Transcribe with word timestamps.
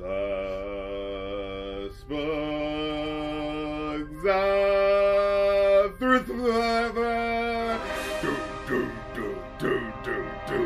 The 0.00 1.90
Spugs 1.92 2.24
of 4.24 5.98
Truth. 5.98 6.26
Do, 8.22 8.32
do, 8.66 8.78
do, 9.14 9.26
do, 9.58 9.72
do, 10.02 10.16
do. 10.48 10.60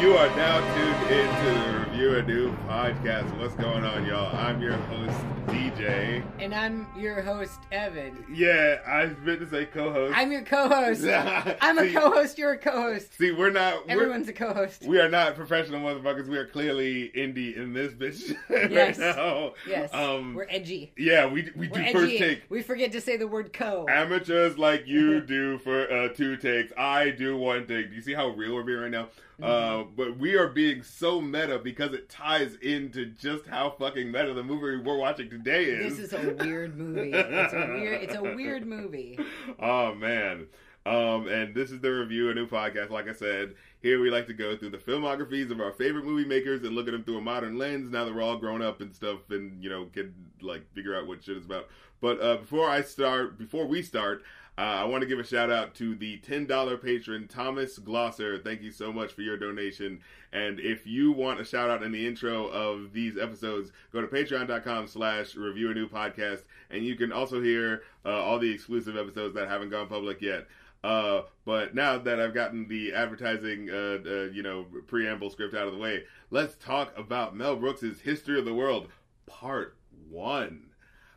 You 0.00 0.10
are 0.16 0.30
now 0.36 0.58
tuned 0.74 1.02
into 1.12 1.75
a 2.16 2.22
New 2.22 2.50
podcast. 2.66 3.36
What's 3.38 3.54
going 3.56 3.84
on, 3.84 4.06
y'all? 4.06 4.34
I'm 4.34 4.62
your 4.62 4.72
host, 4.72 5.18
DJ. 5.48 6.24
And 6.38 6.54
I'm 6.54 6.86
your 6.98 7.20
host, 7.20 7.58
Evan. 7.70 8.24
Yeah, 8.32 8.78
I 8.86 9.06
meant 9.24 9.40
to 9.40 9.46
say 9.50 9.66
co-host. 9.66 10.14
I'm 10.16 10.32
your 10.32 10.40
co-host. 10.40 11.04
I'm 11.60 11.76
a 11.78 11.92
co-host. 11.92 12.38
You're 12.38 12.52
a 12.52 12.58
co-host. 12.58 13.18
See, 13.18 13.32
we're 13.32 13.50
not. 13.50 13.86
We're, 13.86 13.92
Everyone's 13.92 14.28
a 14.28 14.32
co-host. 14.32 14.84
we 14.86 14.98
are 14.98 15.10
not 15.10 15.34
professional 15.36 15.80
motherfuckers. 15.80 16.26
We 16.26 16.38
are 16.38 16.46
clearly 16.46 17.10
indie 17.14 17.54
in 17.54 17.74
this 17.74 17.92
bitch 17.92 18.34
Yes. 18.50 18.98
right 18.98 19.16
now. 19.16 19.52
Yes, 19.68 19.92
Um, 19.92 20.34
we're 20.34 20.46
edgy. 20.48 20.92
yeah, 20.96 21.26
we 21.26 21.50
we 21.54 21.68
We're 21.68 21.84
do 21.84 21.92
first 21.92 22.16
take. 22.16 22.42
We 22.48 22.62
forget 22.62 22.92
to 22.92 23.00
say 23.02 23.18
the 23.18 23.26
word 23.28 23.52
co. 23.52 23.84
Amateurs 23.90 24.56
like 24.56 24.86
you 24.86 25.20
do 25.26 25.58
for 25.58 25.90
uh, 25.92 26.08
two 26.14 26.38
takes. 26.38 26.72
I 26.78 27.10
do 27.10 27.36
one 27.36 27.66
take. 27.66 27.90
Do 27.90 27.94
you 27.96 28.00
see 28.02 28.14
how 28.14 28.28
real 28.28 28.54
we're 28.54 28.62
being 28.62 28.78
right 28.80 28.90
now? 28.90 29.08
Uh, 29.42 29.46
Mm-hmm. 29.46 29.90
but 29.96 30.16
we 30.16 30.34
are 30.34 30.48
being 30.48 30.82
so 30.82 31.20
meta 31.20 31.58
because 31.58 31.92
it 31.92 32.05
ties 32.08 32.56
into 32.56 33.06
just 33.06 33.46
how 33.46 33.70
fucking 33.70 34.10
meta 34.10 34.34
the 34.34 34.42
movie 34.42 34.82
we're 34.82 34.96
watching 34.96 35.30
today 35.30 35.64
is. 35.64 35.96
This 35.96 36.12
is 36.12 36.12
a 36.12 36.34
weird 36.44 36.76
movie. 36.78 37.12
It's 37.12 37.52
a 37.52 37.66
weird. 37.66 38.02
It's 38.02 38.14
a 38.14 38.22
weird 38.22 38.66
movie. 38.66 39.18
oh 39.60 39.94
man. 39.94 40.46
Um, 40.86 41.26
and 41.26 41.52
this 41.52 41.72
is 41.72 41.80
the 41.80 41.90
review, 41.90 42.30
a 42.30 42.34
new 42.34 42.46
podcast. 42.46 42.90
Like 42.90 43.08
I 43.08 43.12
said, 43.12 43.54
here 43.82 44.00
we 44.00 44.08
like 44.08 44.28
to 44.28 44.32
go 44.32 44.56
through 44.56 44.70
the 44.70 44.78
filmographies 44.78 45.50
of 45.50 45.60
our 45.60 45.72
favorite 45.72 46.04
movie 46.04 46.28
makers 46.28 46.62
and 46.62 46.76
look 46.76 46.86
at 46.86 46.92
them 46.92 47.02
through 47.02 47.18
a 47.18 47.22
modern 47.22 47.58
lens. 47.58 47.90
Now 47.90 48.04
that 48.04 48.14
we're 48.14 48.22
all 48.22 48.36
grown 48.36 48.62
up 48.62 48.80
and 48.80 48.94
stuff, 48.94 49.18
and 49.30 49.62
you 49.62 49.68
know, 49.68 49.86
can 49.86 50.14
like 50.40 50.72
figure 50.74 50.96
out 50.96 51.08
what 51.08 51.24
shit 51.24 51.36
is 51.36 51.44
about. 51.44 51.66
But 52.00 52.20
uh, 52.20 52.36
before 52.36 52.68
I 52.68 52.82
start, 52.82 53.36
before 53.36 53.66
we 53.66 53.82
start, 53.82 54.22
uh, 54.58 54.60
I 54.60 54.84
want 54.84 55.02
to 55.02 55.06
give 55.06 55.18
a 55.18 55.24
shout 55.24 55.50
out 55.50 55.74
to 55.76 55.94
the 55.94 56.16
ten 56.18 56.46
dollar 56.46 56.78
patron 56.78 57.28
Thomas 57.28 57.78
Glosser. 57.78 58.42
Thank 58.42 58.62
you 58.62 58.70
so 58.70 58.92
much 58.92 59.12
for 59.12 59.20
your 59.22 59.36
donation. 59.36 60.00
And 60.32 60.58
if 60.60 60.86
you 60.86 61.12
want 61.12 61.40
a 61.40 61.44
shout 61.44 61.68
out 61.68 61.82
in 61.82 61.92
the 61.92 62.06
intro 62.06 62.46
of 62.46 62.92
these 62.92 63.18
episodes, 63.18 63.72
go 63.92 64.00
to 64.00 64.06
patreon.com 64.06 64.86
slash 64.86 65.34
review 65.34 65.70
a 65.70 65.74
new 65.74 65.88
podcast. 65.88 66.44
And 66.70 66.84
you 66.84 66.96
can 66.96 67.12
also 67.12 67.40
hear 67.42 67.82
uh, 68.04 68.10
all 68.10 68.38
the 68.38 68.50
exclusive 68.50 68.96
episodes 68.96 69.34
that 69.34 69.48
haven't 69.48 69.70
gone 69.70 69.88
public 69.88 70.22
yet. 70.22 70.46
Uh, 70.82 71.22
but 71.44 71.74
now 71.74 71.98
that 71.98 72.20
I've 72.20 72.34
gotten 72.34 72.68
the 72.68 72.92
advertising, 72.94 73.68
uh, 73.70 73.98
uh, 74.06 74.24
you 74.32 74.42
know, 74.42 74.66
preamble 74.86 75.30
script 75.30 75.54
out 75.54 75.66
of 75.66 75.72
the 75.72 75.78
way, 75.80 76.04
let's 76.30 76.54
talk 76.56 76.96
about 76.96 77.36
Mel 77.36 77.56
Brooks's 77.56 78.00
History 78.00 78.38
of 78.38 78.44
the 78.44 78.54
World, 78.54 78.88
Part 79.26 79.76
One. 80.08 80.70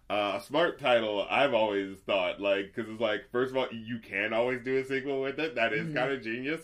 Uh, 0.10 0.34
a 0.38 0.42
smart 0.42 0.80
title, 0.80 1.28
I've 1.30 1.54
always 1.54 2.00
thought, 2.00 2.42
like, 2.42 2.74
because 2.74 2.90
it's 2.90 3.00
like, 3.00 3.30
first 3.32 3.52
of 3.52 3.58
all, 3.58 3.68
you 3.72 4.00
can 4.00 4.34
always 4.34 4.60
do 4.64 4.78
a 4.78 4.84
sequel 4.84 5.22
with 5.22 5.40
it. 5.40 5.54
That 5.54 5.72
is 5.72 5.88
Mhm. 5.90 5.94
kind 5.94 6.12
of 6.12 6.24
genius, 6.24 6.62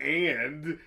and 0.00 0.78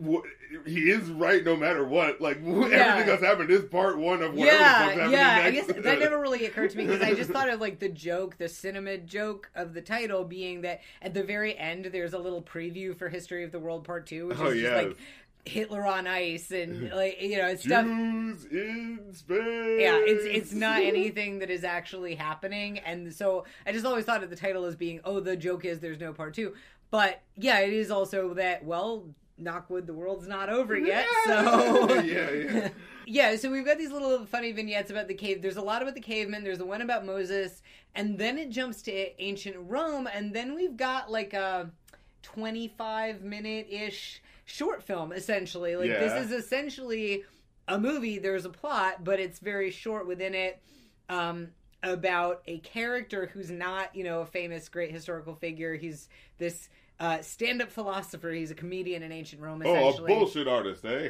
w- 0.00 0.22
he 0.66 0.90
is 0.90 1.10
right 1.10 1.44
no 1.44 1.54
matter 1.56 1.84
what. 1.84 2.20
Like 2.20 2.38
Yeah. 2.42 2.50
everything 2.54 3.06
that's 3.06 3.22
happened 3.22 3.50
is 3.50 3.64
part 3.66 3.98
one 3.98 4.20
of 4.22 4.34
whatever 4.34 4.56
Yeah, 4.58 5.08
yeah. 5.10 5.40
I 5.46 5.50
guess 5.50 5.66
that 5.66 5.98
never 6.00 6.20
really 6.20 6.44
occurred 6.46 6.70
to 6.70 6.76
me 6.78 6.86
because 6.86 7.02
I 7.02 7.14
just 7.14 7.30
thought 7.32 7.48
of 7.48 7.60
like 7.60 7.78
the 7.80 7.88
joke, 7.88 8.38
the 8.38 8.48
cinema 8.48 8.98
joke 8.98 9.50
of 9.56 9.74
the 9.74 9.80
title 9.80 10.24
being 10.24 10.60
that 10.62 10.82
at 11.00 11.14
the 11.14 11.22
very 11.24 11.56
end 11.56 11.86
there's 11.86 12.14
a 12.14 12.18
little 12.18 12.42
preview 12.42 12.96
for 12.96 13.08
History 13.08 13.42
of 13.44 13.50
the 13.52 13.58
World 13.60 13.84
Part 13.84 14.06
Two, 14.06 14.28
which 14.28 14.38
Oh, 14.38 14.46
is 14.46 14.60
just 14.60 14.72
yes. 14.72 14.84
like 14.86 14.96
Hitler 15.44 15.84
on 15.86 16.06
ice 16.06 16.52
and 16.52 16.90
like 16.94 17.20
you 17.20 17.36
know 17.38 17.48
it's 17.48 17.64
stuff. 17.64 17.84
Jews 17.84 18.44
in 18.46 19.12
space. 19.12 19.80
Yeah, 19.80 19.98
it's 19.98 20.24
it's 20.24 20.52
not 20.52 20.82
anything 20.82 21.40
that 21.40 21.50
is 21.50 21.64
actually 21.64 22.14
happening, 22.14 22.78
and 22.78 23.12
so 23.12 23.44
I 23.66 23.72
just 23.72 23.84
always 23.84 24.04
thought 24.04 24.22
of 24.22 24.30
the 24.30 24.36
title 24.36 24.64
as 24.64 24.76
being, 24.76 25.00
oh, 25.04 25.20
the 25.20 25.36
joke 25.36 25.64
is 25.64 25.80
there's 25.80 26.00
no 26.00 26.12
part 26.12 26.34
two, 26.34 26.54
but 26.90 27.22
yeah, 27.36 27.60
it 27.60 27.72
is 27.72 27.90
also 27.90 28.34
that 28.34 28.64
well, 28.64 29.04
knockwood, 29.40 29.86
the 29.86 29.94
world's 29.94 30.28
not 30.28 30.48
over 30.48 30.78
yet, 30.78 31.06
so 31.26 31.94
yeah, 32.02 32.30
yeah. 32.30 32.68
yeah, 33.06 33.36
so 33.36 33.50
we've 33.50 33.64
got 33.64 33.78
these 33.78 33.90
little 33.90 34.24
funny 34.26 34.52
vignettes 34.52 34.90
about 34.90 35.08
the 35.08 35.14
cave. 35.14 35.42
There's 35.42 35.56
a 35.56 35.62
lot 35.62 35.82
about 35.82 35.94
the 35.94 36.00
cavemen. 36.00 36.44
There's 36.44 36.58
the 36.58 36.66
one 36.66 36.82
about 36.82 37.04
Moses, 37.04 37.62
and 37.96 38.16
then 38.16 38.38
it 38.38 38.50
jumps 38.50 38.80
to 38.82 39.22
ancient 39.22 39.56
Rome, 39.58 40.08
and 40.12 40.32
then 40.32 40.54
we've 40.54 40.76
got 40.76 41.10
like 41.10 41.34
a 41.34 41.70
25 42.22 43.22
minute 43.22 43.66
ish 43.68 44.22
short 44.44 44.82
film, 44.82 45.12
essentially. 45.12 45.76
Like 45.76 45.88
Yeah. 45.88 45.98
this 46.00 46.26
is 46.26 46.32
essentially 46.32 47.24
a 47.68 47.78
movie. 47.78 48.18
There's 48.18 48.44
a 48.44 48.50
plot, 48.50 49.04
but 49.04 49.20
it's 49.20 49.38
very 49.38 49.70
short 49.70 50.06
within 50.06 50.34
it. 50.34 50.60
Um, 51.08 51.48
about 51.84 52.42
a 52.46 52.58
character 52.58 53.26
who's 53.26 53.50
not, 53.50 53.94
you 53.96 54.04
know, 54.04 54.20
a 54.20 54.26
famous 54.26 54.68
great 54.68 54.92
historical 54.92 55.34
figure. 55.34 55.74
He's 55.74 56.08
this 56.38 56.68
uh, 57.02 57.20
stand-up 57.20 57.68
philosopher. 57.68 58.30
He's 58.30 58.52
a 58.52 58.54
comedian 58.54 59.02
in 59.02 59.10
ancient 59.10 59.42
Rome. 59.42 59.60
Oh, 59.66 59.90
a 59.90 60.06
bullshit 60.06 60.46
artist, 60.46 60.84
eh? 60.84 61.08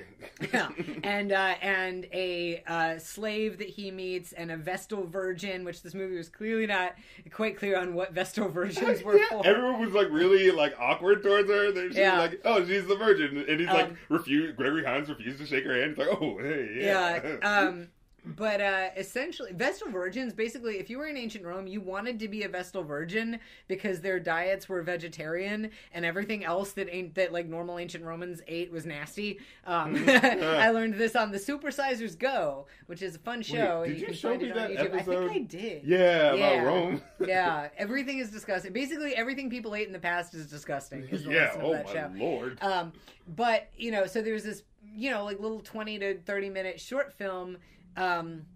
yeah, 0.52 0.70
and 1.04 1.30
uh, 1.32 1.54
and 1.60 2.06
a 2.14 2.62
uh, 2.66 2.98
slave 2.98 3.58
that 3.58 3.68
he 3.68 3.90
meets, 3.90 4.32
and 4.32 4.50
a 4.50 4.56
Vestal 4.56 5.04
Virgin, 5.04 5.64
which 5.64 5.82
this 5.82 5.92
movie 5.92 6.16
was 6.16 6.30
clearly 6.30 6.66
not 6.66 6.94
quite 7.30 7.58
clear 7.58 7.78
on 7.78 7.92
what 7.92 8.12
Vestal 8.14 8.48
Virgins 8.48 9.02
were 9.04 9.18
Yeah, 9.18 9.28
for. 9.28 9.46
Everyone 9.46 9.80
was 9.84 9.92
like 9.92 10.08
really 10.10 10.50
like 10.50 10.74
awkward 10.80 11.22
towards 11.22 11.50
her. 11.50 11.70
They're 11.72 11.88
Yeah. 11.92 12.18
like, 12.18 12.40
"Oh, 12.46 12.64
she's 12.64 12.86
the 12.86 12.96
virgin," 12.96 13.44
and 13.46 13.60
he's 13.60 13.68
like, 13.68 13.88
Um, 13.88 13.98
refuse. 14.08 14.56
Gregory 14.56 14.84
Hines 14.84 15.10
refused 15.10 15.40
to 15.40 15.46
shake 15.46 15.64
her 15.64 15.78
hand. 15.78 15.90
He's 15.96 15.98
like, 16.06 16.16
"Oh, 16.22 16.38
hey, 16.38 16.78
yeah." 16.80 17.20
yeah. 17.22 17.36
Um, 17.68 17.88
but 18.24 18.60
uh, 18.60 18.88
essentially, 18.96 19.52
Vestal 19.52 19.90
Virgins 19.90 20.32
basically, 20.32 20.78
if 20.78 20.88
you 20.88 20.98
were 20.98 21.06
in 21.06 21.16
ancient 21.16 21.44
Rome, 21.44 21.66
you 21.66 21.80
wanted 21.80 22.18
to 22.20 22.28
be 22.28 22.44
a 22.44 22.48
Vestal 22.48 22.84
Virgin 22.84 23.40
because 23.66 24.00
their 24.00 24.20
diets 24.20 24.68
were 24.68 24.80
vegetarian 24.82 25.70
and 25.92 26.04
everything 26.04 26.44
else 26.44 26.72
that 26.72 26.88
ain't 26.94 27.14
that 27.16 27.32
like 27.32 27.46
normal 27.48 27.78
ancient 27.78 28.04
Romans 28.04 28.40
ate 28.46 28.70
was 28.70 28.86
nasty. 28.86 29.40
Um, 29.66 30.04
I 30.08 30.70
learned 30.70 30.94
this 30.94 31.16
on 31.16 31.32
the 31.32 31.38
Supersizers 31.38 32.16
Go, 32.16 32.66
which 32.86 33.02
is 33.02 33.16
a 33.16 33.18
fun 33.18 33.42
show. 33.42 33.80
Wait, 33.82 33.88
did 33.88 33.98
you 34.00 34.06
can 34.06 34.14
show 34.14 34.36
me 34.36 34.48
that 34.52 34.70
YouTube. 34.70 34.92
I 34.94 34.96
episode? 34.98 35.28
think 35.30 35.32
I 35.32 35.38
did. 35.58 35.82
yeah, 35.84 35.98
about 36.28 36.38
Yeah. 36.38 36.62
Rome. 36.62 37.02
yeah, 37.26 37.68
everything 37.76 38.18
is 38.18 38.30
disgusting. 38.30 38.72
Basically, 38.72 39.16
everything 39.16 39.50
people 39.50 39.74
ate 39.74 39.88
in 39.88 39.92
the 39.92 39.98
past 39.98 40.34
is 40.34 40.46
disgusting. 40.46 41.08
Is 41.10 41.24
the 41.24 41.32
yeah. 41.32 41.56
Oh 41.60 41.72
that 41.72 41.86
my 41.86 41.92
show. 41.92 42.10
lord. 42.14 42.58
Um, 42.62 42.92
but 43.36 43.68
you 43.76 43.90
know, 43.90 44.06
so 44.06 44.22
there's 44.22 44.44
this, 44.44 44.62
you 44.94 45.10
know, 45.10 45.24
like 45.24 45.40
little 45.40 45.60
twenty 45.60 45.98
to 45.98 46.18
thirty 46.20 46.50
minute 46.50 46.80
short 46.80 47.12
film, 47.12 47.56
um, 47.96 48.46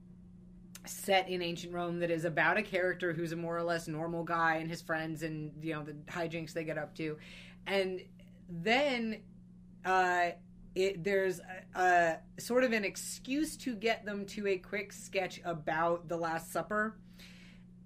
set 0.86 1.28
in 1.28 1.42
ancient 1.42 1.72
Rome 1.72 2.00
that 2.00 2.10
is 2.10 2.24
about 2.24 2.56
a 2.56 2.62
character 2.62 3.12
who's 3.12 3.32
a 3.32 3.36
more 3.36 3.56
or 3.56 3.62
less 3.62 3.88
normal 3.88 4.24
guy 4.24 4.56
and 4.56 4.70
his 4.70 4.82
friends 4.82 5.22
and 5.22 5.52
you 5.62 5.74
know 5.74 5.82
the 5.82 5.94
hijinks 6.10 6.52
they 6.52 6.64
get 6.64 6.78
up 6.78 6.94
to, 6.96 7.16
and 7.66 8.02
then, 8.48 9.22
uh. 9.84 10.30
It, 10.78 11.02
there's 11.02 11.40
a, 11.74 11.80
a 11.80 12.18
sort 12.38 12.62
of 12.62 12.72
an 12.74 12.84
excuse 12.84 13.56
to 13.56 13.74
get 13.74 14.04
them 14.04 14.26
to 14.26 14.46
a 14.46 14.58
quick 14.58 14.92
sketch 14.92 15.40
about 15.42 16.06
the 16.06 16.18
Last 16.18 16.52
Supper, 16.52 16.98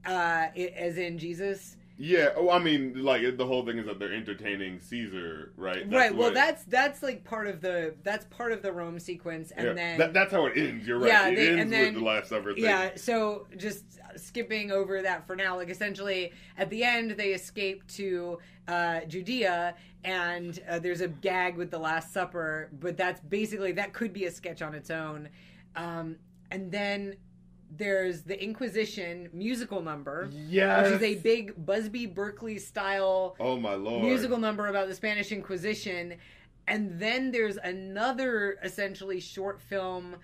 uh, 0.05 0.47
it, 0.57 0.73
as 0.75 0.99
in 0.99 1.17
Jesus. 1.17 1.77
Yeah. 2.03 2.31
Oh, 2.35 2.49
I 2.49 2.59
mean, 2.59 3.05
like 3.05 3.37
the 3.37 3.45
whole 3.45 3.65
thing 3.67 3.79
is 3.79 3.85
that 3.85 3.99
they're 3.99 4.13
entertaining 4.15 4.81
Caesar, 4.81 5.53
right? 5.57 5.81
That's 5.89 5.93
right. 5.95 6.11
Well, 6.15 6.29
what- 6.29 6.35
that's 6.35 6.65
that's 6.65 7.03
like 7.03 7.25
part 7.25 7.47
of 7.47 7.61
the 7.61 7.95
that's 8.03 8.25
part 8.27 8.53
of 8.53 8.63
the 8.63 8.73
Rome 8.73 8.99
sequence, 8.99 9.51
and 9.51 9.67
yeah. 9.69 9.73
then 9.75 9.99
That- 9.99 10.15
that's 10.15 10.33
how 10.33 10.47
it 10.47 10.57
ends. 10.57 10.87
You're 10.89 10.99
right. 10.99 11.09
Yeah, 11.09 11.29
it 11.29 11.37
they- 11.37 11.49
ends 11.49 11.61
and 11.63 11.73
then- 11.73 11.85
with 11.95 12.03
the 12.03 12.09
Last 12.09 12.29
Supper 12.31 12.55
thing. 12.55 12.65
yeah. 12.65 12.91
So 12.97 13.47
just 13.59 13.85
skipping 14.17 14.73
over 14.73 15.03
that 15.03 15.27
for 15.27 15.37
now, 15.37 15.57
like 15.57 15.69
essentially 15.69 16.33
at 16.57 16.71
the 16.71 16.83
end 16.83 17.11
they 17.13 17.29
escape 17.35 17.87
to 17.89 18.39
uh, 18.67 19.01
Judea, 19.07 19.75
and 20.05 20.59
uh, 20.69 20.79
there's 20.79 21.01
a 21.03 21.09
gag 21.09 21.57
with 21.57 21.71
the 21.71 21.79
Last 21.79 22.13
Supper, 22.15 22.71
but 22.81 22.97
that's 22.97 23.21
basically 23.21 23.73
that 23.73 23.93
could 23.93 24.13
be 24.15 24.25
a 24.25 24.31
sketch 24.31 24.63
on 24.63 24.75
its 24.75 24.91
own, 24.91 25.29
um, 25.77 26.17
and 26.51 26.73
then. 26.73 27.17
There's 27.77 28.23
the 28.23 28.43
Inquisition 28.43 29.29
musical 29.33 29.81
number, 29.81 30.29
Yes. 30.33 30.87
which 30.91 30.97
is 30.97 31.03
a 31.03 31.21
big 31.21 31.55
Busby 31.65 32.07
Berkeley 32.07 32.59
style 32.59 33.37
Oh 33.39 33.57
my 33.59 33.75
lord. 33.75 34.03
musical 34.05 34.39
number 34.39 34.67
about 34.67 34.89
the 34.89 34.95
Spanish 34.95 35.31
Inquisition, 35.33 36.15
and 36.67 36.99
then 36.99 37.31
there's 37.31 37.57
another 37.59 38.59
essentially 38.63 39.21
short 39.21 39.61
film 39.61 40.17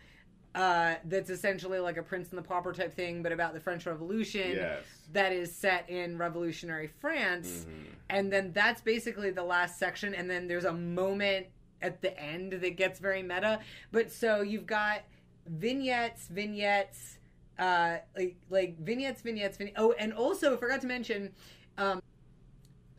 uh, 0.54 0.94
that's 1.04 1.28
essentially 1.28 1.78
like 1.78 1.98
a 1.98 2.02
Prince 2.02 2.31
and 2.31 2.38
the 2.38 2.43
Pauper 2.43 2.72
type 2.72 2.94
thing, 2.94 3.22
but 3.22 3.31
about 3.31 3.52
the 3.52 3.60
French 3.60 3.84
Revolution. 3.84 4.52
Yes. 4.52 4.84
That 5.12 5.31
is 5.31 5.54
set 5.54 5.90
in 5.90 6.16
revolutionary 6.16 6.87
France, 6.87 7.66
Mhm. 7.69 7.84
and 8.08 8.32
then 8.32 8.52
that's 8.52 8.81
basically 8.81 9.31
the 9.31 9.44
last 9.44 9.78
section. 9.78 10.14
And 10.14 10.31
then 10.31 10.48
there's 10.48 10.64
a 10.64 10.72
moment 10.72 11.48
at 11.82 12.00
the 12.00 12.19
end 12.19 12.52
that 12.52 12.76
gets 12.76 12.98
very 13.00 13.22
meta. 13.22 13.60
But 13.93 14.10
so 14.10 14.40
you've 14.40 14.64
got 14.66 15.02
vignettes, 15.46 16.26
vignettes, 16.28 17.19
uh, 17.58 17.99
like 18.17 18.37
like 18.50 18.79
vignettes, 18.79 19.23
vignettes, 19.23 19.56
vignettes. 19.56 19.79
Oh, 19.81 19.93
and 19.93 20.12
also 20.12 20.55
I 20.55 20.56
forgot 20.56 20.81
to 20.82 20.87
mention, 20.87 21.32
um, 21.79 22.03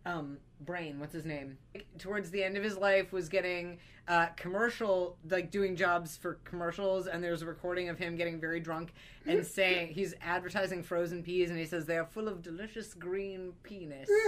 um, 0.06 0.38
brain. 0.62 1.00
What's 1.00 1.14
his 1.14 1.26
name? 1.26 1.58
Towards 1.98 2.32
the 2.32 2.44
end 2.44 2.58
of 2.58 2.64
his 2.64 2.78
life, 2.78 3.12
was 3.12 3.30
getting 3.30 3.80
uh, 4.08 4.28
commercial, 4.38 5.18
like 5.30 5.52
doing 5.52 5.76
jobs 5.76 6.18
for 6.18 6.36
commercials, 6.44 7.08
and 7.08 7.24
there's 7.24 7.42
a 7.42 7.46
recording 7.46 7.90
of 7.90 7.98
him 7.98 8.16
getting 8.16 8.40
very 8.40 8.60
drunk 8.60 8.94
and 9.26 9.46
saying 9.46 9.90
he's 9.94 10.14
advertising 10.22 10.82
frozen 10.84 11.24
peas, 11.24 11.50
and 11.50 11.60
he 11.60 11.66
says 11.66 11.86
they 11.86 11.98
are 11.98 12.06
full 12.06 12.28
of 12.28 12.42
delicious 12.42 12.94
green 12.94 13.54
penis. 13.64 14.10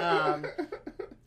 Um, 0.00 0.44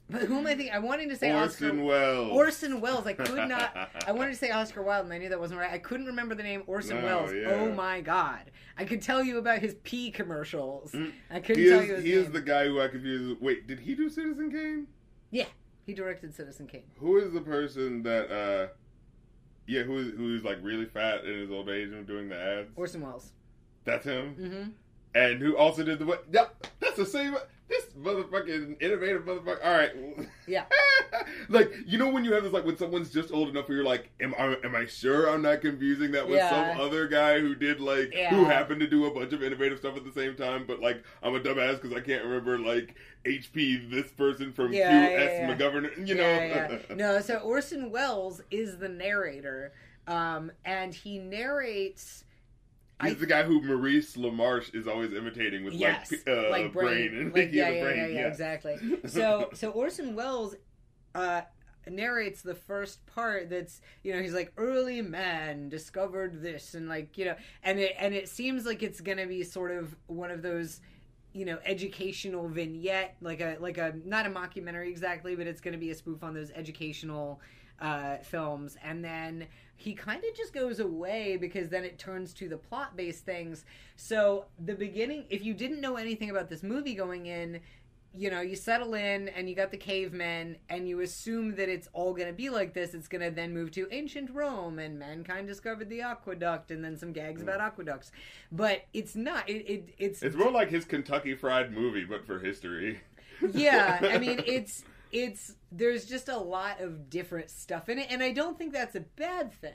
but 0.10 0.22
who 0.24 0.38
am 0.38 0.46
I 0.48 0.56
thinking? 0.56 0.74
I 0.74 0.80
wanted 0.80 1.10
to 1.10 1.16
say 1.16 1.34
Orson 1.34 1.72
Oscar. 1.72 1.84
Welles. 1.84 2.32
Orson 2.32 2.82
Welles. 2.82 3.06
I 3.08 3.14
could 3.14 3.36
not. 3.50 3.90
I 4.08 4.12
wanted 4.12 4.32
to 4.32 4.38
say 4.38 4.52
Oscar 4.52 4.82
Wilde, 4.82 5.06
and 5.06 5.14
I 5.14 5.18
knew 5.18 5.30
that 5.30 5.40
wasn't 5.40 5.60
right. 5.60 5.72
I 5.72 5.78
couldn't 5.78 6.06
remember 6.06 6.34
the 6.36 6.44
name 6.44 6.64
Orson 6.68 7.02
No, 7.02 7.06
Welles. 7.06 7.34
yeah. 7.34 7.50
Oh 7.52 7.72
my 7.74 8.02
god! 8.02 8.52
I 8.78 8.86
could 8.86 9.02
tell 9.02 9.24
you 9.24 9.38
about 9.38 9.60
his 9.60 9.76
pee 9.84 10.12
commercials. 10.12 10.96
I 11.30 11.40
couldn't 11.40 11.64
He 11.64 11.70
tell 11.70 11.80
is, 11.82 11.88
you 11.88 11.96
his 11.96 12.04
he 12.06 12.12
name. 12.12 12.20
is 12.26 12.32
the 12.32 12.42
guy 12.42 12.66
who 12.66 12.80
I 12.82 12.88
confused. 12.88 13.42
Wait, 13.42 13.68
did 13.68 13.80
he 13.80 13.96
do 13.96 14.10
Citizen 14.10 14.52
Kane? 14.52 14.88
Yeah, 15.32 15.46
he 15.86 15.94
directed 15.94 16.34
Citizen 16.34 16.68
Kane. 16.68 16.84
Who 17.00 17.18
is 17.18 17.34
the 17.34 17.42
person 17.42 18.04
that? 18.04 18.32
uh 18.32 18.68
Yeah, 19.66 19.84
who 19.84 19.98
is 19.98 20.12
who 20.16 20.36
is 20.36 20.44
like 20.44 20.60
really 20.62 20.86
fat 20.86 21.26
in 21.26 21.40
his 21.40 21.52
old 21.52 21.70
age 21.70 21.90
and 21.90 22.08
doing 22.08 22.30
the 22.30 22.40
ads? 22.40 22.70
Orson 22.76 23.02
Welles. 23.02 23.32
That's 23.84 24.06
him. 24.06 24.36
Mm-hmm. 24.40 24.70
And 25.16 25.42
who 25.42 25.58
also 25.58 25.84
did 25.84 26.00
the 26.00 26.06
what? 26.06 26.26
Yeah, 26.32 26.46
that's 26.80 26.96
the 26.98 27.06
same. 27.06 27.36
This 27.70 27.86
motherfucking 28.00 28.82
innovative 28.82 29.24
motherfucker. 29.24 29.66
All 29.66 29.78
right. 29.78 29.92
Yeah. 30.48 30.66
like 31.50 31.70
you 31.86 31.98
know 31.98 32.10
when 32.10 32.24
you 32.24 32.32
have 32.34 32.44
this 32.44 32.54
like 32.54 32.64
when 32.66 32.78
someone's 32.78 33.10
just 33.10 33.32
old 33.32 33.50
enough 33.50 33.68
where 33.68 33.78
you're 33.78 33.86
like, 33.86 34.10
am 34.22 34.34
I 34.40 34.56
am 34.64 34.74
I 34.76 34.86
sure 34.86 35.30
I'm 35.30 35.42
not 35.42 35.60
confusing 35.62 36.12
that 36.12 36.26
with 36.28 36.38
Yeah. 36.38 36.50
some 36.76 36.80
other 36.82 37.08
guy 37.08 37.40
who 37.42 37.56
did 37.56 37.82
like 37.82 38.14
Yeah. 38.16 38.30
who 38.30 38.46
happened 38.46 38.80
to 38.82 38.88
do 38.88 39.06
a 39.06 39.12
bunch 39.14 39.34
of 39.34 39.44
innovative 39.44 39.80
stuff 39.80 39.98
at 39.98 40.06
the 40.06 40.12
same 40.14 40.36
time, 40.36 40.64
but 40.66 40.80
like 40.80 41.04
I'm 41.22 41.36
a 41.36 41.40
dumbass 41.42 41.82
because 41.82 41.92
I 41.96 42.00
can't 42.00 42.24
remember 42.24 42.58
like 42.58 42.96
HP 43.26 43.90
this 43.92 44.12
person 44.12 44.54
from 44.54 44.72
Yeah, 44.72 45.46
QS. 45.48 45.58
McGovern. 45.58 46.08
You 46.08 46.16
know. 46.16 46.80
No, 46.96 47.20
so 47.20 47.38
Orson 47.40 47.92
Welles 47.92 48.42
is 48.50 48.78
the 48.78 48.88
narrator, 48.90 49.74
um, 50.08 50.52
and 50.64 50.94
he 50.94 51.20
narrates. 51.20 52.24
He's 53.02 53.12
I- 53.12 53.16
the 53.16 53.26
guy 53.28 53.44
who 53.44 53.62
Maurice 53.62 54.16
LaMarche 54.16 54.74
is 54.74 54.88
always 54.88 55.14
imitating 55.14 55.64
with 55.64 55.74
yes, 55.74 56.12
like 56.12 56.28
uh, 56.28 56.50
like 56.50 56.74
brain, 56.74 57.16
and 57.16 57.34
like, 57.34 57.50
yeah, 57.54 57.70
yeah, 57.70 57.84
brain, 57.84 57.98
yeah, 57.98 58.08
yeah, 58.08 58.28
exactly. 58.28 58.78
So, 59.08 59.50
so 59.54 59.70
Orson 59.72 60.16
Welles 60.16 60.56
uh, 61.14 61.42
narrates 61.88 62.42
the 62.42 62.56
first 62.56 63.06
part. 63.06 63.50
That's 63.50 63.82
you 64.04 64.14
know 64.14 64.22
he's 64.22 64.34
like 64.34 64.52
early 64.58 65.02
man 65.02 65.70
discovered 65.70 66.42
this, 66.42 66.74
and 66.74 66.90
like 66.90 67.18
you 67.18 67.26
know, 67.26 67.36
and 67.64 67.80
it 67.80 67.96
and 68.00 68.14
it 68.16 68.30
seems 68.30 68.66
like 68.66 68.82
it's 68.82 69.00
gonna 69.00 69.28
be 69.28 69.44
sort 69.44 69.72
of 69.72 69.96
one 70.08 70.32
of 70.32 70.42
those 70.42 70.82
you 71.34 71.46
know 71.46 71.60
educational 71.66 72.48
vignette 72.48 73.16
like 73.22 73.42
a 73.42 73.58
like 73.60 73.78
a 73.78 73.94
not 74.06 74.26
a 74.26 74.30
mockumentary 74.30 74.90
exactly 74.90 75.36
but 75.36 75.46
it's 75.46 75.62
going 75.62 75.74
to 75.74 75.78
be 75.78 75.92
a 75.92 75.96
spoof 75.96 76.24
on 76.24 76.34
those 76.34 76.50
educational 76.52 77.40
uh 77.80 78.18
films 78.24 78.76
and 78.84 79.04
then 79.04 79.46
he 79.78 79.94
kind 79.94 80.24
of 80.24 80.36
just 80.36 80.54
goes 80.54 80.80
away 80.80 81.38
because 81.38 81.70
then 81.70 81.86
it 81.86 81.98
turns 82.00 82.34
to 82.34 82.50
the 82.50 82.58
plot 82.58 82.98
based 82.98 83.24
things. 83.24 83.64
So 83.96 84.46
the 84.66 84.74
beginning 84.74 85.26
if 85.30 85.46
you 85.46 85.54
didn't 85.54 85.80
know 85.80 85.96
anything 85.96 86.30
about 86.30 86.50
this 86.50 86.64
movie 86.64 86.96
going 86.96 87.28
in 87.28 87.62
you 88.14 88.32
know 88.32 88.42
you 88.42 88.56
settle 88.56 88.96
in 88.96 89.28
and 89.30 89.48
you 89.48 89.56
got 89.56 89.70
the 89.70 89.78
cavemen 89.78 90.56
and 90.70 90.90
you 90.90 91.02
assume 91.02 91.56
that 91.56 91.70
it's 91.70 91.88
all 91.94 92.14
going 92.14 92.28
to 92.28 92.34
be 92.34 92.50
like 92.50 92.74
this. 92.74 92.96
It's 92.96 93.08
going 93.08 93.22
to 93.22 93.30
then 93.30 93.54
move 93.54 93.70
to 93.72 93.88
ancient 93.92 94.32
rome 94.32 94.80
and 94.80 94.98
mankind 94.98 95.48
discovered 95.48 95.90
the 95.90 96.02
aqueduct 96.02 96.72
and 96.72 96.84
then 96.84 96.98
some 96.98 97.14
gags 97.14 97.44
about 97.44 97.60
hmm. 97.60 97.68
aqueducts. 97.68 98.12
But 98.52 98.86
it's 98.94 99.16
not 99.16 99.48
it, 99.48 99.70
it 99.70 99.90
it's 100.00 100.24
It's 100.24 100.36
more 100.36 100.52
like 100.52 100.70
his 100.70 100.86
Kentucky 100.86 101.36
Fried 101.36 101.72
movie, 101.72 102.04
but 102.04 102.26
for 102.26 102.40
history. 102.40 103.00
yeah 103.54 104.00
i 104.02 104.18
mean 104.18 104.42
it's 104.48 104.84
it's 105.12 105.56
there's 105.72 106.06
just 106.06 106.30
a 106.30 106.38
lot 106.38 106.80
of 106.82 107.10
different 107.10 107.50
stuff 107.50 107.90
in 107.90 108.00
it 108.00 108.08
and 108.10 108.22
i 108.22 108.32
don't 108.32 108.58
think 108.58 108.74
that's 108.74 108.96
a 108.96 109.02
bad 109.16 109.52
thing 109.52 109.74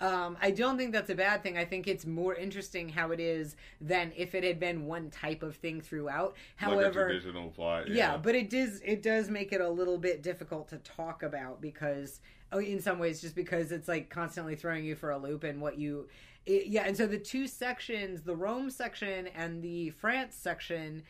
um, 0.00 0.38
I 0.40 0.50
don't 0.50 0.78
think 0.78 0.92
that's 0.92 1.10
a 1.10 1.14
bad 1.14 1.42
thing. 1.42 1.58
I 1.58 1.66
think 1.66 1.86
it's 1.86 2.06
more 2.06 2.34
interesting 2.34 2.88
how 2.88 3.10
it 3.10 3.20
is 3.20 3.54
than 3.82 4.12
if 4.16 4.34
it 4.34 4.44
had 4.44 4.58
been 4.58 4.86
one 4.86 5.10
type 5.10 5.42
of 5.42 5.56
thing 5.56 5.82
throughout. 5.82 6.36
like 6.60 6.70
a 6.70 6.74
However, 6.74 7.08
traditional 7.08 7.50
plot. 7.50 7.88
yeah, 7.88 8.16
but 8.16 8.34
it 8.34 8.48
does 8.48 8.80
it 8.82 9.02
does 9.02 9.28
make 9.28 9.52
it 9.52 9.60
a 9.60 9.68
little 9.68 9.98
bit 9.98 10.22
difficult 10.22 10.68
to 10.68 10.78
talk 10.78 11.22
about 11.22 11.60
because 11.60 12.20
oh, 12.52 12.60
in 12.60 12.80
some 12.80 12.98
ways 12.98 13.20
just 13.20 13.34
because 13.34 13.72
it's 13.72 13.88
like 13.88 14.08
constantly 14.08 14.56
throwing 14.56 14.84
you 14.84 14.94
for 14.94 15.10
a 15.10 15.18
loop 15.18 15.44
and 15.44 15.60
what 15.60 15.78
you 15.78 16.08
it, 16.46 16.66
yeah 16.66 16.84
and 16.86 16.96
so 16.96 17.06
the 17.06 17.18
two 17.18 17.46
sections 17.46 18.22
the 18.22 18.34
rome 18.34 18.70
section 18.70 19.26
and 19.28 19.62
the 19.62 19.90
france 19.90 20.34
section 20.34 21.02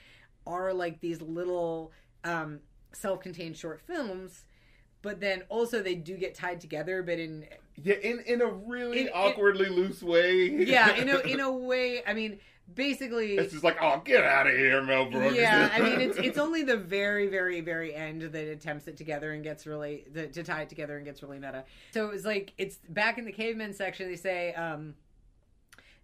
are 0.46 0.72
like 0.74 1.00
these 1.00 1.20
little 1.22 1.92
um 2.24 2.60
self-contained 2.92 3.56
short 3.56 3.80
films 3.80 4.44
but 5.02 5.20
then 5.20 5.42
also 5.48 5.82
they 5.82 5.94
do 5.94 6.16
get 6.16 6.34
tied 6.34 6.60
together 6.60 7.02
but 7.02 7.18
in 7.18 7.46
yeah, 7.82 7.94
in 7.94 8.20
in 8.20 8.40
a 8.40 8.46
really 8.46 9.00
In- 9.02 9.06
in- 9.06 9.12
awkwardly 9.14 9.68
loose 9.68 10.02
way. 10.02 10.64
yeah 10.64 10.94
in 10.96 11.08
a 11.08 11.18
in 11.32 11.40
a 11.40 11.50
way 11.50 12.02
i 12.06 12.12
mean 12.12 12.38
basically 12.74 13.36
it's 13.36 13.52
just 13.52 13.64
like, 13.64 13.76
oh, 13.80 14.00
get 14.04 14.24
out 14.24 14.46
of 14.46 14.52
here, 14.52 14.82
Mel 14.82 15.10
Brooks. 15.10 15.34
Yeah, 15.34 15.70
I 15.72 15.80
mean 15.80 16.00
it's 16.00 16.18
it's 16.22 16.38
only 16.38 16.62
the 16.62 16.76
very 16.76 17.26
very 17.26 17.60
very 17.60 17.94
end 17.94 18.22
that 18.22 18.34
attempts 18.48 18.86
it 18.86 18.96
together 18.96 19.32
and 19.32 19.42
gets 19.42 19.66
really 19.66 20.04
the, 20.12 20.28
to 20.28 20.42
tie 20.42 20.62
it 20.62 20.68
together 20.68 20.96
and 20.96 21.04
gets 21.04 21.22
really 21.22 21.38
meta. 21.38 21.64
So 21.92 22.06
it 22.06 22.12
was 22.12 22.24
like 22.24 22.52
it's 22.58 22.76
back 22.88 23.18
in 23.18 23.24
the 23.24 23.32
caveman 23.32 23.74
section. 23.74 24.08
They 24.08 24.16
say 24.16 24.54
um, 24.54 24.94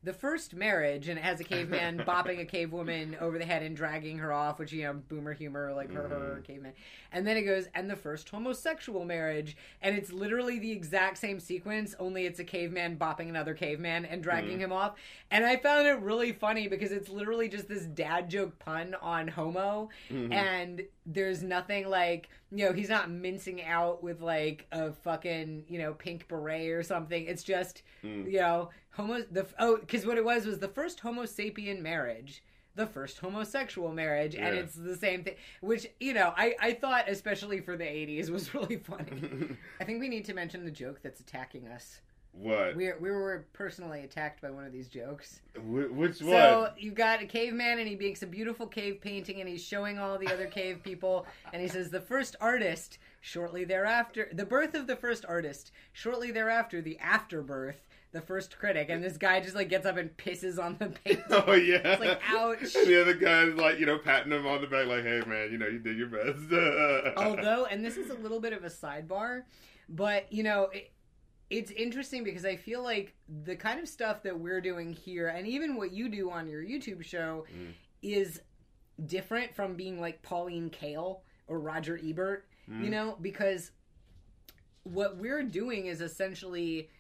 the 0.03 0.13
first 0.13 0.55
marriage, 0.55 1.09
and 1.09 1.19
it 1.19 1.23
has 1.23 1.41
a 1.41 1.45
caveman 1.45 1.99
bopping 2.07 2.41
a 2.41 2.45
cave 2.45 2.73
woman 2.73 3.17
over 3.21 3.39
the 3.39 3.45
head 3.45 3.63
and 3.63 3.77
dragging 3.77 4.19
her 4.19 4.33
off, 4.33 4.59
which 4.59 4.73
you 4.73 4.85
know 4.85 4.95
boomer 5.09 5.33
humor 5.33 5.73
like 5.75 5.93
her 5.93 6.09
her 6.09 6.39
mm. 6.41 6.45
caveman. 6.45 6.73
And 7.13 7.27
then 7.27 7.37
it 7.37 7.43
goes 7.43 7.69
and 7.75 7.91
the 7.91 7.97
first 7.97 8.29
homosexual 8.29 9.05
marriage, 9.05 9.57
and 9.83 9.97
it's 9.97 10.13
literally 10.13 10.59
the 10.59 10.71
exact 10.71 11.19
same 11.19 11.41
sequence, 11.41 11.95
only 11.99 12.27
it's 12.27 12.39
a 12.39 12.45
caveman 12.45 12.97
bopping 12.97 13.29
another 13.29 13.55
caveman 13.55 14.05
and 14.05 14.23
dragging 14.23 14.59
mm. 14.59 14.63
him 14.63 14.73
off. 14.73 14.95
And 15.31 15.45
I 15.45 15.57
found 15.57 15.87
it 15.87 15.99
really 16.01 16.33
funny 16.33 16.69
because 16.69 16.93
it's 16.93 17.09
literally 17.09 17.49
just 17.49 17.69
this 17.69 17.85
dad 17.85 18.31
joke 18.31 18.59
pun 18.59 18.95
on 19.03 19.29
homo, 19.29 19.89
mm-hmm. 20.11 20.33
and 20.33 20.83
there's 21.07 21.43
nothing 21.43 21.89
like 21.89 22.29
you 22.51 22.67
know 22.67 22.73
he's 22.73 22.89
not 22.89 23.11
mincing 23.11 23.63
out 23.63 24.03
with 24.03 24.21
like 24.21 24.67
a 24.73 24.93
fucking 24.93 25.65
you 25.69 25.79
know 25.79 25.95
pink 25.95 26.27
beret 26.29 26.71
or 26.71 26.83
something. 26.83 27.25
It's 27.25 27.45
just 27.45 27.83
hmm. 28.03 28.27
you 28.27 28.41
know 28.41 28.71
homo 28.91 29.25
the 29.31 29.47
oh 29.59 29.79
because 29.79 30.05
what 30.05 30.19
it 30.19 30.25
was 30.25 30.47
was 30.47 30.59
the 30.59 30.69
first 30.69 31.01
Homo 31.01 31.23
sapien 31.23 31.81
marriage. 31.81 32.43
The 32.75 32.87
first 32.87 33.21
homosexual 33.21 33.91
marriage, 33.91 34.35
and 34.35 34.55
it's 34.55 34.75
the 34.75 34.97
same 34.97 35.25
thing. 35.25 35.37
Which 35.63 35.87
you 35.99 36.13
know, 36.13 36.35
I 36.37 36.55
I 36.61 36.73
thought, 36.75 37.09
especially 37.09 37.63
for 37.63 37.75
the 37.75 37.85
'80s, 37.85 38.29
was 38.29 38.53
really 38.55 38.77
funny. 38.77 39.57
I 39.81 39.85
think 39.85 39.99
we 39.99 40.11
need 40.11 40.27
to 40.27 40.35
mention 40.35 40.67
the 40.67 40.71
joke 40.71 41.01
that's 41.03 41.21
attacking 41.21 41.69
us. 41.69 42.01
What? 42.39 42.77
We 42.77 42.93
we 43.01 43.11
were 43.11 43.47
personally 43.53 44.03
attacked 44.03 44.43
by 44.43 44.51
one 44.51 44.65
of 44.65 44.73
these 44.73 44.89
jokes. 44.89 45.41
Wh- 45.55 45.91
which 45.97 46.21
one? 46.21 46.31
So 46.33 46.71
you've 46.79 46.95
got 46.95 47.23
a 47.23 47.27
caveman, 47.27 47.79
and 47.79 47.89
he 47.89 47.97
makes 47.97 48.23
a 48.23 48.27
beautiful 48.27 48.67
cave 48.67 49.01
painting, 49.01 49.41
and 49.41 49.49
he's 49.49 49.65
showing 49.65 49.99
all 49.99 50.19
the 50.19 50.33
other 50.33 50.47
cave 50.47 50.81
people, 50.83 51.27
and 51.53 51.63
he 51.63 51.69
says, 51.69 51.91
"The 51.91 52.01
first 52.01 52.37
artist." 52.41 52.99
Shortly 53.23 53.65
thereafter, 53.65 54.29
the 54.33 54.47
birth 54.47 54.75
of 54.75 54.87
the 54.87 54.95
first 54.95 55.25
artist. 55.27 55.73
Shortly 55.93 56.31
thereafter, 56.31 56.81
the 56.81 56.97
afterbirth, 57.01 57.89
the 58.13 58.21
first 58.21 58.57
critic, 58.57 58.89
and 58.89 59.03
this 59.03 59.17
guy 59.17 59.41
just 59.41 59.57
like 59.57 59.69
gets 59.69 59.85
up 59.85 59.97
and 59.97 60.17
pisses 60.17 60.63
on 60.63 60.77
the 60.79 60.87
painting. 61.05 61.25
Oh 61.31 61.53
yeah, 61.55 61.81
It's 61.85 62.01
like, 62.01 62.21
ouch. 62.29 62.75
And 62.77 62.87
the 62.87 63.01
other 63.01 63.15
guy's 63.15 63.55
like, 63.55 63.81
you 63.81 63.87
know, 63.87 63.99
patting 63.99 64.31
him 64.31 64.47
on 64.47 64.61
the 64.61 64.69
back, 64.69 64.87
like, 64.87 65.03
"Hey 65.03 65.23
man, 65.27 65.51
you 65.51 65.59
know, 65.59 65.67
you 65.67 65.81
did 65.81 65.97
your 65.97 66.07
best." 66.07 66.39
Although, 67.17 67.67
and 67.67 67.85
this 67.85 67.97
is 67.97 68.11
a 68.11 68.15
little 68.15 68.39
bit 68.39 68.53
of 68.53 68.63
a 68.63 68.69
sidebar, 68.69 69.43
but 69.89 70.33
you 70.33 70.45
know, 70.45 70.69
it, 70.73 70.93
it's 71.51 71.71
interesting 71.71 72.25
because 72.25 72.45
I 72.45 72.57
feel 72.57 72.83
like 72.83 73.15
the 73.45 73.55
kind 73.57 73.79
of 73.81 73.89
stuff 73.89 74.23
that 74.25 74.39
we're 74.39 74.61
doing 74.61 74.93
here, 74.93 75.29
and 75.29 75.47
even 75.47 75.77
what 75.77 75.93
you 75.93 76.09
do 76.09 76.31
on 76.31 76.49
your 76.49 76.63
YouTube 76.63 77.05
show, 77.05 77.45
Mm. 77.55 77.73
is 78.03 78.41
different 79.07 79.55
from 79.55 79.75
being 79.77 80.01
like 80.01 80.23
Pauline 80.23 80.71
Kael 80.71 81.21
or 81.47 81.61
Roger 81.61 81.99
Ebert. 82.03 82.47
Mm. 82.69 82.85
You 82.85 82.91
know, 82.91 83.17
because 83.21 83.71
what 84.83 85.17
we're 85.19 85.43
doing 85.43 85.87
is 85.87 86.01
essentially. 86.01 86.91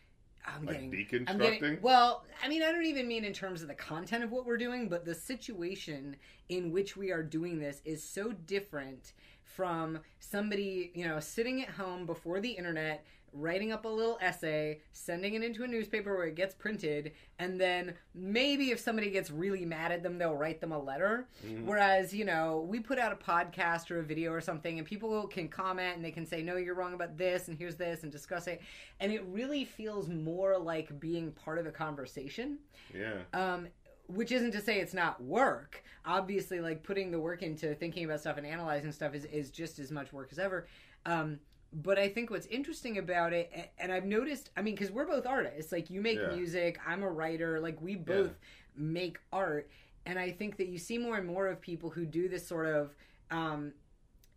I'm 0.48 0.64
like 0.64 0.90
getting 0.92 1.24
I'm 1.26 1.38
deconstructing. 1.40 1.60
getting 1.60 1.78
well. 1.82 2.24
I 2.40 2.46
mean, 2.46 2.62
I 2.62 2.70
don't 2.70 2.84
even 2.86 3.08
mean 3.08 3.24
in 3.24 3.32
terms 3.32 3.62
of 3.62 3.68
the 3.68 3.74
content 3.74 4.22
of 4.22 4.30
what 4.30 4.46
we're 4.46 4.56
doing, 4.58 4.88
but 4.88 5.04
the 5.04 5.14
situation 5.14 6.14
in 6.48 6.70
which 6.70 6.96
we 6.96 7.10
are 7.10 7.24
doing 7.24 7.58
this 7.58 7.82
is 7.84 8.00
so 8.00 8.30
different 8.30 9.12
from 9.42 9.98
somebody, 10.20 10.92
you 10.94 11.04
know, 11.04 11.18
sitting 11.18 11.62
at 11.62 11.70
home 11.70 12.06
before 12.06 12.38
the 12.38 12.50
internet, 12.50 13.04
writing 13.38 13.72
up 13.72 13.84
a 13.84 13.88
little 13.88 14.18
essay, 14.20 14.80
sending 14.92 15.34
it 15.34 15.42
into 15.42 15.64
a 15.64 15.66
newspaper 15.68 16.16
where 16.16 16.26
it 16.26 16.34
gets 16.34 16.54
printed, 16.54 17.12
and 17.38 17.60
then 17.60 17.94
maybe 18.14 18.70
if 18.70 18.80
somebody 18.80 19.10
gets 19.10 19.30
really 19.30 19.64
mad 19.64 19.92
at 19.92 20.02
them, 20.02 20.18
they'll 20.18 20.34
write 20.34 20.60
them 20.60 20.72
a 20.72 20.78
letter. 20.78 21.28
Whereas, 21.64 22.12
you 22.14 22.24
know, 22.24 22.66
we 22.68 22.80
put 22.80 22.98
out 22.98 23.12
a 23.12 23.16
podcast 23.16 23.90
or 23.90 23.98
a 24.00 24.02
video 24.02 24.32
or 24.32 24.40
something, 24.40 24.78
and 24.78 24.86
people 24.86 25.26
can 25.28 25.48
comment 25.48 25.96
and 25.96 26.04
they 26.04 26.10
can 26.10 26.26
say, 26.26 26.42
no, 26.42 26.56
you're 26.56 26.74
wrong 26.74 26.94
about 26.94 27.16
this, 27.16 27.48
and 27.48 27.58
here's 27.58 27.76
this, 27.76 28.02
and 28.02 28.10
discuss 28.12 28.46
it. 28.46 28.60
And 29.00 29.12
it 29.12 29.24
really 29.26 29.64
feels 29.64 30.08
more 30.08 30.58
like 30.58 30.98
being 30.98 31.32
part 31.32 31.58
of 31.58 31.66
a 31.66 31.72
conversation. 31.72 32.58
yeah. 32.94 33.18
Um, 33.32 33.68
which 34.08 34.30
isn't 34.30 34.52
to 34.52 34.60
say 34.60 34.78
it's 34.78 34.94
not 34.94 35.20
work. 35.20 35.82
Obviously, 36.04 36.60
like 36.60 36.84
putting 36.84 37.10
the 37.10 37.18
work 37.18 37.42
into 37.42 37.74
thinking 37.74 38.04
about 38.04 38.20
stuff 38.20 38.36
and 38.36 38.46
analyzing 38.46 38.92
stuff 38.92 39.14
is, 39.14 39.24
is 39.24 39.50
just 39.50 39.80
as 39.80 39.90
much 39.90 40.12
work 40.12 40.28
as 40.30 40.38
ever. 40.38 40.68
Um, 41.06 41.40
but 41.72 41.98
I 41.98 42.08
think 42.08 42.30
what's 42.30 42.46
interesting 42.46 42.98
about 42.98 43.32
it, 43.32 43.70
and 43.78 43.92
I've 43.92 44.04
noticed, 44.06 44.50
I 44.56 44.62
mean, 44.62 44.74
because 44.74 44.90
we're 44.90 45.06
both 45.06 45.26
artists. 45.26 45.72
Like 45.72 45.90
you 45.90 46.00
make 46.00 46.18
Yeah. 46.18 46.34
music, 46.34 46.78
I'm 46.86 47.02
a 47.02 47.10
writer. 47.10 47.60
Like 47.60 47.80
we 47.82 47.96
both 47.96 48.38
make 48.76 49.18
art, 49.32 49.68
and 50.06 50.18
I 50.18 50.30
think 50.30 50.56
that 50.58 50.68
you 50.68 50.78
see 50.78 50.98
more 50.98 51.16
and 51.16 51.26
more 51.26 51.46
of 51.48 51.60
people 51.60 51.90
who 51.90 52.06
do 52.06 52.28
this 52.28 52.46
sort 52.46 52.66
of. 52.66 52.94
Um, 53.30 53.72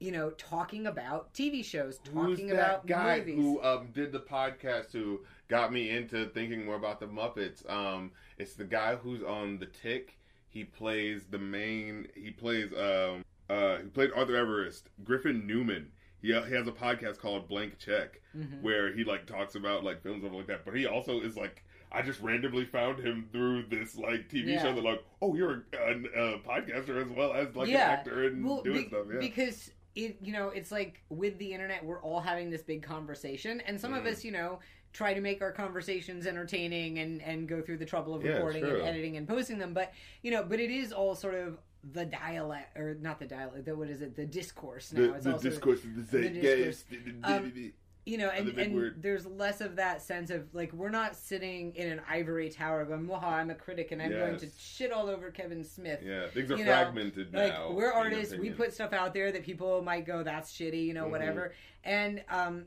you 0.01 0.13
know, 0.13 0.29
talking 0.31 0.87
about 0.87 1.33
TV 1.33 1.61
shows, 1.61 1.99
Who's 2.05 2.13
talking 2.13 2.47
that 2.47 2.53
about 2.55 2.87
guy 2.87 3.17
movies. 3.19 3.35
who 3.35 3.61
um, 3.61 3.89
did 3.93 4.13
the 4.13 4.19
podcast 4.21 4.93
who 4.93 5.19
got 5.49 5.73
me 5.73 5.89
into 5.89 6.25
thinking 6.29 6.65
more 6.65 6.75
about 6.77 7.01
the 7.01 7.05
Muppets? 7.05 7.69
Um, 7.69 8.11
it's 8.37 8.53
the 8.53 8.63
guy 8.63 8.95
who's 8.95 9.21
on 9.21 9.59
The 9.59 9.65
Tick. 9.65 10.17
He 10.47 10.63
plays 10.63 11.25
the 11.29 11.37
main. 11.37 12.07
He 12.15 12.31
plays. 12.31 12.71
Um, 12.71 13.25
uh, 13.49 13.79
he 13.79 13.89
played 13.89 14.11
Arthur 14.15 14.37
Everest. 14.37 14.87
Griffin 15.03 15.45
Newman. 15.45 15.91
He, 16.21 16.27
he 16.27 16.53
has 16.55 16.67
a 16.67 16.71
podcast 16.71 17.17
called 17.19 17.47
Blank 17.47 17.77
Check 17.79 18.21
Mhm. 18.37 18.61
where 18.61 18.93
he 18.93 19.03
like 19.03 19.25
talks 19.25 19.55
about 19.55 19.83
like 19.83 20.01
films 20.03 20.23
and 20.23 20.35
like 20.35 20.47
that. 20.47 20.65
But 20.65 20.75
he 20.75 20.85
also 20.85 21.19
is 21.21 21.35
like. 21.37 21.63
I 21.91 22.03
just 22.03 22.21
randomly 22.21 22.65
found 22.65 22.99
him 22.99 23.27
through 23.31 23.63
this 23.71 23.97
like 23.97 24.29
TV 24.29 24.49
Yeah. 24.53 24.61
show 24.61 24.75
that 24.75 24.83
like, 24.83 25.03
oh, 25.23 25.33
you're 25.33 25.63
a, 25.73 25.77
a, 25.77 26.33
a 26.35 26.39
podcaster 26.41 27.01
as 27.01 27.09
well 27.09 27.33
as 27.33 27.55
like 27.55 27.67
Yeah. 27.67 27.93
an 27.93 27.97
actor 27.99 28.27
and 28.27 28.45
well, 28.45 28.61
doing 28.61 28.83
be- 28.83 28.87
stuff. 28.89 29.07
Yeah, 29.11 29.19
because 29.19 29.71
it 29.95 30.17
you 30.21 30.31
know 30.31 30.49
it's 30.49 30.71
like 30.71 31.01
with 31.09 31.39
the 31.39 31.51
internet 31.51 31.83
we're 31.83 31.99
all 32.03 32.19
having 32.19 32.51
this 32.51 32.61
big 32.61 32.83
conversation 32.83 33.59
and 33.61 33.81
some 33.81 33.95
of 33.95 34.03
Mhm. 34.03 34.11
us 34.11 34.23
you 34.23 34.31
know 34.31 34.59
try 34.93 35.15
to 35.15 35.19
make 35.21 35.41
our 35.41 35.51
conversations 35.51 36.27
entertaining 36.27 36.99
and 36.99 37.23
and 37.23 37.47
go 37.49 37.59
through 37.59 37.77
the 37.77 37.85
trouble 37.87 38.13
of 38.13 38.23
Yeah, 38.23 38.33
recording 38.33 38.65
and 38.65 38.81
editing 38.83 39.17
and 39.17 39.27
posting 39.27 39.57
them 39.57 39.73
but 39.73 39.91
you 40.21 40.29
know 40.29 40.43
but 40.43 40.59
it 40.59 40.69
is 40.69 40.91
all 40.93 41.15
sort 41.15 41.33
of 41.33 41.57
the 41.93 42.05
dialect 42.05 42.77
or 42.77 42.95
not 43.01 43.19
the 43.19 43.25
dialect 43.25 43.65
the, 43.65 43.75
what 43.75 43.89
is 43.89 44.01
it 44.01 44.15
the 44.15 44.25
discourse 44.25 44.91
now 44.91 45.01
the, 45.01 45.13
it's 45.13 45.23
the 45.25 45.33
also 45.33 45.49
discourse 45.49 45.83
of 45.83 45.95
the 45.95 46.17
the 46.17 46.29
zeitgeist. 46.29 46.85
Um, 47.23 47.71
you 48.05 48.17
know 48.17 48.29
and, 48.29 48.49
and 48.57 48.75
word. 48.75 49.01
there's 49.01 49.25
less 49.25 49.61
of 49.61 49.75
that 49.75 50.01
sense 50.01 50.29
of 50.29 50.53
like 50.53 50.73
we're 50.73 50.89
not 50.89 51.15
sitting 51.15 51.73
in 51.75 51.89
an 51.91 52.01
ivory 52.09 52.49
tower 52.49 52.83
going 52.83 53.07
waha 53.07 53.27
i'm 53.27 53.49
a 53.49 53.55
critic 53.55 53.91
and 53.91 54.01
i'm 54.01 54.11
going 54.11 54.37
to 54.37 54.47
shit 54.59 54.91
all 54.91 55.09
over 55.09 55.29
kevin 55.31 55.63
smith 55.63 56.01
yeah, 56.03 56.27
things 56.27 56.51
are 56.51 56.57
you 56.57 56.65
know, 56.65 56.71
fragmented 56.71 57.33
like 57.33 57.53
now. 57.53 57.71
we're 57.71 57.91
artists 57.91 58.35
we 58.35 58.49
put 58.49 58.73
stuff 58.73 58.93
out 58.93 59.13
there 59.13 59.31
that 59.31 59.43
people 59.43 59.81
might 59.81 60.05
go 60.05 60.23
that's 60.23 60.51
shitty 60.51 60.85
you 60.85 60.93
know 60.93 61.05
Mhm. 61.05 61.11
whatever 61.11 61.53
and 61.83 62.23
um 62.29 62.65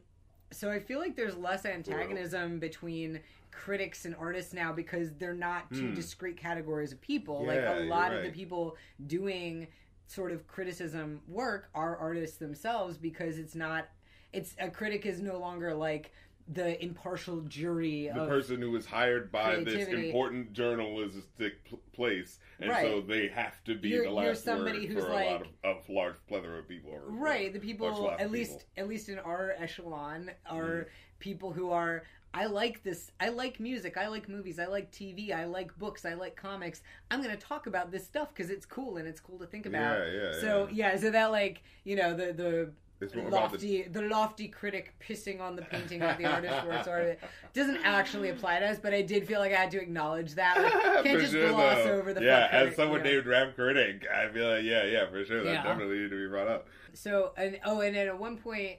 so 0.52 0.70
i 0.70 0.78
feel 0.78 1.00
like 1.00 1.16
there's 1.16 1.36
less 1.36 1.66
antagonism 1.66 2.58
between 2.58 3.20
critics 3.52 4.04
and 4.06 4.14
artists 4.16 4.52
now 4.52 4.72
because 4.72 5.12
they're 5.14 5.34
not 5.34 5.70
two 5.70 5.88
Hmm. 5.88 5.94
discrete 5.94 6.36
categories 6.36 6.92
of 6.92 7.00
people 7.00 7.46
like 7.46 7.60
a 7.64 7.84
lot 7.84 8.12
of 8.14 8.22
the 8.24 8.30
people 8.30 8.76
doing 9.06 9.68
sort 10.06 10.32
of 10.32 10.46
criticism 10.46 11.20
work 11.28 11.68
are 11.74 11.96
artists 11.96 12.38
themselves 12.38 12.96
because 12.96 13.38
it's 13.38 13.54
not 13.54 13.88
it's 14.32 14.56
a 14.58 14.68
critic 14.70 15.04
is 15.06 15.20
no 15.20 15.38
longer 15.38 15.74
like 15.74 16.10
the 16.48 16.82
impartial 16.82 17.40
jury 17.42 18.10
the 18.12 18.26
person 18.26 18.60
who 18.60 18.70
was 18.72 18.84
hired 18.84 19.30
by 19.30 19.62
this 19.62 19.86
important 19.88 20.52
journalistic 20.52 21.62
pl- 21.64 21.78
place, 21.92 22.40
and 22.58 22.68
Right. 22.68 22.84
so 22.84 23.00
they 23.00 23.28
have 23.28 23.62
to 23.64 23.76
be 23.76 23.90
You're- 23.90 24.06
the 24.08 24.12
you're 24.12 24.28
last 24.30 24.42
somebody 24.44 24.86
who's 24.86 25.04
for 25.04 25.10
a 25.10 25.14
lot 25.24 25.42
of, 25.42 25.48
of 25.62 25.88
large 25.88 26.16
plethora 26.26 26.58
of 26.58 26.66
people. 26.68 26.98
Right 26.98 27.52
the 27.52 27.60
people 27.60 28.10
at 28.18 28.30
least 28.32 28.50
people. 28.52 28.66
at 28.76 28.88
least 28.88 29.08
in 29.08 29.18
our 29.20 29.52
echelon 29.52 30.32
are 30.46 30.62
Mm-hmm. 30.64 30.88
people 31.20 31.52
who 31.52 31.70
are 31.70 32.02
i 32.34 32.46
like 32.46 32.82
this 32.82 33.10
i 33.20 33.28
like 33.28 33.60
music 33.60 33.96
i 33.96 34.08
like 34.08 34.28
movies 34.28 34.58
i 34.58 34.66
like 34.66 34.90
tv 34.90 35.32
i 35.32 35.44
like 35.44 35.76
books 35.78 36.04
i 36.04 36.14
like 36.14 36.34
comics 36.36 36.82
i'm 37.10 37.22
going 37.22 37.34
to 37.36 37.42
talk 37.46 37.66
about 37.66 37.90
this 37.90 38.04
stuff 38.04 38.28
because 38.34 38.50
it's 38.50 38.66
cool 38.66 38.96
and 38.96 39.06
it's 39.06 39.20
cool 39.20 39.38
to 39.38 39.46
think 39.46 39.66
about 39.66 39.98
Yeah, 39.98 40.12
yeah, 40.12 40.40
so 40.40 40.68
yeah. 40.72 40.92
yeah 40.92 41.00
so 41.00 41.10
that 41.10 41.30
like 41.30 41.62
you 41.84 41.96
know 41.96 42.14
the 42.16 42.32
the 42.32 42.70
It's 43.00 43.14
more 43.14 43.24
the 43.24 43.30
lofty 43.30 43.82
the... 43.82 44.02
lofty 44.02 44.48
critic 44.48 44.94
pissing 45.06 45.40
on 45.40 45.56
the 45.56 45.62
painting 45.62 46.02
of 46.02 46.16
the 46.18 46.24
artist 46.24 46.66
works 46.66 46.88
art 46.88 47.18
doesn't 47.52 47.78
actually 47.84 48.30
apply 48.30 48.60
to 48.60 48.66
us 48.66 48.78
but 48.80 48.94
i 48.94 49.02
did 49.02 49.26
feel 49.26 49.40
like 49.40 49.52
i 49.52 49.56
had 49.56 49.70
to 49.72 49.80
acknowledge 49.80 50.34
that 50.34 50.56
like, 50.62 51.04
can't 51.04 51.20
just 51.20 51.32
sure, 51.32 51.48
gloss 51.50 51.78
though. 51.84 51.92
over 51.98 52.14
the 52.14 52.22
yeah. 52.22 52.48
critic, 52.48 52.70
as 52.70 52.76
someone 52.76 53.00
you 53.00 53.04
know? 53.04 53.10
named 53.16 53.26
Rap 53.26 53.54
Critic, 53.56 54.06
I 54.14 54.28
feel 54.32 54.48
like 54.48 54.64
yeah, 54.64 54.84
yeah, 54.84 55.10
for 55.10 55.24
sure, 55.24 55.42
that 55.44 55.52
Yeah. 55.52 55.62
definitely 55.64 55.98
need 55.98 56.10
to 56.10 56.16
be 56.16 56.28
brought 56.28 56.48
up. 56.48 56.68
So 56.94 57.32
and 57.36 57.58
oh, 57.64 57.80
and 57.80 57.94
then 57.96 58.06
at 58.06 58.18
one 58.18 58.36
point, 58.38 58.78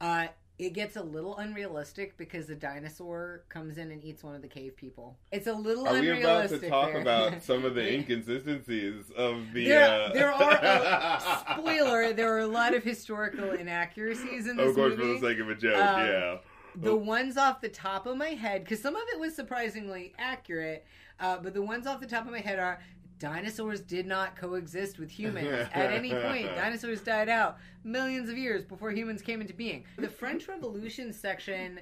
uh, 0.00 0.26
it 0.58 0.74
gets 0.74 0.96
a 0.96 1.02
little 1.02 1.36
unrealistic 1.38 2.16
because 2.16 2.46
the 2.46 2.54
dinosaur 2.54 3.42
comes 3.48 3.78
in 3.78 3.90
and 3.90 4.04
eats 4.04 4.22
one 4.22 4.34
of 4.34 4.42
the 4.42 4.48
cave 4.48 4.76
people. 4.76 5.16
It's 5.32 5.46
a 5.46 5.52
little 5.52 5.88
Are 5.88 5.98
we 6.00 6.20
about 6.20 6.48
to 6.50 6.68
talk 6.68 6.92
there. 6.92 7.00
about 7.00 7.42
some 7.42 7.64
of 7.64 7.74
the 7.74 7.92
inconsistencies 7.94 9.10
of 9.16 9.52
the? 9.54 9.66
There, 9.66 9.90
uh... 9.90 10.12
there 10.12 10.32
are 10.32 11.20
spoiler. 11.58 12.12
There 12.12 12.32
are 12.34 12.40
a 12.40 12.46
lot 12.46 12.74
of 12.74 12.84
historical 12.84 13.50
inaccuracies 13.52 14.46
in 14.46 14.56
this 14.56 14.68
Of 14.68 14.74
course, 14.74 14.96
movie. 14.96 15.14
for 15.14 15.20
the 15.20 15.28
sake 15.34 15.40
of 15.40 15.48
a 15.48 15.54
joke, 15.54 15.74
Um, 15.82 16.06
yeah. 16.06 16.36
the 16.76 16.96
ones 16.96 17.36
off 17.36 17.60
the 17.60 17.68
top 17.68 18.06
of 18.06 18.16
my 18.16 18.28
head, 18.30 18.62
because 18.64 18.80
some 18.80 18.94
of 18.94 19.02
it 19.12 19.18
was 19.18 19.34
surprisingly 19.34 20.12
accurate, 20.18 20.84
uh, 21.18 21.38
but 21.38 21.54
the 21.54 21.62
ones 21.62 21.86
off 21.86 22.00
the 22.00 22.06
top 22.06 22.26
of 22.26 22.30
my 22.32 22.40
head 22.40 22.58
are 22.58 22.80
dinosaurs 23.22 23.80
did 23.80 24.04
not 24.04 24.34
coexist 24.34 24.98
with 24.98 25.08
humans 25.08 25.68
at 25.72 25.92
any 25.92 26.10
point. 26.10 26.46
Dinosaurs 26.56 27.00
died 27.02 27.28
out 27.28 27.56
millions 27.84 28.28
of 28.28 28.36
years 28.36 28.64
before 28.64 28.90
humans 28.90 29.22
came 29.22 29.40
into 29.40 29.54
being. 29.54 29.84
The 29.96 30.08
French 30.08 30.48
Revolution 30.48 31.12
section, 31.12 31.78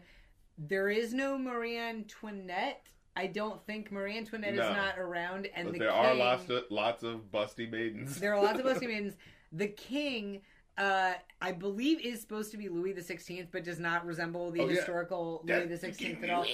there 0.58 0.90
is 0.90 1.14
no 1.14 1.38
Marie 1.38 1.78
Antoinette. 1.78 2.86
I 3.16 3.26
don't 3.26 3.64
think 3.66 3.90
Marie 3.90 4.18
Antoinette 4.18 4.54
No. 4.54 4.68
is 4.70 4.76
not 4.76 4.98
around, 4.98 5.48
and 5.54 5.68
But 5.68 5.72
the 5.72 5.78
there 5.78 5.88
king, 5.90 5.98
are 5.98 6.14
lots 6.14 6.50
of 6.50 6.64
lots 6.68 7.02
of 7.02 7.20
busty 7.32 7.70
maidens. 7.70 8.20
there 8.20 8.34
are 8.34 8.42
lots 8.42 8.60
of 8.60 8.66
busty 8.66 8.82
maidens. 8.86 9.14
The 9.50 9.68
king, 9.68 10.42
uh, 10.76 11.14
I 11.40 11.52
believe, 11.52 12.00
is 12.04 12.20
supposed 12.20 12.50
to 12.52 12.58
be 12.58 12.68
Louis 12.68 12.92
the 12.92 13.02
Sixteenth, 13.02 13.48
but 13.50 13.64
does 13.64 13.78
not 13.80 14.04
resemble 14.04 14.50
the 14.50 14.60
Oh, 14.60 14.68
yeah. 14.68 14.76
historical 14.76 15.42
Louis 15.46 15.66
the 15.68 15.78
Sixteenth 15.78 16.22
at 16.22 16.28
all. 16.28 16.44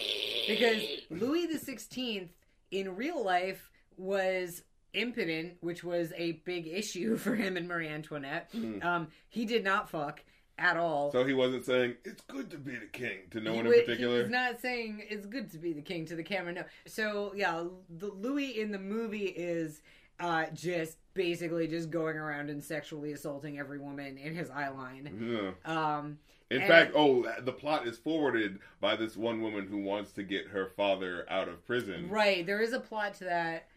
Because 0.47 0.81
Louis 1.11 1.47
the 1.47 1.59
Sixteenth 1.59 2.31
in 2.71 2.95
real 2.95 3.23
life 3.25 3.69
was 3.99 4.63
impotent, 4.95 5.55
which 5.61 5.85
was 5.85 6.13
a 6.17 6.33
big 6.45 6.67
issue 6.67 7.17
for 7.19 7.35
him 7.35 7.57
and 7.57 7.69
Marie 7.69 7.89
Antoinette. 7.89 8.53
Mm. 8.53 8.85
Um, 8.85 9.09
he 9.29 9.45
did 9.45 9.65
not 9.65 9.91
fuck 9.91 10.23
at 10.59 10.77
all. 10.77 11.13
So 11.13 11.25
he 11.25 11.35
wasn't 11.35 11.65
saying 11.65 11.97
it's 12.05 12.23
good 12.23 12.51
to 12.51 12.57
be 12.59 12.77
the 12.77 12.87
king 12.87 13.19
to 13.31 13.41
no 13.41 13.53
he, 13.53 13.57
one 13.59 13.67
in 13.67 13.73
particular. 13.73 14.23
He's 14.23 14.31
not 14.31 14.61
saying 14.61 15.05
it's 15.09 15.27
good 15.27 15.51
to 15.53 15.59
be 15.59 15.73
the 15.73 15.83
king 15.83 16.07
to 16.07 16.17
the 16.17 16.23
camera. 16.23 16.53
No. 16.53 16.65
So 16.87 17.33
yeah, 17.37 17.65
the 17.91 18.07
Louis 18.09 18.61
in 18.61 18.73
the 18.73 18.79
movie 18.79 19.27
is 19.27 19.83
uh, 20.19 20.47
just 20.55 20.97
basically 21.13 21.67
just 21.69 21.91
going 21.91 22.17
around 22.17 22.49
and 22.49 22.63
sexually 22.65 23.13
assaulting 23.13 23.59
every 23.59 23.79
woman 23.79 24.17
in 24.17 24.35
his 24.35 24.49
eye 24.51 24.69
line. 24.71 25.53
Yeah. 25.67 25.97
Um, 25.99 26.19
In 26.51 26.63
And- 26.63 26.69
fact, 26.69 26.93
oh, 26.95 27.31
the 27.43 27.53
plot 27.53 27.87
is 27.87 27.99
forwarded 27.99 28.61
by 28.81 28.97
this 28.97 29.17
one 29.17 29.43
woman 29.43 29.67
who 29.67 29.79
wants 29.79 30.13
to 30.13 30.23
get 30.23 30.47
her 30.49 30.71
father 30.77 31.27
out 31.29 31.49
of 31.49 31.67
prison. 31.67 32.09
right. 32.09 32.47
There 32.47 32.61
is 32.61 32.73
a 32.73 32.81
plot 32.81 33.15
to 33.15 33.25
that. 33.25 33.69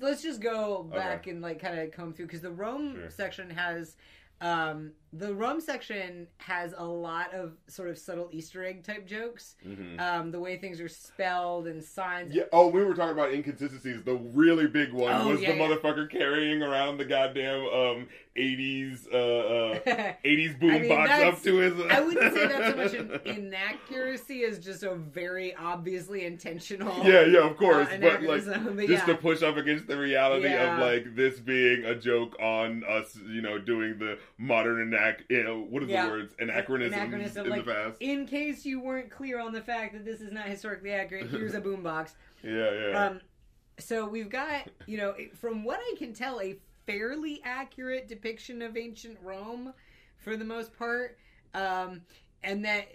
Let's- 0.00 0.22
just 0.22 0.40
go 0.40 0.82
back 0.82 1.26
and 1.26 1.40
like 1.42 1.60
kind 1.60 1.78
of 1.78 1.92
comb 1.92 2.12
through 2.12 2.26
because 2.26 2.40
the 2.42 2.50
Rome 2.50 2.94
Sure. 2.94 3.10
section 3.10 3.50
has. 3.50 3.96
Um, 4.40 4.92
the 5.18 5.34
rum 5.34 5.60
section 5.60 6.26
has 6.38 6.74
a 6.76 6.84
lot 6.84 7.32
of 7.32 7.52
sort 7.68 7.88
of 7.88 7.98
subtle 7.98 8.28
Easter 8.32 8.64
egg 8.64 8.82
type 8.84 9.06
jokes. 9.06 9.56
hmm 9.62 9.98
Um, 9.98 10.30
the 10.30 10.40
way 10.40 10.56
things 10.56 10.80
are 10.80 10.88
spelled 10.88 11.66
and 11.66 11.82
signs. 11.82 12.34
Yeah. 12.34 12.44
Oh, 12.52 12.68
we 12.68 12.84
were 12.84 12.94
talking 12.94 13.12
about 13.12 13.32
inconsistencies. 13.32 14.02
The 14.02 14.14
really 14.14 14.66
big 14.66 14.92
one 14.92 15.12
Oh, 15.12 15.28
was 15.28 15.40
yeah, 15.40 15.52
the 15.52 15.58
yeah. 15.58 15.68
motherfucker 15.68 16.10
carrying 16.10 16.62
around 16.62 16.98
the 16.98 17.04
goddamn 17.04 17.66
um 17.66 18.08
eighties 18.38 19.08
uh, 19.12 19.16
uh 19.16 20.12
eighties 20.24 20.54
boom 20.56 20.70
I 20.70 20.78
mean, 20.80 20.88
box 20.88 21.10
up 21.10 21.42
to 21.42 21.56
his. 21.56 21.72
I 21.90 22.00
wouldn't 22.00 22.34
say 22.34 22.46
that's 22.46 22.92
so 22.92 22.98
much 22.98 23.10
an 23.26 23.36
inaccuracy 23.36 24.44
as 24.44 24.58
just 24.58 24.82
a 24.82 24.94
very 24.94 25.54
obviously 25.54 26.24
intentional. 26.24 26.94
Yeah, 27.04 27.22
yeah, 27.22 27.48
of 27.48 27.56
course, 27.56 27.88
uh, 27.88 27.98
but 28.00 28.22
like 28.22 28.44
but 28.44 28.86
just 28.86 29.06
yeah. 29.06 29.06
to 29.06 29.14
push 29.14 29.42
up 29.42 29.56
against 29.56 29.86
the 29.86 29.96
reality 29.96 30.52
of 30.52 30.78
like 30.78 31.14
this 31.14 31.40
being 31.40 31.84
a 31.84 31.94
joke 31.94 32.36
on 32.40 32.84
us, 32.84 33.18
you 33.26 33.40
know, 33.42 33.58
doing 33.58 33.98
the 33.98 34.18
modern 34.38 34.80
you 35.28 35.42
know, 35.42 35.60
what 35.60 35.82
are 35.82 35.86
Yeah. 35.86 36.06
the 36.06 36.12
words, 36.12 36.34
anachronisms 36.38 36.94
Anachronism, 36.96 37.44
in 37.46 37.50
like, 37.50 37.64
the 37.64 37.72
past. 37.72 37.96
In 38.00 38.26
case 38.26 38.64
you 38.64 38.80
weren't 38.80 39.10
clear 39.10 39.40
on 39.40 39.52
the 39.52 39.62
fact 39.62 39.92
that 39.94 40.04
this 40.04 40.20
is 40.20 40.32
not 40.32 40.46
historically 40.46 40.92
accurate, 40.92 41.28
here's 41.30 41.54
a 41.54 41.60
boombox. 41.66 42.12
yeah, 42.42 42.70
yeah. 42.72 43.06
Um, 43.06 43.20
so 43.78 44.06
we've 44.08 44.30
got, 44.30 44.68
you 44.86 44.96
know, 44.96 45.14
from 45.34 45.62
what 45.64 45.78
I 45.80 45.94
can 45.98 46.12
tell, 46.14 46.40
a 46.40 46.56
fairly 46.86 47.40
accurate 47.44 48.08
depiction 48.08 48.62
of 48.62 48.76
ancient 48.76 49.18
Rome 49.22 49.72
for 50.18 50.36
the 50.36 50.44
most 50.44 50.76
part. 50.76 51.18
Um, 51.54 52.00
and 52.42 52.64
that, 52.64 52.86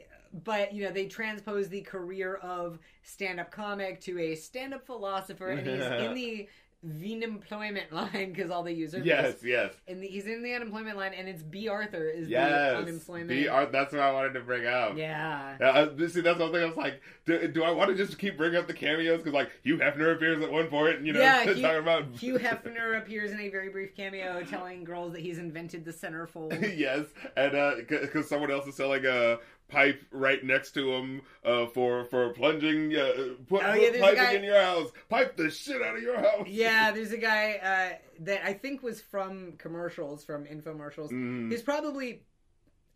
but, 0.43 0.73
you 0.73 0.83
know, 0.83 0.91
they 0.91 1.05
transpose 1.07 1.67
the 1.69 1.81
career 1.81 2.35
of 2.35 2.79
stand 3.03 3.39
up 3.39 3.51
comic 3.51 3.99
to 4.01 4.17
a 4.19 4.35
stand 4.35 4.73
up 4.73 4.85
philosopher, 4.85 5.49
and 5.49 5.67
he's 5.67 5.85
in 5.85 6.13
the 6.15 6.47
the 6.83 7.13
unemployment 7.15 7.91
line 7.93 8.33
because 8.33 8.49
all 8.49 8.63
the 8.63 8.73
users. 8.73 9.05
Yes, 9.05 9.33
this. 9.35 9.43
yes. 9.43 9.73
And 9.87 10.01
the, 10.01 10.07
he's 10.07 10.25
in 10.25 10.41
the 10.43 10.53
unemployment 10.53 10.97
line, 10.97 11.13
and 11.13 11.27
it's 11.29 11.43
Bea 11.43 11.67
Arthur 11.67 12.09
is 12.09 12.25
the 12.25 12.31
Yes. 12.31 12.75
unemployment. 12.77 13.29
Bea 13.29 13.47
Ar- 13.47 13.67
that's 13.67 13.93
what 13.93 14.01
I 14.01 14.11
wanted 14.11 14.33
to 14.33 14.39
bring 14.41 14.65
up. 14.65 14.97
yeah. 14.97 15.57
Uh, 15.61 15.63
uh, 15.63 16.07
see, 16.07 16.21
that's 16.21 16.39
one 16.39 16.51
thing 16.51 16.63
I 16.63 16.65
was 16.65 16.77
like, 16.77 16.99
do, 17.25 17.47
do 17.47 17.63
I 17.63 17.71
want 17.71 17.89
to 17.91 17.95
just 17.95 18.17
keep 18.17 18.35
bringing 18.37 18.57
up 18.57 18.67
the 18.67 18.73
cameos? 18.73 19.19
Because, 19.19 19.33
like, 19.33 19.51
Hugh 19.63 19.77
Hefner 19.77 20.15
appears 20.15 20.41
at 20.43 20.51
one 20.51 20.67
point, 20.69 21.05
you 21.05 21.13
know, 21.13 21.19
Yeah, 21.21 21.43
Hugh- 21.53 21.61
talking 21.61 21.77
about. 21.79 22.05
Hugh 22.15 22.37
Hefner 22.39 22.97
appears 22.97 23.31
in 23.31 23.39
a 23.39 23.49
very 23.49 23.69
brief 23.69 23.95
cameo 23.95 24.43
telling 24.43 24.83
girls 24.83 25.13
that 25.13 25.21
he's 25.21 25.37
invented 25.37 25.85
the 25.85 25.91
centerfold. 25.93 26.77
yes, 26.77 27.05
and 27.37 27.87
because 27.87 28.27
someone 28.27 28.49
else 28.51 28.65
is 28.65 28.75
selling 28.75 29.05
a 29.05 29.37
pipe 29.71 30.03
right 30.11 30.43
next 30.43 30.71
to 30.73 30.91
him 30.93 31.21
uh, 31.45 31.65
for 31.67 32.05
for 32.05 32.29
plunging, 32.33 32.95
uh, 32.95 33.35
put, 33.47 33.63
Oh, 33.63 33.73
yeah, 33.73 33.99
piping 33.99 34.15
guy- 34.15 34.33
in 34.33 34.43
your 34.43 34.61
house, 34.61 34.91
pipe 35.09 35.37
the 35.37 35.49
shit 35.49 35.81
out 35.81 35.95
of 35.95 36.03
your 36.03 36.19
house. 36.19 36.47
yeah, 36.47 36.91
there's 36.95 37.11
a 37.11 37.17
guy 37.17 37.53
uh, 37.63 37.97
that 38.21 38.45
I 38.45 38.53
think 38.53 38.83
was 38.83 39.01
from 39.01 39.53
commercials, 39.53 40.23
from 40.23 40.45
infomercials. 40.45 41.11
Mm. 41.11 41.51
He's 41.51 41.61
probably. 41.61 42.23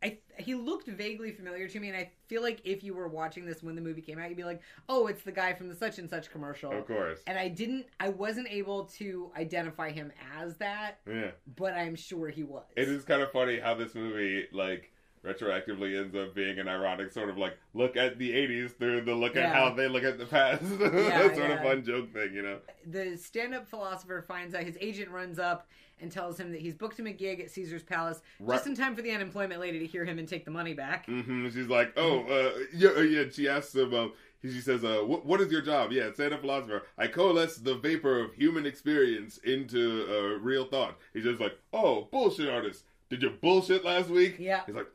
I, 0.03 0.19
he 0.37 0.53
looked 0.53 0.87
vaguely 0.87 1.31
familiar 1.31 1.67
to 1.67 1.79
me, 1.79 1.87
and 1.87 1.97
I 1.97 2.11
feel 2.27 2.43
like 2.43 2.59
if 2.63 2.83
you 2.83 2.93
were 2.93 3.07
watching 3.07 3.43
this 3.45 3.63
when 3.63 3.73
the 3.75 3.81
movie 3.81 4.01
came 4.01 4.19
out, 4.19 4.27
you'd 4.27 4.37
be 4.37 4.43
like, 4.43 4.61
"Oh, 4.87 5.07
it's 5.07 5.23
the 5.23 5.31
guy 5.31 5.53
from 5.53 5.67
the 5.69 5.73
such 5.75 5.97
and 5.97 6.07
such 6.07 6.29
commercial." 6.29 6.71
Of 6.71 6.85
course, 6.85 7.21
And 7.25 7.39
I 7.39 7.47
didn't, 7.47 7.87
I 7.99 8.09
wasn't 8.09 8.49
able 8.51 8.83
to 8.99 9.31
identify 9.35 9.89
him 9.91 10.11
as 10.37 10.57
that, 10.57 10.99
yeah. 11.07 11.31
but 11.55 11.73
I'm 11.73 11.95
sure 11.95 12.27
he 12.27 12.43
was. 12.43 12.65
It 12.75 12.87
is 12.89 13.03
kind 13.03 13.21
of 13.23 13.31
funny 13.31 13.57
how 13.57 13.73
this 13.73 13.95
movie, 13.95 14.45
like, 14.51 14.91
retroactively 15.25 15.99
ends 15.99 16.15
up 16.15 16.35
being 16.35 16.59
an 16.59 16.67
ironic 16.67 17.11
sort 17.11 17.29
of 17.29 17.37
like 17.37 17.57
look 17.73 17.97
at 17.97 18.17
the 18.19 18.31
80s 18.31 18.77
through 18.77 19.01
the 19.01 19.13
look 19.15 19.35
at 19.35 19.53
how 19.53 19.73
they 19.73 19.87
look 19.87 20.03
at 20.03 20.17
the 20.17 20.25
past. 20.25 20.61
Yeah, 21.05 21.23
sort 21.33 21.37
yeah. 21.37 21.53
of 21.55 21.63
fun 21.63 21.83
joke 21.83 22.13
thing, 22.13 22.33
you 22.33 22.41
know? 22.41 22.59
the 22.85 23.17
stand-up 23.17 23.67
philosopher 23.67 24.21
finds 24.21 24.53
out 24.55 24.63
his 24.63 24.77
agent 24.79 25.09
runs 25.09 25.39
up 25.39 25.67
and 26.01 26.11
tells 26.11 26.37
him 26.39 26.51
that 26.51 26.59
he's 26.61 26.73
booked 26.75 26.99
him 26.99 27.07
a 27.07 27.11
gig 27.13 27.39
at 27.39 27.49
Caesar's 27.51 27.83
Palace 27.83 28.21
Right. 28.39 28.55
just 28.55 28.67
in 28.67 28.75
time 28.75 28.95
for 28.95 29.01
the 29.01 29.11
unemployment 29.11 29.61
lady 29.61 29.79
to 29.79 29.85
hear 29.85 30.03
him 30.05 30.19
and 30.19 30.27
take 30.27 30.43
the 30.45 30.51
money 30.51 30.73
back. 30.73 31.05
hmm 31.05 31.49
She's 31.49 31.67
like, 31.67 31.93
oh, 31.97 32.19
uh, 32.23 32.51
yeah, 32.73 32.89
uh, 32.97 33.01
yeah. 33.01 33.23
She 33.31 33.47
asks 33.47 33.73
him, 33.73 33.93
uh, 33.93 34.07
she 34.43 34.59
says, 34.61 34.83
uh, 34.83 34.99
what, 35.05 35.25
what 35.25 35.39
is 35.41 35.51
your 35.51 35.61
job? 35.61 35.91
Yeah, 35.91 36.11
stand-up 36.13 36.41
philosopher. 36.41 36.83
I 36.97 37.07
coalesce 37.07 37.57
the 37.57 37.75
vapor 37.75 38.19
of 38.19 38.33
human 38.33 38.65
experience 38.65 39.37
into 39.39 40.05
uh, 40.09 40.39
real 40.39 40.65
thought. 40.65 40.97
He's 41.13 41.23
just 41.23 41.39
like, 41.41 41.57
oh, 41.73 42.07
bullshit 42.11 42.49
artist. 42.49 42.83
Did 43.09 43.21
you 43.23 43.29
bullshit 43.41 43.85
last 43.85 44.09
week? 44.09 44.35
Yeah. 44.37 44.61
He's 44.65 44.75
like, 44.75 44.87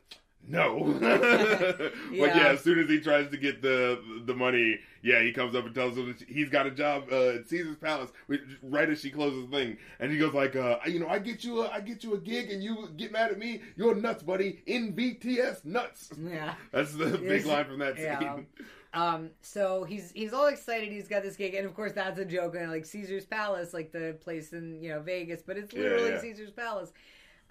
no. 0.47 0.97
But 2.11 2.35
yeah, 2.35 2.49
as 2.49 2.61
soon 2.61 2.79
as 2.79 2.89
he 2.89 2.99
tries 2.99 3.29
to 3.31 3.37
get 3.37 3.61
the 3.61 4.01
the 4.25 4.33
money, 4.33 4.79
yeah, 5.01 5.21
he 5.21 5.31
comes 5.31 5.55
up 5.55 5.65
and 5.65 5.73
tells 5.73 5.97
him 5.97 6.07
that 6.07 6.27
he's 6.27 6.49
got 6.49 6.65
a 6.67 6.71
job 6.71 7.05
uh, 7.11 7.35
at 7.35 7.49
Caesar's 7.49 7.77
Palace 7.77 8.11
which- 8.27 8.41
right 8.61 8.89
as 8.89 9.01
she 9.01 9.09
closes 9.09 9.49
the 9.49 9.57
thing, 9.57 9.77
and 9.99 10.11
he 10.11 10.17
goes 10.17 10.33
like, 10.33 10.55
uh, 10.55 10.77
you 10.85 10.99
know, 10.99 11.07
I 11.07 11.19
get 11.19 11.43
you, 11.43 11.61
a, 11.61 11.69
I 11.69 11.79
get 11.79 12.03
you 12.03 12.13
a 12.13 12.17
gig, 12.19 12.51
and 12.51 12.63
you 12.63 12.89
get 12.97 13.11
mad 13.11 13.31
at 13.31 13.39
me. 13.39 13.61
You're 13.75 13.95
nuts, 13.95 14.23
buddy. 14.23 14.61
In 14.65 14.93
BTS 14.93 15.65
nuts. 15.65 16.09
Yeah. 16.19 16.55
That's 16.71 16.93
the 16.93 17.17
big 17.17 17.45
line 17.45 17.65
from 17.65 17.79
that 17.79 17.95
scene. 17.95 18.05
Yeah. 18.05 18.37
Um, 18.93 19.29
so 19.41 19.85
he's 19.85 20.11
he's 20.11 20.33
all 20.33 20.47
excited. 20.47 20.91
He's 20.91 21.07
got 21.07 21.23
this 21.23 21.37
gig, 21.37 21.53
and 21.53 21.65
of 21.65 21.73
course 21.73 21.93
that's 21.93 22.19
a 22.19 22.25
joke. 22.25 22.55
And 22.55 22.69
like 22.69 22.85
Caesar's 22.85 23.25
Palace, 23.25 23.73
like 23.73 23.93
the 23.93 24.17
place 24.19 24.51
in 24.51 24.81
you 24.81 24.89
know 24.89 24.99
Vegas, 24.99 25.41
but 25.41 25.57
it's 25.57 25.71
literally 25.71 26.09
yeah. 26.09 26.19
Caesar's 26.19 26.51
Palace. 26.51 26.91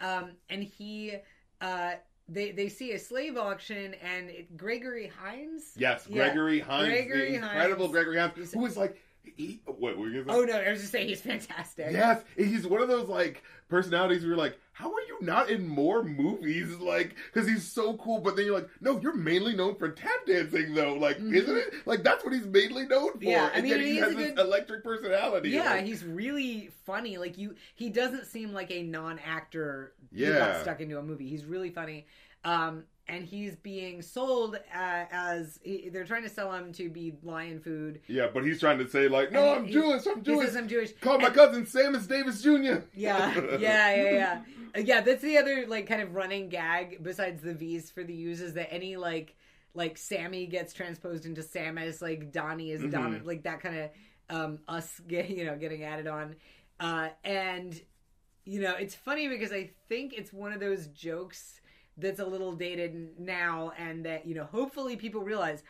Um, 0.01 0.33
and 0.51 0.63
he, 0.63 1.17
uh, 1.61 1.93
they 2.31 2.53
they 2.53 2.69
see 2.69 2.93
a 2.93 2.99
slave 2.99 3.37
auction, 3.37 3.95
and 4.03 4.31
it, 4.31 4.57
Gregory 4.57 5.11
Hines. 5.23 5.73
Yes, 5.77 6.07
Yeah. 6.09 6.25
Gregory 6.25 6.61
Hines, 6.61 6.89
Gregory 6.89 7.31
the 7.31 7.35
incredible 7.37 7.87
Hines. 7.87 7.93
Gregory 7.93 8.19
Hines, 8.19 8.53
who 8.53 8.65
is 8.67 8.77
like, 8.77 8.97
he, 9.37 9.61
what 9.67 9.97
were 9.99 10.09
you 10.09 10.25
gonna 10.25 10.33
say? 10.33 10.39
Oh 10.41 10.45
no, 10.45 10.59
I 10.61 10.71
was 10.71 10.81
just 10.81 10.93
saying 10.93 11.09
he's 11.09 11.21
fantastic. 11.21 11.89
Yes, 11.93 12.23
he's 12.37 12.67
one 12.67 12.81
of 12.83 12.89
those 12.89 13.09
like 13.09 13.43
personalities 13.69 14.21
where 14.23 14.29
you're 14.31 14.37
like, 14.37 14.59
how 14.73 14.89
are 14.93 15.01
you 15.09 15.19
not 15.21 15.51
in 15.51 15.69
more 15.69 16.03
movies? 16.03 16.75
Like, 16.79 17.15
because 17.33 17.49
he's 17.49 17.71
so 17.71 17.95
cool, 17.99 18.19
but 18.21 18.35
then 18.35 18.47
you're 18.47 18.55
like, 18.55 18.69
no, 18.81 18.99
you're 19.01 19.15
mainly 19.15 19.55
known 19.55 19.77
for 19.77 19.91
tap 19.91 20.27
dancing, 20.27 20.75
though. 20.75 20.95
Like, 20.95 21.19
Mhm. 21.19 21.35
isn't 21.35 21.57
it? 21.57 21.75
Like, 21.87 22.03
that's 22.03 22.25
what 22.25 22.33
he's 22.33 22.47
mainly 22.47 22.87
known 22.87 23.13
for. 23.13 23.23
Yeah, 23.25 23.51
I 23.53 23.57
and 23.59 23.63
mean, 23.65 23.73
yet 23.73 23.81
he 23.81 23.97
has 23.99 24.13
a 24.13 24.15
this 24.17 24.31
good- 24.31 24.39
electric 24.39 24.83
personality. 24.83 25.51
Yeah, 25.51 25.71
Like, 25.71 25.85
he's 25.85 26.03
really 26.05 26.71
funny. 26.87 27.19
Like 27.19 27.37
you, 27.39 27.55
he 27.75 27.91
doesn't 27.91 28.27
seem 28.27 28.53
like 28.53 28.71
a 28.71 28.83
non-actor 28.83 29.93
Yeah. 30.13 30.39
got 30.39 30.63
stuck 30.63 30.81
into 30.81 30.99
a 30.99 31.03
movie. 31.03 31.29
He's 31.29 31.45
really 31.45 31.71
funny, 31.71 32.07
um, 32.45 32.85
and 33.11 33.25
he's 33.25 33.57
being 33.57 34.01
sold 34.03 34.57
uh, 34.57 35.05
as 35.11 35.59
he, 35.63 35.89
they're 35.93 36.05
trying 36.05 36.23
to 36.23 36.29
sell 36.29 36.53
him 36.53 36.73
to 36.75 36.89
be 36.89 37.13
lion 37.23 37.61
food. 37.61 38.01
yeah, 38.07 38.29
but 38.33 38.45
he's 38.45 38.61
trying 38.61 38.79
to 38.79 38.89
say 38.89 39.09
like, 39.09 39.33
no, 39.33 39.41
And 39.41 39.51
I'm 39.61 39.65
he- 39.67 39.73
Jewish, 39.73 40.07
I'm 40.07 40.23
Jewish. 40.23 40.47
says 40.47 40.57
I'm 40.57 40.69
Jewish. 40.69 40.93
Call 41.01 41.19
my 41.19 41.31
cousin 41.31 41.67
Samus 41.67 42.07
Davis 42.09 42.43
Jr. 42.43 42.85
Yeah, 42.95 43.35
yeah, 43.59 43.59
yeah, 43.59 44.11
yeah. 44.11 44.43
Uh, 44.77 44.81
Yeah, 44.81 45.01
that's 45.01 45.23
the 45.23 45.37
other 45.39 45.67
like 45.67 45.87
kind 45.87 46.01
of 46.01 46.15
running 46.15 46.49
gag 46.49 47.03
besides 47.03 47.43
the 47.43 47.55
V's 47.55 47.91
for 47.91 48.05
the 48.05 48.15
U's 48.15 48.41
is 48.41 48.55
that 48.55 48.73
any 48.73 48.97
like 48.97 49.37
like 49.75 49.97
Sammy 49.99 50.47
gets 50.47 50.73
transposed 50.73 51.27
into 51.27 51.43
Samus, 51.43 52.01
like 52.03 52.33
Donnie 52.33 52.71
is 52.73 52.83
Donna, 52.91 53.19
Mhm. 53.21 53.25
like 53.27 53.43
that 53.45 53.61
kind 53.61 53.77
of 53.79 53.91
um 54.29 54.59
us 54.69 55.01
you 55.09 55.45
know 55.45 55.57
getting 55.57 55.83
added 55.85 56.07
on, 56.07 56.37
uh, 56.79 57.09
and 57.25 57.81
you 58.45 58.61
know 58.61 58.75
it's 58.75 58.95
funny 58.95 59.29
because 59.29 59.53
I 59.53 59.71
think 59.89 60.13
it's 60.13 60.33
one 60.33 60.53
of 60.53 60.61
those 60.61 60.87
jokes 60.89 61.60
that's 62.01 62.21
a 62.21 62.25
little 62.27 62.53
dated 62.53 63.19
now, 63.19 63.73
and 63.79 64.05
that 64.05 64.27
you 64.27 64.35
know 64.35 64.45
hopefully 64.45 64.97
people 64.97 65.23
realize. 65.23 65.63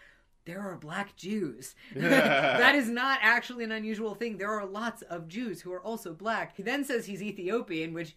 There 0.46 0.60
are 0.62 0.74
black 0.76 1.16
Jews. 1.16 1.74
that 1.94 2.74
is 2.74 2.88
not 2.88 3.18
actually 3.22 3.62
an 3.62 3.72
unusual 3.72 4.14
thing. 4.14 4.38
There 4.38 4.50
are 4.50 4.64
lots 4.64 5.02
of 5.02 5.28
Jews 5.28 5.60
who 5.60 5.70
are 5.70 5.82
also 5.82 6.14
black. 6.14 6.56
He 6.56 6.62
then 6.62 6.82
says 6.82 7.04
he's 7.04 7.22
Ethiopian, 7.22 7.92
which, 7.92 8.16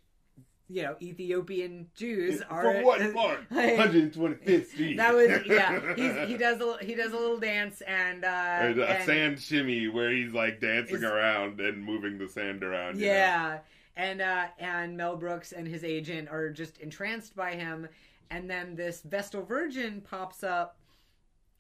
you 0.70 0.84
know, 0.84 0.96
Ethiopian 1.02 1.90
Jews 1.96 2.42
are. 2.50 2.64
From 2.64 2.84
what 2.86 3.14
part? 3.14 3.50
125th 3.52 4.68
Street. 4.68 4.98
That 4.98 5.14
was 5.14 5.30
yeah. 5.46 5.96
He's, 5.96 6.30
he 6.30 6.38
does 6.38 6.62
a 6.62 6.78
he 6.84 6.96
does 6.96 7.12
a 7.12 7.18
little 7.18 7.40
dance 7.40 7.82
and 7.82 8.24
uh, 8.24 8.28
a 8.28 8.86
and- 8.86 9.06
sand 9.06 9.40
shimmy 9.40 9.90
where 9.90 10.10
he's 10.10 10.34
like 10.34 10.62
dancing 10.62 11.04
around 11.04 11.60
and 11.60 11.84
moving 11.84 12.18
the 12.18 12.30
sand 12.30 12.64
around. 12.64 13.00
you 13.00 13.08
know? 13.08 13.60
And 13.96 14.22
uh, 14.22 14.48
and 14.58 14.98
Mel 14.98 15.16
Brooks 15.16 15.52
and 15.52 15.68
his 15.68 15.84
agent 15.84 16.28
are 16.30 16.50
just 16.50 16.80
entranced 16.80 17.36
by 17.36 17.54
him, 17.54 17.88
and 18.32 18.50
then 18.50 18.76
this 18.76 19.02
Vestal 19.02 19.44
Virgin 19.44 20.02
pops 20.02 20.44
up 20.44 20.78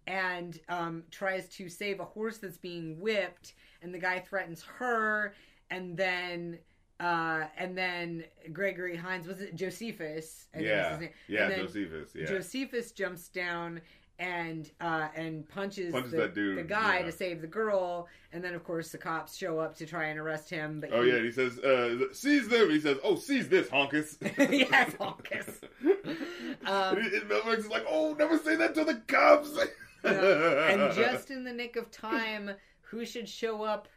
and 0.07 0.59
um, 0.67 1.03
tries 1.11 1.47
to 1.49 1.69
save 1.69 1.99
a 1.99 2.05
horse 2.05 2.39
that's 2.39 2.57
being 2.57 2.99
whipped, 2.99 3.53
and 3.81 3.93
the 3.93 3.99
guy 3.99 4.19
threatens 4.19 4.63
her, 4.63 5.33
and 5.69 5.95
then. 5.97 6.59
Uh, 6.99 7.47
and 7.57 7.77
then 7.77 8.23
Gregory 8.53 8.95
Hines 8.95 9.27
was 9.27 9.41
it 9.41 9.55
Josephus? 9.55 10.45
I 10.53 10.57
think 10.57 10.67
Yeah, 10.69 10.89
his 10.91 10.99
name. 10.99 11.09
yeah, 11.27 11.55
Josephus. 11.57 12.11
Yeah, 12.15 12.25
Josephus 12.27 12.91
jumps 12.91 13.27
down 13.27 13.81
and 14.19 14.69
uh, 14.79 15.07
and 15.15 15.47
punches, 15.49 15.91
Punches 15.91 16.11
the, 16.11 16.17
that 16.17 16.35
dude, 16.35 16.57
the 16.57 16.63
guy 16.63 16.99
yeah. 16.99 17.05
to 17.05 17.11
save 17.11 17.41
the 17.41 17.47
girl, 17.47 18.07
and 18.31 18.43
then 18.43 18.53
of 18.53 18.63
course 18.63 18.91
the 18.91 18.97
cops 18.97 19.35
show 19.35 19.59
up 19.59 19.75
to 19.77 19.85
try 19.85 20.05
and 20.05 20.19
arrest 20.19 20.49
him. 20.49 20.79
But 20.79 20.91
Oh 20.93 21.01
he- 21.01 21.11
yeah, 21.11 21.19
he 21.21 21.31
says, 21.31 21.59
uh, 21.59 22.13
"Seize 22.13 22.47
them." 22.47 22.69
He 22.69 22.79
says, 22.79 22.97
"Oh, 23.03 23.15
seize 23.15 23.49
this, 23.49 23.67
honkus." 23.69 24.17
Yes, 24.51 24.91
honkus. 24.93 25.61
Um, 26.65 26.97
and, 26.97 27.11
and 27.13 27.27
Mel 27.27 27.41
Brooks 27.43 27.65
is 27.65 27.69
like, 27.69 27.85
"Oh, 27.89 28.13
never 28.13 28.37
say 28.37 28.55
that 28.55 28.73
to 28.75 28.85
the 28.85 28.95
cops." 29.07 29.57
and 30.03 30.93
just 30.95 31.29
in 31.29 31.43
the 31.43 31.51
nick 31.51 31.75
of 31.75 31.91
time, 31.91 32.51
who 32.81 33.05
should 33.05 33.27
show 33.27 33.63
up? 33.63 33.87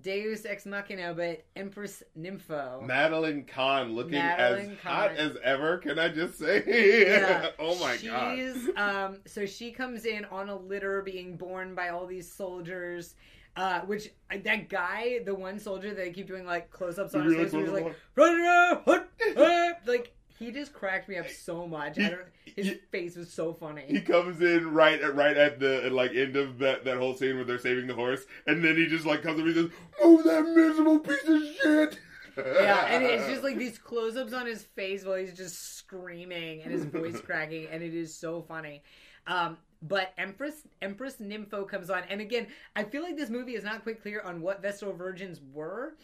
Deus 0.00 0.44
ex 0.44 0.66
machina, 0.66 1.14
but 1.14 1.44
Empress 1.56 2.02
Nympho. 2.18 2.82
Madeline 2.82 3.44
Kahn 3.44 3.94
looking 3.94 4.12
Madeline 4.12 4.72
as 4.72 4.78
hot 4.78 5.12
as 5.12 5.36
ever. 5.42 5.78
Can 5.78 5.98
I 5.98 6.08
just 6.08 6.38
say? 6.38 6.62
Yeah. 7.06 7.50
oh 7.58 7.78
my 7.78 7.96
god. 7.96 8.38
Um 8.76 9.18
so 9.26 9.46
she 9.46 9.72
comes 9.72 10.04
in 10.04 10.24
on 10.26 10.48
a 10.48 10.56
litter 10.56 11.02
being 11.02 11.36
borne 11.36 11.74
by 11.74 11.88
all 11.88 12.06
these 12.06 12.30
soldiers. 12.30 13.14
Uh, 13.56 13.80
which 13.82 14.12
uh, 14.30 14.36
that 14.44 14.68
guy, 14.68 15.18
the 15.24 15.34
one 15.34 15.58
soldier 15.58 15.88
that 15.88 15.96
they 15.96 16.12
keep 16.12 16.28
doing 16.28 16.46
like 16.46 16.70
close-ups 16.70 17.12
on 17.14 17.24
his 17.24 17.34
face, 17.34 17.50
he's 17.50 17.50
close 17.50 17.70
like, 17.70 17.86
up 17.86 17.92
"Run 18.14 18.38
it 18.38 18.46
out, 18.46 18.82
hut, 18.84 19.08
hut," 19.36 19.80
like 19.84 20.14
he 20.38 20.50
just 20.52 20.72
cracked 20.72 21.08
me 21.08 21.16
up 21.16 21.28
so 21.28 21.66
much. 21.66 21.98
I 21.98 22.02
He- 22.02 22.08
don't, 22.08 22.20
his 22.56 22.66
he- 22.66 22.74
face 22.90 23.16
was 23.16 23.32
so 23.32 23.52
funny. 23.54 23.84
He 23.88 24.00
comes 24.00 24.40
in 24.40 24.72
right 24.72 25.00
at 25.00 25.14
right 25.14 25.36
at 25.36 25.58
the 25.60 25.88
like 25.90 26.14
end 26.14 26.36
of 26.36 26.58
that, 26.58 26.84
that 26.84 26.96
whole 26.98 27.14
scene 27.14 27.36
where 27.36 27.44
they're 27.44 27.58
saving 27.58 27.86
the 27.86 27.94
horse, 27.94 28.24
and 28.46 28.64
then 28.64 28.76
he 28.76 28.86
just 28.86 29.04
like 29.06 29.22
comes 29.22 29.40
up 29.40 29.46
and 29.46 29.54
he 29.54 29.62
says, 29.62 29.70
"Move 30.02 30.24
that 30.24 30.44
miserable 30.44 30.98
piece 31.00 31.24
of 31.28 31.42
shit." 31.62 31.98
yeah, 32.36 32.86
and 32.86 33.02
it's 33.04 33.26
just 33.30 33.42
like 33.42 33.58
these 33.58 33.78
close-ups 33.78 34.32
on 34.32 34.46
his 34.46 34.62
face 34.62 35.04
while 35.04 35.16
he's 35.16 35.32
just 35.34 35.76
screaming 35.76 36.62
and 36.62 36.72
his 36.72 36.84
voice 36.84 37.20
cracking, 37.24 37.66
and 37.70 37.82
it 37.82 37.94
is 37.94 38.14
so 38.14 38.42
funny. 38.42 38.82
Um, 39.26 39.58
but 39.82 40.12
Empress 40.18 40.62
Empress 40.80 41.16
Nympho 41.16 41.68
comes 41.68 41.90
on, 41.90 42.02
and 42.08 42.20
again, 42.20 42.46
I 42.76 42.84
feel 42.84 43.02
like 43.02 43.16
this 43.16 43.28
movie 43.30 43.54
is 43.56 43.64
not 43.64 43.82
quite 43.82 44.00
clear 44.02 44.20
on 44.22 44.40
what 44.40 44.62
Vestal 44.62 44.92
Virgins 44.92 45.40
were. 45.52 45.94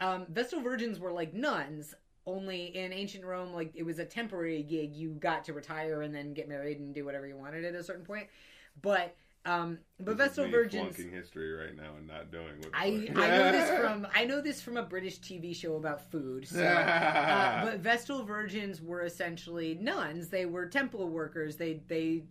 Um, 0.00 0.26
Vestal 0.30 0.60
Virgins 0.60 0.98
were 0.98 1.12
like 1.12 1.32
nuns, 1.32 1.94
only 2.26 2.76
in 2.76 2.92
ancient 2.92 3.24
Rome, 3.24 3.52
like 3.52 3.72
it 3.74 3.82
was 3.82 3.98
a 3.98 4.04
temporary 4.04 4.62
gig. 4.62 4.94
You 4.94 5.10
got 5.10 5.44
to 5.46 5.52
retire 5.52 6.02
and 6.02 6.14
then 6.14 6.34
get 6.34 6.48
married 6.48 6.78
and 6.78 6.94
do 6.94 7.04
whatever 7.04 7.26
you 7.26 7.36
wanted 7.36 7.64
at 7.64 7.74
a 7.74 7.82
certain 7.82 8.04
point. 8.04 8.28
But 8.80 9.14
Um, 9.44 9.78
but 9.98 10.16
This 10.16 10.30
is 10.30 10.36
Vestal 10.36 10.50
Virgins. 10.50 10.96
history 10.96 11.52
right 11.52 11.74
now 11.76 11.96
and 11.98 12.06
not 12.06 12.30
doing 12.30 12.58
what. 12.60 12.70
I. 12.72 13.08
I 13.16 13.28
know 13.28 13.52
this 13.52 13.70
from 13.80 14.06
I 14.14 14.24
know 14.24 14.40
this 14.40 14.62
from 14.62 14.76
a 14.76 14.84
British 14.84 15.18
TV 15.18 15.54
show 15.54 15.76
about 15.76 16.10
food. 16.10 16.46
So, 16.46 16.64
uh, 16.64 17.64
but 17.64 17.80
Vestal 17.80 18.22
Virgins 18.24 18.80
were 18.80 19.02
essentially 19.02 19.74
nuns. 19.74 20.28
They 20.28 20.46
were 20.46 20.66
temple 20.66 21.08
workers. 21.08 21.56
They 21.56 21.80
they 21.88 22.22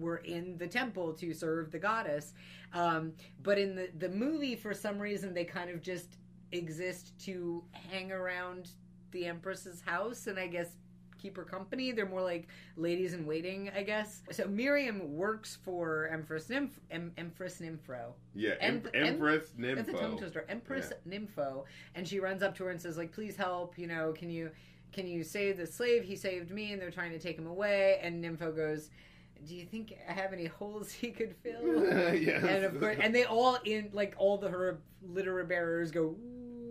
were 0.00 0.16
in 0.18 0.58
the 0.58 0.66
temple 0.66 1.12
to 1.12 1.32
serve 1.32 1.70
the 1.70 1.78
goddess. 1.78 2.34
Um, 2.72 3.12
but 3.44 3.56
in 3.58 3.76
the 3.76 3.90
the 3.96 4.08
movie, 4.08 4.56
for 4.56 4.74
some 4.74 4.98
reason, 4.98 5.32
they 5.34 5.44
kind 5.44 5.70
of 5.70 5.80
just 5.80 6.16
exist 6.50 7.12
to 7.20 7.62
hang 7.72 8.10
around 8.10 8.70
the 9.12 9.26
empress's 9.26 9.80
house 9.80 10.26
and 10.26 10.38
I 10.38 10.46
guess 10.46 10.68
keep 11.18 11.36
her 11.36 11.44
company. 11.44 11.92
They're 11.92 12.08
more 12.08 12.22
like 12.22 12.48
ladies 12.76 13.12
in 13.12 13.26
waiting, 13.26 13.70
I 13.76 13.82
guess. 13.82 14.22
So 14.30 14.46
Miriam 14.46 15.16
works 15.16 15.58
for 15.64 16.08
Empress 16.08 16.48
Nymph, 16.48 16.78
em, 16.90 17.12
Empress 17.18 17.60
Nymphro. 17.60 18.12
yeah, 18.34 18.54
Em- 18.60 18.88
em- 18.94 19.04
Empress 19.06 19.52
That's 19.58 19.88
a 19.88 19.92
tongue 19.92 20.16
twister. 20.18 20.46
Empress 20.48 20.92
Nympho, 21.08 21.64
and 21.94 22.06
she 22.06 22.20
runs 22.20 22.42
up 22.42 22.54
to 22.56 22.64
her 22.64 22.70
and 22.70 22.80
says, 22.80 22.96
like, 22.96 23.12
please 23.12 23.36
help. 23.36 23.76
You 23.78 23.88
know, 23.88 24.12
can 24.16 24.30
you 24.30 24.50
can 24.92 25.06
you 25.06 25.22
save 25.22 25.58
the 25.58 25.66
slave? 25.66 26.04
He 26.04 26.16
saved 26.16 26.50
me, 26.50 26.72
and 26.72 26.80
they're 26.80 26.90
trying 26.90 27.12
to 27.12 27.18
take 27.18 27.36
him 27.36 27.46
away. 27.46 27.98
And 28.02 28.24
Nympho 28.24 28.54
goes, 28.56 28.88
do 29.46 29.54
you 29.54 29.66
think 29.66 29.94
I 30.08 30.12
have 30.12 30.32
any 30.32 30.46
holes 30.46 30.90
he 30.90 31.10
could 31.10 31.34
fill? 31.42 31.84
yes. 32.14 32.42
and 32.44 32.64
of 32.64 32.78
course, 32.80 32.96
and 33.00 33.14
they 33.14 33.24
all 33.24 33.58
in 33.64 33.90
like 33.92 34.14
all 34.18 34.38
the 34.38 34.48
her 34.48 34.78
litter 35.02 35.42
bearers 35.44 35.90
go. 35.90 36.16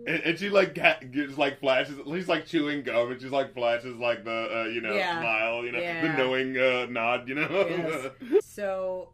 And, 0.08 0.22
and 0.24 0.38
she 0.38 0.48
like 0.48 0.74
ga- 0.74 1.00
gives 1.10 1.36
like 1.36 1.60
flashes. 1.60 1.98
She's 2.06 2.28
like 2.28 2.46
chewing 2.46 2.82
gum, 2.82 3.12
and 3.12 3.20
she's 3.20 3.30
like 3.30 3.52
flashes 3.54 3.96
like 3.98 4.24
the 4.24 4.62
uh, 4.62 4.64
you 4.64 4.80
know 4.80 4.94
Yeah. 4.94 5.20
smile, 5.20 5.64
you 5.64 5.72
know 5.72 5.80
Yeah. 5.80 6.16
the 6.16 6.22
knowing 6.22 6.56
uh, 6.56 6.86
nod, 6.90 7.28
you 7.28 7.34
know. 7.34 7.48
Yes. 7.68 8.42
So 8.44 9.10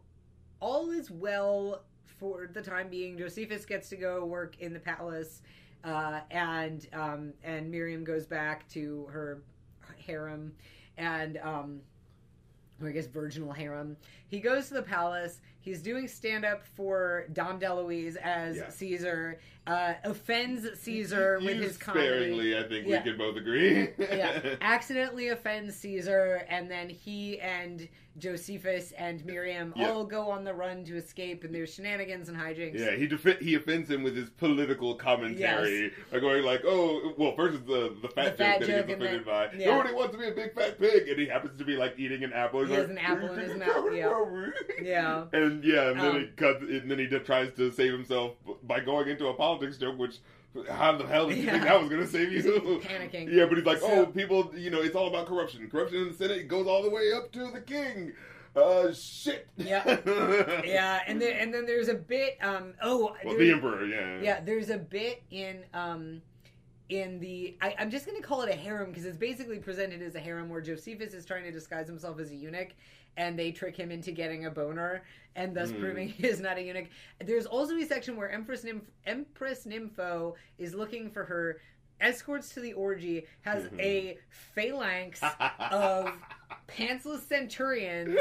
all 0.61 0.91
is 0.91 1.11
well 1.11 1.83
for 2.19 2.47
the 2.51 2.61
time 2.61 2.89
being. 2.89 3.17
Josephus 3.17 3.65
gets 3.65 3.89
to 3.89 3.97
go 3.97 4.25
work 4.25 4.57
in 4.59 4.73
the 4.73 4.79
palace, 4.79 5.41
uh, 5.83 6.21
and 6.31 6.87
um, 6.93 7.33
and 7.43 7.69
Miriam 7.69 8.03
goes 8.05 8.25
back 8.25 8.67
to 8.69 9.07
her 9.11 9.41
harem, 9.97 10.53
and 10.97 11.37
um, 11.43 11.81
or 12.81 12.87
I 12.89 12.91
guess 12.91 13.07
virginal 13.07 13.51
harem. 13.51 13.97
He 14.27 14.39
goes 14.39 14.69
to 14.69 14.75
the 14.75 14.81
palace. 14.81 15.41
He's 15.65 15.81
doing 15.81 16.07
stand 16.07 16.45
up 16.45 16.63
for 16.75 17.25
Dom 17.33 17.59
DeLuise 17.59 18.15
as 18.17 18.57
Yeah. 18.57 18.69
Caesar. 18.69 19.39
Uh, 19.65 19.95
offends 20.03 20.79
Caesar 20.79 21.39
with 21.43 21.57
his 21.57 21.75
comedy 21.75 22.05
sparingly. 22.05 22.55
I 22.55 22.61
think 22.67 22.85
Yeah. 22.87 22.99
we 23.03 23.09
can 23.09 23.17
both 23.17 23.35
agree. 23.35 23.89
yeah, 23.97 24.57
accidentally 24.61 25.29
offends 25.29 25.75
Caesar, 25.77 26.45
and 26.49 26.69
then 26.69 26.87
he 26.87 27.39
and 27.39 27.89
Josephus 28.19 28.91
and 28.93 29.25
Miriam 29.25 29.73
Yeah. 29.75 29.89
all 29.89 30.05
go 30.05 30.29
on 30.29 30.43
the 30.43 30.53
run 30.53 30.83
to 30.85 30.95
escape, 30.95 31.43
and 31.43 31.53
there's 31.53 31.73
shenanigans 31.73 32.29
and 32.29 32.37
hijinks. 32.37 32.77
Yeah, 32.79 32.91
he 32.91 33.07
he 33.43 33.55
offends 33.55 33.89
him 33.89 34.03
with 34.03 34.15
his 34.15 34.29
political 34.29 34.93
commentary 34.95 35.91
by 36.11 36.19
going 36.19 36.43
like, 36.43 36.61
"Oh, 36.63 37.13
well, 37.17 37.35
first 37.35 37.55
is 37.55 37.63
the 37.63 37.95
the 38.03 38.07
fat 38.09 38.37
The 38.37 38.43
fat 38.43 38.59
joke 38.59 38.67
that 38.69 38.69
he 38.69 38.75
gets 38.93 39.01
offended 39.01 39.25
by. 39.25 39.49
yeah. 39.57 39.65
Nobody 39.75 39.93
wants 39.95 40.13
to 40.13 40.19
be 40.19 40.27
a 40.27 40.31
big 40.31 40.53
fat 40.53 40.79
pig, 40.79 41.09
and 41.09 41.19
he 41.19 41.25
happens 41.25 41.57
to 41.57 41.65
be 41.65 41.75
like 41.75 41.95
eating 41.97 42.23
an 42.23 42.33
apple. 42.33 42.63
He 42.65 42.71
has 42.73 42.87
like, 42.87 42.91
an 42.91 42.97
apple 42.99 43.33
in 43.33 43.39
his 43.39 43.57
mouth, 43.57 43.85
yeah. 43.93 44.51
Yeah. 44.81 45.25
and 45.33 45.54
yeah, 45.63 45.89
and 45.89 45.99
then 45.99 46.05
Um, 46.15 46.19
he 46.21 46.27
cuts, 46.35 46.61
and 46.61 46.89
then 46.91 46.99
he 46.99 47.07
tries 47.07 47.51
to 47.53 47.71
save 47.71 47.91
himself 47.91 48.33
by 48.63 48.79
going 48.79 49.07
into 49.09 49.27
a 49.27 49.33
politics 49.33 49.77
joke, 49.77 49.97
which. 49.97 50.17
How 50.71 50.95
the 50.95 51.05
hell 51.05 51.27
did 51.27 51.37
you 51.39 51.43
Yeah. 51.43 51.51
think 51.51 51.63
that 51.65 51.81
was 51.81 51.89
going 51.89 51.99
to 52.01 52.07
save 52.07 52.31
you? 52.31 52.41
Panicking. 52.81 53.29
Yeah, 53.29 53.45
but 53.45 53.57
he's 53.57 53.65
like, 53.65 53.79
So- 53.79 53.91
oh, 53.91 54.05
people, 54.05 54.53
you 54.55 54.69
know, 54.69 54.79
it's 54.81 54.95
all 54.95 55.07
about 55.09 55.27
corruption. 55.27 55.69
Corruption 55.69 55.97
in 55.97 56.07
the 56.07 56.13
Senate 56.13 56.47
goes 56.47 56.65
all 56.65 56.81
the 56.81 56.89
way 56.89 57.11
up 57.11 57.29
to 57.33 57.51
the 57.51 57.59
king. 57.59 58.13
Uh, 58.55 58.93
shit. 58.93 59.49
Yeah. 59.57 59.83
Yeah, 60.65 61.01
and 61.07 61.21
then 61.21 61.33
and 61.41 61.53
then 61.53 61.65
there's 61.65 61.89
a 61.89 61.93
bit. 61.95 62.37
Um, 62.41 62.73
oh, 62.81 63.13
Well, 63.25 63.37
the 63.37 63.51
emperor, 63.51 63.85
yeah. 63.85 64.21
yeah, 64.21 64.39
there's 64.39 64.69
a 64.69 64.77
bit 64.77 65.23
in 65.29 65.65
um, 65.73 66.21
in 66.87 67.19
the 67.19 67.57
I, 67.59 67.75
I'm 67.77 67.89
just 67.91 68.05
going 68.05 68.15
to 68.21 68.25
call 68.25 68.41
it 68.43 68.49
a 68.49 68.55
harem 68.55 68.91
because 68.91 69.03
it's 69.03 69.17
basically 69.17 69.59
presented 69.59 70.01
as 70.01 70.15
a 70.15 70.21
harem 70.21 70.47
where 70.47 70.61
Josephus 70.61 71.13
is 71.13 71.25
trying 71.25 71.43
to 71.43 71.51
disguise 71.51 71.85
himself 71.87 72.17
as 72.21 72.31
a 72.31 72.35
eunuch, 72.35 72.69
and 73.17 73.37
they 73.37 73.51
trick 73.51 73.75
him 73.75 73.91
into 73.91 74.11
getting 74.11 74.45
a 74.45 74.51
boner, 74.51 75.03
and 75.35 75.55
thus 75.55 75.71
Hmm. 75.71 75.79
proving 75.79 76.07
he 76.17 76.27
is 76.27 76.39
not 76.39 76.57
a 76.57 76.61
eunuch. 76.61 76.87
There's 77.23 77.45
also 77.45 77.75
a 77.77 77.85
section 77.85 78.15
where 78.17 78.29
Empress 78.29 78.63
Nymph, 78.63 78.89
Empress 79.05 79.65
Nympho 79.65 80.33
is 80.57 80.73
looking 80.73 81.09
for 81.09 81.23
her 81.25 81.61
escorts 82.01 82.49
to 82.53 82.59
the 82.59 82.73
orgy, 82.73 83.25
has 83.41 83.63
Mhm. 83.65 83.79
a 83.79 84.17
phalanx 84.53 85.21
of 85.71 86.11
pantsless 86.67 87.21
centurions 87.21 88.19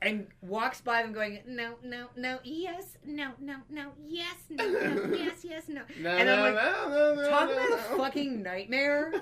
and 0.00 0.26
walks 0.40 0.80
by 0.80 1.02
them 1.02 1.12
going, 1.12 1.40
no, 1.46 1.74
no, 1.84 2.06
no, 2.16 2.38
yes, 2.42 2.96
no, 3.04 3.32
no, 3.38 3.56
no, 3.68 3.90
yes, 4.06 4.36
no, 4.48 4.64
no, 4.66 5.14
yes, 5.14 5.44
yes, 5.44 5.68
no. 5.68 5.82
No, 6.00 6.10
And 6.10 6.30
I'm 6.30 6.38
no, 6.38 6.42
like, 6.42 6.54
no, 6.88 7.14
no, 7.16 7.28
Talk 7.28 7.48
no, 7.50 7.52
about 7.54 7.70
a 7.72 7.82
fucking 7.98 8.42
nightmare. 8.42 9.12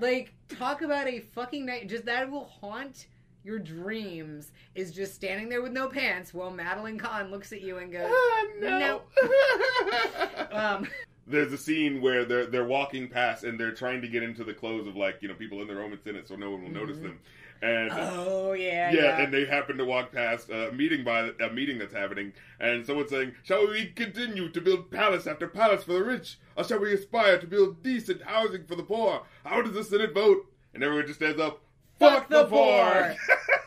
Like, 0.00 0.34
talk 0.58 0.82
about 0.82 1.06
a 1.08 1.20
fucking 1.20 1.64
night. 1.64 1.88
Just 1.88 2.04
that 2.06 2.30
will 2.30 2.44
haunt 2.44 3.06
your 3.46 3.58
dreams. 3.60 4.50
Is 4.74 4.90
just 4.92 5.14
standing 5.14 5.48
there 5.48 5.62
with 5.62 5.72
no 5.72 5.88
pants 5.88 6.34
while 6.34 6.50
Madeline 6.50 6.98
Kahn 6.98 7.30
looks 7.30 7.52
at 7.52 7.62
you 7.62 7.78
and 7.78 7.90
goes, 7.92 8.10
Ah, 8.12 8.44
no. 8.60 9.02
um, 10.52 10.88
There's 11.26 11.52
a 11.52 11.58
scene 11.58 12.00
where 12.00 12.24
they're 12.24 12.46
they're 12.46 12.66
walking 12.66 13.08
past 13.08 13.44
and 13.44 13.58
they're 13.58 13.72
trying 13.72 14.02
to 14.02 14.08
get 14.08 14.22
into 14.22 14.44
the 14.44 14.52
clothes 14.54 14.86
of 14.86 14.96
like 14.96 15.18
you 15.22 15.28
know 15.28 15.34
people 15.34 15.62
in 15.62 15.68
the 15.68 15.74
Roman 15.74 15.98
Senate 16.02 16.28
so 16.28 16.36
no 16.36 16.50
one 16.50 16.62
will 16.62 16.70
notice 16.70 16.98
Mhm. 16.98 17.02
them, 17.02 17.20
and 17.62 17.90
oh 17.92 18.52
yeah, 18.52 18.90
yeah, 18.92 19.00
yeah. 19.02 19.20
and 19.22 19.32
they 19.34 19.44
happen 19.44 19.76
to 19.78 19.84
walk 19.84 20.12
past 20.12 20.50
a 20.50 20.70
meeting 20.72 21.02
by 21.04 21.30
a 21.40 21.50
meeting 21.52 21.78
that's 21.78 21.94
happening, 21.94 22.32
and 22.60 22.86
someone's 22.86 23.10
saying, 23.10 23.32
"Shall 23.42 23.66
we 23.66 23.86
continue 23.86 24.50
to 24.50 24.60
build 24.60 24.90
palace 24.90 25.26
after 25.26 25.48
palace 25.48 25.82
for 25.84 25.94
the 25.94 26.04
rich, 26.04 26.38
or 26.56 26.62
shall 26.64 26.78
we 26.78 26.92
aspire 26.92 27.38
to 27.38 27.46
build 27.46 27.82
decent 27.82 28.22
housing 28.22 28.64
for 28.66 28.76
the 28.76 28.82
poor? 28.84 29.22
How 29.44 29.62
does 29.62 29.72
the 29.74 29.82
Senate 29.84 30.12
vote?" 30.14 30.46
And 30.74 30.84
everyone 30.84 31.06
just 31.06 31.18
stands 31.18 31.40
up. 31.40 31.60
Fuck, 31.98 32.28
the, 32.28 32.44
poor. 32.44 33.14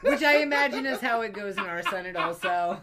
Which 0.02 0.22
I 0.24 0.38
imagine 0.44 0.86
is 0.86 1.00
how 1.02 1.22
it 1.22 1.34
goes 1.34 1.58
in 1.58 1.64
our 1.66 1.82
Senate 1.84 2.16
also. 2.16 2.80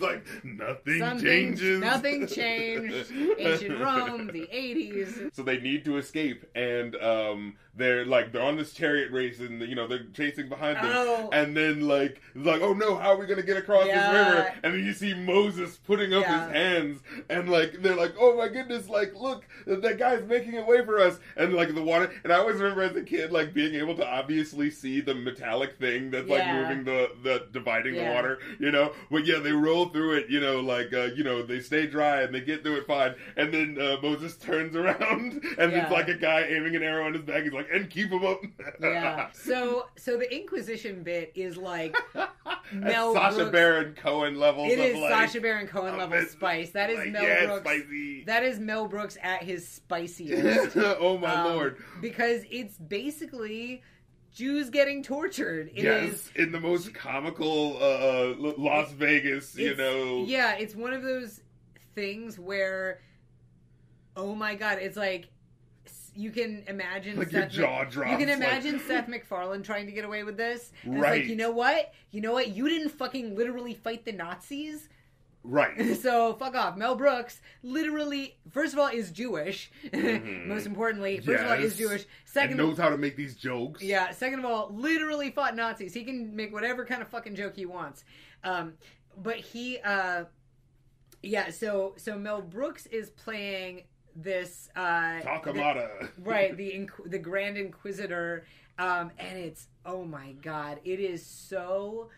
like 0.00 0.24
nothing 0.44 0.98
Something- 0.98 1.24
changes. 1.26 1.80
Nothing 1.80 2.26
changed. 2.26 3.12
Ancient 3.38 3.78
Rome, 3.80 4.26
the 4.26 4.48
80s. 4.52 5.34
So 5.34 5.42
they 5.42 5.58
need 5.60 5.84
to 5.84 5.96
escape, 5.98 6.44
and 6.54 6.96
um, 6.96 7.56
they're 7.78 8.04
like 8.04 8.32
they're 8.32 8.42
on 8.42 8.56
this 8.56 8.72
chariot 8.72 9.10
race, 9.12 9.40
and 9.40 9.62
you 9.62 9.74
know 9.74 9.86
they're 9.86 10.04
chasing 10.14 10.48
behind 10.48 10.76
them. 10.76 10.86
Oh. 10.86 11.30
And 11.32 11.56
then 11.56 11.82
like 11.88 12.20
like, 12.34 12.60
oh 12.60 12.72
no, 12.74 12.96
how 12.96 13.12
are 13.12 13.16
we 13.16 13.26
gonna 13.26 13.42
get 13.42 13.56
across 13.56 13.86
Yeah. 13.86 14.12
this 14.12 14.34
river? 14.34 14.54
And 14.64 14.74
then 14.74 14.84
you 14.84 14.92
see 14.92 15.14
Moses 15.14 15.76
putting 15.76 16.12
up 16.12 16.22
Yeah. 16.24 16.46
his 16.46 16.52
hands, 16.52 17.00
and 17.30 17.48
like 17.48 17.80
they're 17.82 17.96
like, 17.96 18.14
oh 18.18 18.36
my 18.36 18.48
goodness, 18.48 18.88
like 18.88 19.14
look, 19.14 19.44
that 19.66 19.98
guy's 19.98 20.24
making 20.26 20.58
a 20.58 20.64
way 20.64 20.84
for 20.84 20.98
us. 21.00 21.18
And 21.36 21.54
like 21.54 21.74
the 21.74 21.82
water, 21.82 22.12
and 22.24 22.32
I 22.32 22.36
always 22.36 22.56
remember 22.56 22.82
as 22.82 22.96
a 22.96 23.02
kid 23.02 23.32
like 23.32 23.54
being 23.54 23.74
able 23.74 23.94
to 23.96 24.06
obviously 24.06 24.70
see 24.70 25.00
the 25.00 25.14
metallic 25.14 25.78
thing 25.78 26.10
that's 26.10 26.28
like 26.28 26.40
Yeah. 26.40 26.62
moving 26.68 26.84
the 26.84 27.10
the 27.22 27.46
dividing 27.52 27.94
the 27.94 28.04
water, 28.04 28.38
you 28.58 28.70
know. 28.72 28.92
But 29.10 29.24
yeah, 29.26 29.38
they 29.38 29.52
roll 29.52 29.86
through 29.90 30.14
it, 30.16 30.26
you 30.28 30.40
know, 30.40 30.60
like 30.60 30.92
uh, 30.92 31.08
you 31.14 31.22
know 31.24 31.42
they 31.42 31.60
stay 31.60 31.86
dry 31.86 32.22
and 32.22 32.34
they 32.34 32.40
get 32.40 32.62
through 32.62 32.76
it 32.76 32.86
fine. 32.86 33.14
And 33.36 33.52
then 33.54 33.78
uh, 33.80 33.96
Moses 34.02 34.36
turns 34.36 34.74
around, 34.76 35.42
and 35.58 35.72
Yeah. 35.72 35.82
it's 35.82 35.92
like 35.92 36.08
a 36.08 36.14
guy 36.14 36.42
aiming 36.42 36.74
an 36.76 36.82
arrow 36.82 37.06
on 37.06 37.12
his 37.14 37.22
back. 37.22 37.42
He's 37.44 37.52
like, 37.52 37.67
and 37.72 37.88
keep 37.90 38.10
them 38.10 38.24
up. 38.24 38.40
Yeah. 38.80 39.28
So 39.34 39.86
so 39.96 40.16
the 40.16 40.32
Inquisition 40.34 41.02
bit 41.02 41.32
is 41.34 41.56
like 41.56 41.96
Mel 42.72 43.14
Sacha 43.14 43.36
Brooks- 43.36 43.50
Baron 43.52 43.94
Cohen 43.94 44.38
level. 44.38 44.64
it 44.66 44.78
of 44.94 45.00
like, 45.00 45.10
Sacha 45.10 45.40
Baron 45.40 45.66
Cohen 45.66 45.96
level 45.96 46.18
it, 46.18 46.30
spice. 46.30 46.70
That 46.70 46.90
is 46.90 46.98
like, 46.98 47.12
Mel 47.12 47.22
yeah, 47.22 47.46
Brooks. 47.46 47.60
spicy. 47.68 48.24
That 48.24 48.44
is 48.44 48.58
Mel 48.58 48.86
Brooks 48.88 49.16
at 49.22 49.42
his 49.42 49.66
spiciest. 49.66 50.76
oh 50.76 51.18
my 51.18 51.32
Um, 51.34 51.54
lord! 51.54 51.76
Because 52.00 52.42
it's 52.50 52.76
basically 52.78 53.82
Jews 54.34 54.70
getting 54.70 55.02
tortured. 55.02 55.70
It 55.74 55.84
yes, 55.84 56.12
is- 56.12 56.32
in 56.36 56.52
the 56.52 56.60
most 56.60 56.92
comical 56.94 57.76
uh, 57.80 58.34
Las 58.58 58.92
Vegas, 58.92 59.56
you 59.56 59.74
know. 59.76 60.24
Yeah, 60.26 60.54
it's 60.56 60.74
one 60.76 60.92
of 60.92 61.02
those 61.02 61.40
things 61.94 62.38
where, 62.38 63.00
oh 64.16 64.34
my 64.34 64.54
god, 64.54 64.78
it's 64.80 64.96
like 64.96 65.28
you 66.18 66.32
can 66.32 66.64
imagine 66.66 67.16
Like 67.16 67.30
your 67.30 67.42
Seth 67.42 67.52
jaw 67.52 67.78
Mac- 67.78 67.90
drops. 67.92 68.10
You 68.10 68.16
can 68.18 68.28
like- 68.28 68.36
imagine 68.38 68.80
Seth 68.80 69.06
MacFarlane 69.06 69.62
trying 69.62 69.86
to 69.86 69.92
get 69.92 70.04
away 70.04 70.24
with 70.24 70.36
this. 70.36 70.72
And 70.82 70.94
It's 70.94 71.02
Right. 71.02 71.20
like, 71.20 71.30
you 71.30 71.36
know 71.36 71.52
what? 71.52 71.94
You 72.10 72.20
know 72.20 72.32
what? 72.32 72.48
You 72.48 72.68
didn't 72.68 72.88
fucking 72.88 73.36
literally 73.36 73.74
fight 73.74 74.04
the 74.04 74.10
Nazis. 74.12 74.88
right. 75.44 75.94
So 76.02 76.34
fuck 76.34 76.56
off. 76.56 76.76
Mel 76.76 76.96
Brooks 76.96 77.40
literally, 77.62 78.36
first 78.50 78.72
of 78.72 78.80
all, 78.80 78.88
is 78.88 79.12
Jewish. 79.12 79.70
Mhm. 79.84 80.46
Most 80.52 80.66
importantly, 80.66 81.20
first 81.20 81.44
of 81.44 81.50
all, 81.50 81.56
is 81.56 81.78
Yes. 81.78 81.88
Jewish. 81.88 82.02
And 82.02 82.10
Second, 82.24 82.56
knows 82.56 82.78
how 82.78 82.88
to 82.88 82.98
make 82.98 83.14
these 83.14 83.36
jokes. 83.36 83.80
yeah. 83.80 84.10
Second 84.10 84.40
of 84.40 84.44
all, 84.44 84.70
literally 84.74 85.30
fought 85.30 85.54
Nazis. 85.54 85.94
He 85.94 86.02
can 86.04 86.34
make 86.34 86.52
whatever 86.52 86.84
kind 86.84 87.00
of 87.00 87.06
fucking 87.08 87.36
joke 87.36 87.54
he 87.54 87.64
wants. 87.64 88.04
Um, 88.42 88.74
but 89.16 89.36
he, 89.36 89.78
uh, 89.78 90.24
yeah. 91.22 91.50
So 91.50 91.94
so 91.96 92.18
Mel 92.18 92.42
Brooks 92.42 92.86
is 92.86 93.10
playing 93.10 93.84
this 94.22 94.68
uh, 94.76 95.18
the- 95.20 95.24
Torquemada. 95.24 96.10
right 96.18 96.56
the 96.56 96.70
Inqu- 96.70 97.10
the 97.10 97.18
Grand 97.18 97.56
Inquisitor, 97.56 98.44
um, 98.78 99.10
and 99.18 99.38
it's 99.38 99.68
oh 99.86 100.04
my 100.04 100.32
god, 100.42 100.80
it 100.84 101.00
is 101.00 101.24
so 101.24 102.08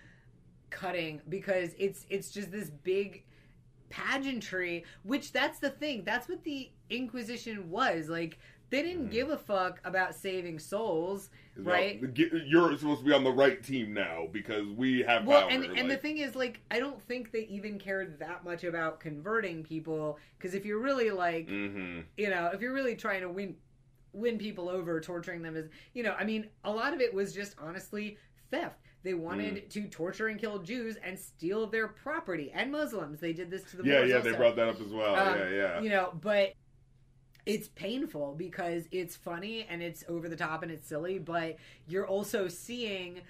cutting 0.70 1.20
because 1.28 1.70
it's 1.78 2.06
it's 2.10 2.30
just 2.30 2.50
this 2.52 2.70
big 2.70 3.24
pageantry 3.88 4.84
which 5.02 5.32
that's 5.32 5.58
the 5.58 5.68
thing 5.68 6.04
that's 6.04 6.28
what 6.28 6.44
the 6.44 6.70
inquisition 6.90 7.68
was 7.68 8.08
like 8.08 8.38
they 8.70 8.82
didn't 8.82 9.08
Mhm. 9.08 9.10
give 9.12 9.30
a 9.30 9.36
fuck 9.36 9.80
about 9.84 10.14
saving 10.14 10.58
souls 10.58 11.30
Right. 11.56 12.00
You're 12.14 12.76
supposed 12.78 13.00
to 13.00 13.06
be 13.06 13.12
on 13.12 13.22
the 13.24 13.30
right 13.32 13.62
team 13.62 13.92
now 13.92 14.28
because 14.32 14.66
we 14.68 15.00
have 15.02 15.26
well 15.26 15.42
power. 15.42 15.50
and 15.50 15.64
and 15.78 15.90
the 15.90 15.96
thing 15.96 16.18
is 16.18 16.34
like 16.34 16.60
i 16.70 16.78
don't 16.78 17.02
think 17.02 17.32
they 17.32 17.40
even 17.46 17.78
cared 17.78 18.18
that 18.20 18.44
much 18.44 18.64
about 18.64 18.98
converting 19.00 19.62
people 19.62 20.18
because 20.38 20.54
if 20.54 20.64
you're 20.64 20.78
really 20.78 21.10
like 21.10 21.48
Mhm. 21.48 22.04
you 22.16 22.30
know 22.30 22.46
if 22.54 22.62
you're 22.62 22.72
really 22.72 22.96
trying 22.96 23.20
to 23.20 23.28
win 23.28 23.56
win 24.12 24.38
people 24.38 24.68
over 24.70 25.00
torturing 25.00 25.42
them 25.42 25.54
is 25.56 25.68
you 25.92 26.02
know 26.02 26.14
i 26.18 26.24
mean 26.24 26.48
a 26.64 26.70
lot 26.70 26.94
of 26.94 27.00
it 27.00 27.12
was 27.12 27.34
just 27.34 27.56
honestly 27.58 28.16
theft 28.50 28.80
they 29.02 29.14
wanted 29.14 29.54
Mm. 29.56 29.68
to 29.70 29.88
torture 29.88 30.28
and 30.28 30.40
kill 30.40 30.60
jews 30.60 30.96
and 30.96 31.18
steal 31.18 31.66
their 31.66 31.88
property 31.88 32.50
and 32.52 32.72
muslims 32.72 33.20
they 33.20 33.32
did 33.34 33.50
this 33.50 33.64
to 33.70 33.76
the 33.76 33.84
Yeah, 33.84 33.98
Moors 33.98 34.10
yeah, 34.10 34.16
also. 34.16 34.30
they 34.30 34.36
brought 34.36 34.56
that 34.56 34.68
up 34.68 34.80
as 34.80 34.92
well. 34.92 35.14
Um, 35.14 35.38
yeah, 35.38 35.48
yeah. 35.50 35.80
you 35.82 35.90
know 35.90 36.18
but 36.22 36.54
it's 37.46 37.68
painful 37.68 38.34
because 38.36 38.84
it's 38.92 39.16
funny 39.16 39.66
and 39.68 39.82
it's 39.82 40.04
over 40.08 40.28
the 40.28 40.36
top 40.36 40.62
and 40.62 40.70
it's 40.70 40.86
silly 40.88 41.18
but 41.18 41.56
you're 41.86 42.06
also 42.06 42.48
seeing 42.48 43.20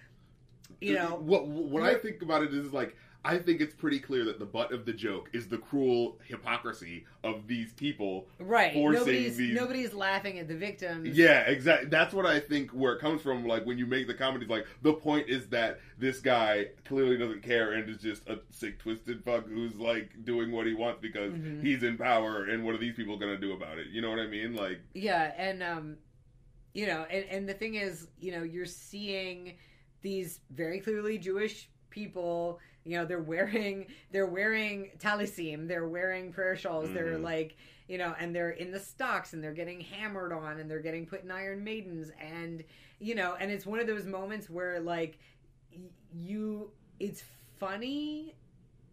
you 0.80 0.94
know 0.94 1.18
what 1.20 1.46
what 1.46 1.82
I 1.82 1.94
think 1.94 2.22
about 2.22 2.42
it 2.42 2.54
is 2.54 2.72
like 2.72 2.96
I 3.22 3.36
think 3.36 3.60
it's 3.60 3.74
pretty 3.74 3.98
clear 4.00 4.24
that 4.24 4.38
the 4.38 4.46
butt 4.46 4.72
of 4.72 4.86
the 4.86 4.94
joke 4.94 5.28
is 5.34 5.46
the 5.46 5.58
cruel 5.58 6.18
hypocrisy 6.24 7.04
of 7.22 7.46
these 7.46 7.70
people. 7.74 8.28
right 8.38 8.74
nobody's 8.74 9.36
these- 9.36 9.54
nobody's 9.54 9.92
laughing 9.92 10.38
at 10.38 10.48
the 10.48 10.56
victims 10.56 11.18
Yeah, 11.18 11.40
exactly. 11.42 11.90
That's 11.90 12.14
what 12.14 12.24
I 12.24 12.40
think 12.40 12.70
where 12.70 12.94
it 12.94 13.00
comes 13.00 13.20
from. 13.20 13.44
Like 13.46 13.66
when 13.66 13.76
you 13.76 13.84
make 13.84 14.06
the 14.06 14.14
comedies, 14.14 14.48
like 14.48 14.66
the 14.80 14.94
point 14.94 15.28
is 15.28 15.48
that 15.48 15.80
this 15.98 16.20
guy 16.20 16.68
clearly 16.86 17.18
doesn't 17.18 17.42
care 17.42 17.72
and 17.72 17.88
is 17.90 17.98
just 17.98 18.26
a 18.26 18.38
sick, 18.50 18.78
twisted 18.78 19.22
fuck 19.22 19.46
who's 19.46 19.76
like 19.76 20.24
doing 20.24 20.50
what 20.50 20.66
he 20.66 20.72
wants 20.72 21.00
because 21.02 21.34
Mhm. 21.34 21.62
he's 21.62 21.82
in 21.82 21.98
power. 21.98 22.44
And 22.44 22.64
what 22.64 22.74
are 22.74 22.78
these 22.78 22.94
people 22.96 23.18
gonna 23.18 23.36
do 23.38 23.52
about 23.52 23.78
it? 23.78 23.88
You 23.88 24.00
know 24.00 24.08
what 24.08 24.18
I 24.20 24.28
mean? 24.28 24.54
Like, 24.54 24.80
Yeah, 24.94 25.34
and 25.36 25.62
um, 25.62 25.98
you 26.72 26.86
know, 26.86 27.02
and 27.10 27.26
and 27.26 27.46
the 27.48 27.54
thing 27.54 27.74
is, 27.74 28.08
you 28.18 28.32
know, 28.32 28.44
you're 28.44 28.64
seeing 28.64 29.58
these 30.00 30.40
very 30.50 30.80
clearly 30.80 31.18
Jewish 31.18 31.68
people. 31.90 32.60
You 32.90 32.98
know, 32.98 33.04
they're 33.04 33.20
wearing 33.20 33.86
they're 34.10 34.26
wearing 34.26 34.90
talisim, 34.98 35.68
they're 35.68 35.86
wearing 35.86 36.32
prayer 36.32 36.56
shawls, 36.56 36.92
they're 36.92 37.18
Mhm. 37.18 37.22
like, 37.22 37.56
you 37.86 37.98
know, 37.98 38.14
and 38.18 38.34
they're 38.34 38.50
in 38.50 38.72
the 38.72 38.80
stocks 38.80 39.32
and 39.32 39.42
they're 39.44 39.54
getting 39.54 39.80
hammered 39.80 40.32
on 40.32 40.58
and 40.58 40.68
they're 40.68 40.80
getting 40.80 41.06
put 41.06 41.22
in 41.22 41.30
Iron 41.30 41.62
Maidens 41.62 42.10
and 42.20 42.64
you 42.98 43.14
know, 43.14 43.36
and 43.38 43.50
it's 43.52 43.64
one 43.64 43.78
of 43.78 43.86
those 43.86 44.06
moments 44.06 44.50
where 44.50 44.80
like 44.80 45.18
you, 46.12 46.70
it's 46.98 47.22
funny. 47.58 48.34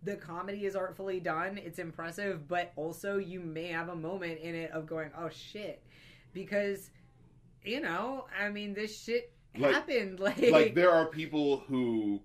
The 0.04 0.16
comedy 0.16 0.66
is 0.68 0.76
artfully 0.76 1.20
done. 1.20 1.58
It's 1.58 1.80
impressive, 1.80 2.48
but 2.48 2.72
also 2.76 3.18
you 3.18 3.40
may 3.40 3.68
have 3.70 3.90
a 3.90 3.96
moment 3.96 4.40
in 4.40 4.54
it 4.56 4.70
of 4.72 4.86
going, 4.86 5.10
"Oh 5.18 5.30
shit," 5.30 5.82
because 6.34 6.92
you 7.64 7.82
know, 7.82 8.28
I 8.40 8.50
mean, 8.50 8.74
this 8.76 9.02
shit 9.04 9.34
Like- 9.58 9.74
happened. 9.74 10.20
Like, 10.28 10.52
like 10.52 10.76
there 10.76 10.92
are 10.92 11.08
people 11.08 11.58
who 11.62 12.22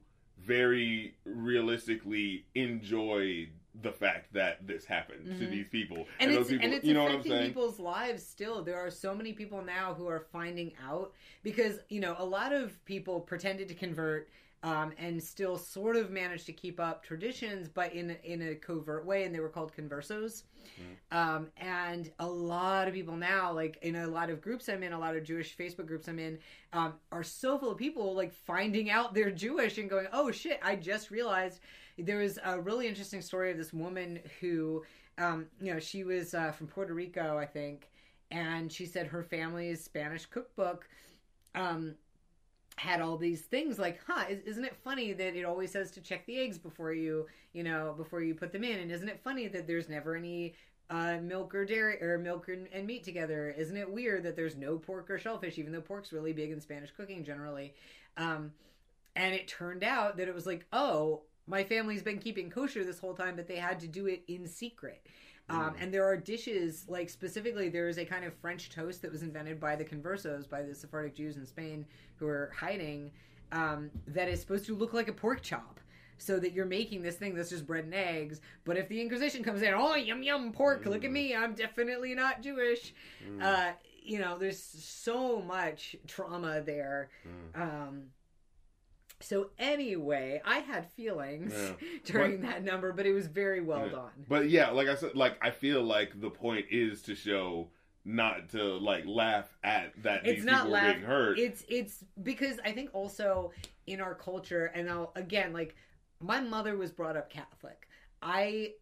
very 0.47 1.15
realistically 1.25 2.45
enjoy 2.55 3.49
the 3.83 3.93
fact 3.93 4.33
that 4.35 4.67
this 4.67 4.85
happened 4.85 5.25
to 5.39 5.47
Mhm. 5.47 5.51
these 5.51 5.69
people, 5.69 6.07
and, 6.21 6.31
those 6.31 6.41
it's 6.43 6.51
people, 6.51 6.65
and 6.67 6.75
it's 6.75 6.85
you 6.85 6.93
know 6.93 7.05
what 7.05 7.13
I'm 7.13 7.23
saying? 7.23 7.47
people's 7.47 7.79
lives 7.79 8.23
still. 8.25 8.63
There 8.63 8.77
are 8.77 8.91
so 8.91 9.15
many 9.15 9.33
people 9.33 9.63
now 9.63 9.95
who 9.95 10.07
are 10.09 10.21
finding 10.21 10.73
out 10.85 11.15
because 11.43 11.81
you 11.89 12.01
know 12.01 12.15
a 12.19 12.25
lot 12.25 12.53
of 12.53 12.85
people 12.85 13.21
pretended 13.21 13.69
to 13.69 13.75
convert. 13.75 14.29
Um, 14.65 14.93
and 14.97 15.21
still 15.21 15.59
sort 15.59 15.97
of 15.97 16.13
managed 16.13 16.47
to 16.47 16.53
keep 16.53 16.79
up 16.79 17.03
traditions, 17.03 17.69
but 17.69 17.93
in 17.93 18.17
in 18.23 18.43
a 18.43 18.55
covert 18.55 19.05
way, 19.05 19.25
and 19.25 19.35
they 19.35 19.41
were 19.41 19.49
called 19.49 19.73
conversos. 19.77 20.45
Mm-hmm. 20.81 21.19
Um, 21.19 21.49
and 21.57 22.13
a 22.21 22.27
lot 22.27 22.87
of 22.87 22.95
people 22.95 23.17
now, 23.17 23.53
like 23.53 23.79
in 23.83 23.97
a 23.97 24.07
lot 24.07 24.31
of 24.31 24.41
groups 24.41 24.69
I'm 24.69 24.85
in, 24.85 24.93
a 24.93 24.99
lot 24.99 25.17
of 25.17 25.25
Jewish 25.25 25.57
Facebook 25.57 25.87
groups 25.87 26.07
I'm 26.07 26.21
in, 26.21 26.39
um, 26.73 26.95
are 27.11 27.25
so 27.25 27.59
full 27.59 27.73
of 27.73 27.79
people 27.79 28.15
like 28.15 28.33
finding 28.33 28.89
out 28.89 29.15
they're 29.15 29.33
Jewish 29.33 29.79
and 29.79 29.91
going, 29.91 30.07
"Oh 30.13 30.31
shit! 30.31 30.61
I 30.63 30.77
just 30.77 31.11
realized." 31.11 31.61
There 31.99 32.19
was 32.19 32.39
a 32.45 32.61
really 32.61 32.89
interesting 32.89 33.21
story 33.21 33.51
of 33.51 33.59
this 33.59 33.73
woman 33.73 34.21
who, 34.41 34.83
um, 35.19 35.47
you 35.61 35.75
know, 35.75 35.79
she 35.79 36.05
was 36.05 36.35
uh, 36.35 36.51
from 36.51 36.67
Puerto 36.67 36.95
Rico, 36.95 37.37
I 37.37 37.45
think, 37.45 37.91
and 38.31 38.73
she 38.73 38.87
said 38.87 39.07
her 39.09 39.23
family's 39.23 39.85
Spanish 39.85 40.25
cookbook. 40.25 40.89
Um, 41.55 41.95
had 42.83 43.01
all 43.01 43.17
these 43.17 43.43
things 43.43 43.79
like, 43.79 44.01
huh, 44.09 44.25
is, 44.29 44.41
isn't 44.41 44.65
it 44.65 44.75
funny 44.83 45.13
that 45.13 45.37
it 45.37 45.45
always 45.45 45.71
says 45.71 45.93
to 45.93 46.01
check 46.01 46.27
the 46.27 46.37
eggs 46.37 46.59
before 46.59 46.93
you, 46.93 47.27
you 47.53 47.63
know, 47.63 47.95
before 47.97 48.23
you 48.23 48.35
put 48.35 48.51
them 48.51 48.65
in? 48.65 48.81
And 48.81 48.91
isn't 48.91 49.09
it 49.09 49.21
funny 49.23 49.47
that 49.47 49.69
there's 49.69 49.89
never 49.89 50.17
any 50.17 50.55
uh, 50.91 51.19
milk 51.23 51.55
or 51.55 51.65
dairy 51.65 52.03
or 52.03 52.19
milk 52.19 52.49
and, 52.49 52.67
and 52.73 52.85
meat 52.85 53.05
together? 53.05 53.55
Isn't 53.57 53.77
it 53.77 53.89
weird 53.89 54.25
that 54.25 54.35
there's 54.35 54.57
no 54.57 54.79
pork 54.79 55.11
or 55.11 55.19
shellfish, 55.19 55.59
even 55.59 55.71
though 55.71 55.81
pork's 55.81 56.13
really 56.13 56.33
big 56.33 56.51
in 56.51 56.61
Spanish 56.61 56.91
cooking 56.91 57.23
generally? 57.23 57.73
Um, 58.17 58.51
and 59.15 59.33
it 59.33 59.47
turned 59.47 59.85
out 59.85 60.17
that 60.17 60.27
it 60.27 60.35
was 60.35 60.47
like, 60.47 60.67
oh, 60.73 61.23
my 61.47 61.63
family's 61.63 62.03
been 62.03 62.19
keeping 62.19 62.51
kosher 62.51 62.83
this 62.83 62.99
whole 62.99 63.15
time, 63.15 63.37
but 63.37 63.47
they 63.47 63.59
had 63.59 63.79
to 63.79 63.87
do 63.87 64.07
it 64.07 64.25
in 64.27 64.49
secret. 64.49 65.07
Um, 65.49 65.75
Mm. 65.75 65.83
and 65.83 65.95
there 65.95 66.05
are 66.05 66.17
dishes, 66.17 66.85
like 66.89 67.11
specifically, 67.11 67.69
there 67.69 67.89
is 67.89 67.99
a 67.99 68.05
kind 68.05 68.25
of 68.25 68.33
French 68.35 68.71
toast 68.71 69.03
that 69.03 69.11
was 69.13 69.23
invented 69.23 69.59
by 69.61 69.77
the 69.77 69.85
conversos, 69.85 70.49
by 70.49 70.63
the 70.63 70.75
Sephardic 70.75 71.15
Jews 71.15 71.37
in 71.37 71.47
Spain 71.47 71.85
who 72.17 72.27
are 72.27 72.53
hiding, 72.57 73.11
um, 73.51 73.91
that 74.07 74.29
is 74.29 74.41
supposed 74.41 74.65
to 74.67 74.75
look 74.75 74.93
like 74.93 75.09
a 75.09 75.13
pork 75.13 75.43
chop. 75.43 75.81
So 76.19 76.39
that 76.39 76.53
you're 76.53 76.67
making 76.67 77.03
this 77.03 77.17
thing 77.17 77.35
that's 77.35 77.51
just 77.51 77.67
bread 77.67 77.83
and 77.85 77.95
eggs. 77.95 78.41
But 78.65 78.77
if 78.77 78.89
the 78.89 79.01
Inquisition 79.01 79.43
comes 79.43 79.61
in, 79.61 79.75
oh, 79.75 79.97
yum, 79.97 80.23
yum, 80.23 80.53
pork, 80.53 80.87
look 80.87 81.03
at 81.05 81.11
Mm. 81.11 81.15
me, 81.15 81.35
I'm 81.35 81.55
definitely 81.55 82.15
not 82.15 82.43
Jewish. 82.43 82.95
Mm, 83.27 83.43
Uh, 83.43 83.73
you 84.05 84.21
know, 84.21 84.39
there's 84.39 84.63
so 84.63 85.43
much 85.43 85.97
trauma 86.07 86.61
there. 86.61 87.11
mm. 87.27 87.61
Um, 87.61 88.13
so 89.23 89.51
anyway, 89.59 90.41
I 90.45 90.59
had 90.59 90.91
feelings 90.93 91.53
Yeah. 91.55 91.73
during 92.05 92.43
that 92.43 92.63
number, 92.65 92.93
but 92.93 93.07
it 93.07 93.13
was 93.13 93.27
very 93.27 93.61
well 93.61 93.87
Yeah. 93.87 93.93
done. 93.93 94.11
But 94.29 94.51
yeah, 94.51 94.71
like 94.71 94.89
I 94.89 94.95
said, 94.95 95.15
like 95.15 95.39
I 95.43 95.51
feel 95.51 95.83
like 95.83 96.21
the 96.21 96.31
point 96.31 96.67
is 96.71 97.03
to 97.03 97.15
show 97.15 97.69
not 98.05 98.49
to 98.51 98.63
like 98.79 99.05
laugh 99.07 99.57
at 99.63 99.93
that 100.03 100.27
It's 100.27 100.39
these 100.39 100.45
not 100.45 100.63
people 100.65 100.73
laugh- 100.73 100.95
being 100.97 101.07
hurt. 101.07 101.39
It's 101.39 101.65
it's 101.69 102.05
because 102.23 102.59
I 102.65 102.73
think 102.73 102.91
also 102.93 103.53
in 103.87 104.01
our 104.01 104.15
culture, 104.15 104.67
and 104.75 104.91
I'll 104.91 105.13
again 105.17 105.53
like 105.53 105.75
my 106.21 106.41
mother 106.41 106.77
was 106.77 106.91
brought 106.91 107.17
up 107.17 107.31
Catholic. 107.31 107.89
I 108.21 108.73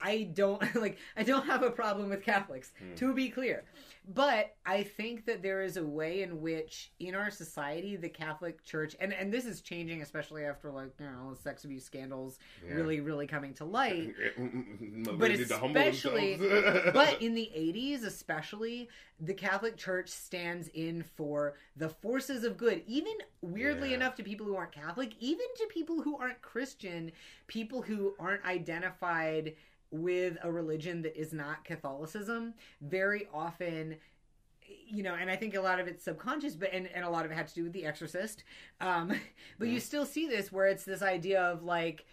I 0.00 0.24
don't 0.34 0.62
like 0.80 0.98
I 1.16 1.22
don't 1.22 1.46
have 1.46 1.62
a 1.62 1.70
problem 1.70 2.08
with 2.10 2.22
Catholics 2.22 2.72
Hmm. 2.78 2.94
to 2.96 3.14
be 3.14 3.28
clear. 3.28 3.64
But 4.06 4.54
I 4.66 4.82
think 4.82 5.24
that 5.24 5.42
there 5.42 5.62
is 5.62 5.78
a 5.78 5.82
way 5.82 6.20
in 6.22 6.42
which 6.42 6.92
in 7.00 7.14
our 7.14 7.30
society 7.30 7.96
the 7.96 8.10
Catholic 8.10 8.62
Church 8.62 8.94
and 9.00 9.12
and 9.14 9.32
this 9.32 9.46
is 9.46 9.60
changing 9.62 10.02
especially 10.02 10.44
after 10.44 10.70
like 10.70 10.90
you 11.00 11.06
know 11.06 11.30
the 11.34 11.40
sex 11.40 11.64
abuse 11.64 11.84
scandals 11.84 12.38
Yeah. 12.66 12.74
really 12.74 13.00
really 13.00 13.26
coming 13.26 13.54
to 13.54 13.64
light. 13.64 14.14
Mm, 14.38 14.52
mm, 14.52 15.06
mm, 15.06 15.18
but 15.18 15.30
need 15.30 15.46
to 15.48 15.56
humble 15.56 15.80
especially- 15.80 16.36
but 16.92 17.22
in 17.22 17.34
the 17.34 17.50
80s 17.56 18.04
especially 18.04 18.88
the 19.20 19.32
catholic 19.34 19.76
church 19.76 20.08
stands 20.08 20.68
in 20.74 21.04
for 21.16 21.54
the 21.76 21.88
forces 21.88 22.42
of 22.42 22.56
good 22.56 22.82
even 22.86 23.12
weirdly 23.42 23.90
Yeah. 23.90 23.96
enough 23.96 24.16
to 24.16 24.22
people 24.24 24.44
who 24.44 24.56
aren't 24.56 24.72
catholic 24.72 25.12
even 25.20 25.46
to 25.58 25.66
people 25.68 26.02
who 26.02 26.18
aren't 26.18 26.42
christian 26.42 27.12
people 27.46 27.80
who 27.82 28.14
aren't 28.18 28.44
identified 28.44 29.54
with 29.94 30.36
a 30.42 30.50
religion 30.50 31.02
that 31.02 31.16
is 31.18 31.32
not 31.32 31.64
catholicism 31.64 32.54
very 32.80 33.28
often 33.32 33.96
you 34.86 35.02
know 35.02 35.14
and 35.14 35.30
i 35.30 35.36
think 35.36 35.54
a 35.54 35.60
lot 35.60 35.78
of 35.78 35.86
it's 35.86 36.04
subconscious 36.04 36.54
but 36.54 36.72
and, 36.72 36.88
and 36.94 37.04
a 37.04 37.10
lot 37.10 37.24
of 37.24 37.30
it 37.30 37.34
had 37.34 37.46
to 37.48 37.54
do 37.54 37.64
with 37.64 37.72
the 37.72 37.84
exorcist 37.84 38.44
um 38.80 39.08
but 39.58 39.68
you 39.68 39.78
Mm. 39.78 39.82
still 39.82 40.06
see 40.06 40.26
this 40.28 40.50
where 40.52 40.66
it's 40.66 40.84
this 40.84 41.02
idea 41.02 41.40
of 41.40 41.62
like 41.62 42.04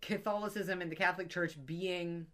catholicism 0.00 0.80
and 0.82 0.90
the 0.90 0.96
catholic 0.96 1.28
church 1.28 1.56
being 1.64 2.26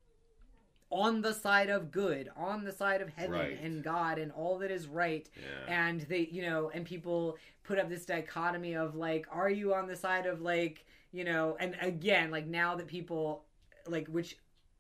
on 0.90 1.22
the 1.22 1.32
side 1.32 1.70
of 1.70 1.90
good, 1.90 2.28
on 2.36 2.64
the 2.64 2.70
side 2.72 3.00
of 3.00 3.08
heaven 3.08 3.32
Right. 3.32 3.58
and 3.62 3.82
God 3.82 4.18
and 4.18 4.30
all 4.30 4.58
that 4.58 4.70
is 4.70 4.86
right. 4.86 5.26
yeah. 5.40 5.86
And 5.88 6.02
they, 6.02 6.28
you 6.30 6.42
know, 6.42 6.70
and 6.74 6.84
people 6.84 7.38
put 7.64 7.78
up 7.78 7.88
this 7.88 8.04
dichotomy 8.04 8.74
of 8.74 8.94
like, 8.94 9.24
are 9.32 9.48
you 9.48 9.72
on 9.72 9.86
the 9.86 9.96
side 9.96 10.26
of 10.26 10.42
like, 10.42 10.84
you 11.10 11.24
know, 11.24 11.56
and 11.58 11.76
again, 11.80 12.30
like 12.30 12.46
now 12.46 12.76
that 12.76 12.88
people, 12.88 13.44
like, 13.86 14.06
which 14.08 14.36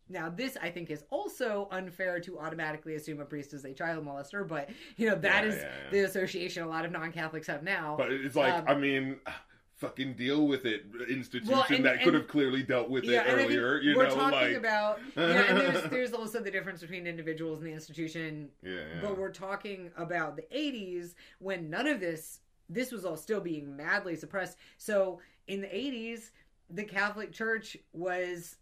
now 0.08 0.28
this 0.28 0.56
I 0.60 0.70
think 0.70 0.90
is 0.90 1.04
also 1.10 1.68
unfair 1.70 2.20
to 2.20 2.38
automatically 2.38 2.94
assume 2.96 3.20
a 3.20 3.24
priest 3.24 3.54
is 3.54 3.64
a 3.64 3.72
child 3.72 4.04
molester, 4.06 4.46
but 4.46 4.68
you 4.96 5.08
know 5.08 5.16
that 5.16 5.44
Yeah, 5.44 5.50
is 5.50 5.56
yeah, 5.56 5.62
yeah. 5.62 5.90
the 5.90 5.98
association 6.00 6.62
a 6.62 6.68
lot 6.68 6.84
of 6.84 6.92
non-Catholics 6.92 7.46
have 7.46 7.62
now. 7.62 7.96
But 7.98 8.12
it's 8.12 8.36
like, 8.36 8.54
Um, 8.54 8.64
I 8.68 8.74
mean, 8.74 9.20
fucking 9.76 10.14
deal 10.14 10.46
with 10.46 10.64
it, 10.64 10.84
institution 11.08 11.52
Well, 11.52 11.66
and- 11.68 11.84
that 11.84 12.02
could 12.02 12.14
have 12.14 12.28
clearly 12.28 12.62
dealt 12.62 12.88
with 12.88 13.04
yeah, 13.04 13.22
it 13.22 13.26
and 13.28 13.40
earlier. 13.40 13.80
You 13.80 13.96
we're 13.96 14.08
know, 14.08 14.14
talking 14.14 14.38
like, 14.38 14.56
about, 14.56 15.00
you 15.16 15.22
know, 15.22 15.28
and 15.28 15.58
there's 15.58 15.90
there's 15.90 16.12
also 16.12 16.40
the 16.40 16.50
difference 16.50 16.80
between 16.80 17.06
individuals 17.06 17.58
and 17.58 17.66
the 17.68 17.72
institution 17.72 18.50
yeah, 18.62 18.72
yeah. 18.72 19.00
But 19.00 19.18
we're 19.18 19.32
talking 19.32 19.90
about 19.96 20.36
the 20.36 20.44
80s 20.54 21.14
when 21.38 21.68
none 21.70 21.86
of 21.86 22.00
this 22.00 22.40
this 22.68 22.90
was 22.92 23.04
all 23.04 23.16
still 23.16 23.40
being 23.40 23.76
madly 23.76 24.16
suppressed. 24.16 24.56
So 24.78 25.20
in 25.46 25.60
the 25.60 25.66
80s, 25.66 26.30
the 26.70 26.84
Catholic 26.84 27.32
Church 27.32 27.76
was, 27.92 28.56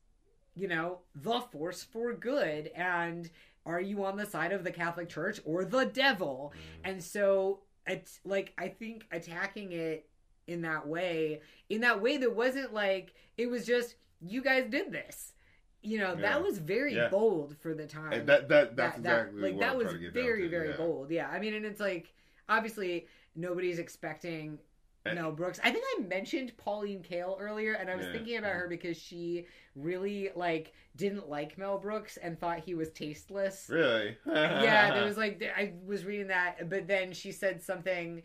you 0.55 0.69
know, 0.69 0.99
the 1.15 1.41
force 1.41 1.83
for 1.83 2.13
good. 2.13 2.69
And 2.75 3.31
are 3.67 3.81
you 3.81 4.05
on 4.05 4.17
the 4.17 4.27
side 4.27 4.53
of 4.53 4.65
the 4.65 4.71
Catholic 4.71 5.09
Church 5.09 5.41
or 5.45 5.65
the 5.65 5.85
devil? 5.87 6.53
Mm. 6.85 6.91
And 6.91 7.03
so, 7.05 7.61
it's 7.87 8.21
like, 8.25 8.53
I 8.59 8.69
think 8.69 9.05
attacking 9.11 9.73
it 9.73 10.09
in 10.47 10.63
that 10.63 10.87
way, 10.87 11.41
in 11.69 11.81
that 11.83 12.01
way 12.03 12.17
that 12.19 12.35
wasn't 12.35 12.73
like, 12.75 13.15
it 13.39 13.47
was 13.47 13.67
just, 13.67 13.95
you 14.21 14.43
guys 14.43 14.67
did 14.71 14.93
this. 14.93 15.33
You 15.83 15.99
know, 15.99 16.11
Yeah. 16.15 16.21
that 16.23 16.43
was 16.43 16.59
very 16.59 16.95
Yeah. 16.95 17.09
bold 17.09 17.57
for 17.59 17.73
the 17.75 17.87
time 17.87 18.13
And 18.13 18.29
that 18.29 18.49
that 18.49 18.77
that's 18.77 18.97
that, 19.01 19.33
that- 19.33 19.35
like 19.35 19.59
that 19.61 19.77
was 19.77 19.93
very 20.13 20.47
very 20.49 20.71
yeah. 20.71 20.77
bold 20.77 21.11
yeah 21.11 21.29
i 21.31 21.39
mean 21.41 21.55
and 21.55 21.65
it's 21.65 21.81
like 21.81 22.13
obviously 22.51 23.07
nobody's 23.35 23.79
expecting 23.79 24.59
Eh. 25.07 25.15
Mel 25.15 25.33
Brooks. 25.33 25.59
I 25.65 25.71
think 25.71 25.85
I 25.99 26.03
mentioned 26.03 26.53
Pauline 26.59 27.03
Kael 27.03 27.37
earlier, 27.41 27.73
and 27.75 27.89
I 27.91 27.97
was 27.97 28.07
Yeah. 28.07 28.13
thinking 28.13 28.37
about 28.37 28.53
her 28.53 28.69
because 28.69 28.97
she 28.99 29.47
really 29.75 30.31
like 30.37 30.73
didn't 30.97 31.29
like 31.29 31.57
Mel 31.57 31.79
Brooks 31.79 32.17
and 32.19 32.39
thought 32.39 32.61
he 32.61 32.75
was 32.75 32.91
tasteless. 32.91 33.67
Really? 33.71 34.17
yeah, 34.27 34.93
there 34.93 35.05
was 35.05 35.17
like 35.25 35.43
I 35.57 35.73
was 35.87 36.05
reading 36.05 36.27
that, 36.29 36.69
but 36.69 36.87
then 36.87 37.13
she 37.13 37.33
said 37.33 37.63
something 37.63 38.23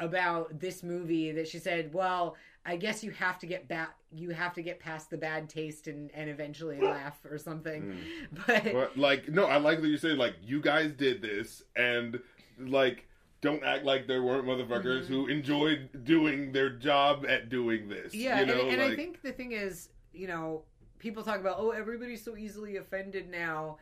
about 0.00 0.58
this 0.58 0.82
movie 0.82 1.32
that 1.32 1.48
she 1.48 1.58
said, 1.58 1.92
"Well, 1.92 2.36
I 2.64 2.76
guess 2.76 3.02
you 3.02 3.10
have 3.12 3.38
to 3.40 3.46
get 3.46 3.66
back, 3.68 3.94
you 4.12 4.30
have 4.30 4.54
to 4.54 4.62
get 4.62 4.78
past 4.80 5.10
the 5.10 5.16
bad 5.16 5.48
taste 5.48 5.86
and 5.88 6.10
and 6.14 6.30
eventually 6.30 6.80
laugh 6.80 7.18
or 7.28 7.38
something." 7.38 7.82
Hmm. 7.82 8.38
But 8.46 8.72
But 8.72 8.96
like, 8.96 9.28
no, 9.28 9.46
I 9.46 9.56
like 9.56 9.80
that 9.80 9.88
you 9.88 9.96
say 9.96 10.10
like 10.10 10.34
you 10.42 10.60
guys 10.60 10.92
did 10.92 11.20
this, 11.20 11.62
and 11.74 12.20
like 12.58 13.08
don't 13.42 13.62
act 13.64 13.84
like 13.84 14.06
there 14.06 14.22
weren't 14.22 14.46
motherfuckers 14.46 15.04
who 15.06 15.26
enjoyed 15.26 16.04
doing 16.04 16.52
their 16.52 16.70
job 16.70 17.26
at 17.28 17.48
doing 17.48 17.88
this. 17.88 18.14
Yeah, 18.14 18.40
you 18.40 18.46
know, 18.46 18.60
and, 18.62 18.80
and 18.80 18.82
I 18.82 18.94
think 18.94 19.20
the 19.20 19.32
thing 19.32 19.52
is, 19.52 19.90
you 20.12 20.28
know, 20.28 20.62
people 21.00 21.24
talk 21.24 21.40
about, 21.40 21.56
oh, 21.58 21.70
everybody's 21.70 22.24
so 22.24 22.36
easily 22.36 22.76
offended 22.76 23.28
now. 23.28 23.78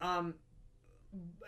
Um, 0.00 0.34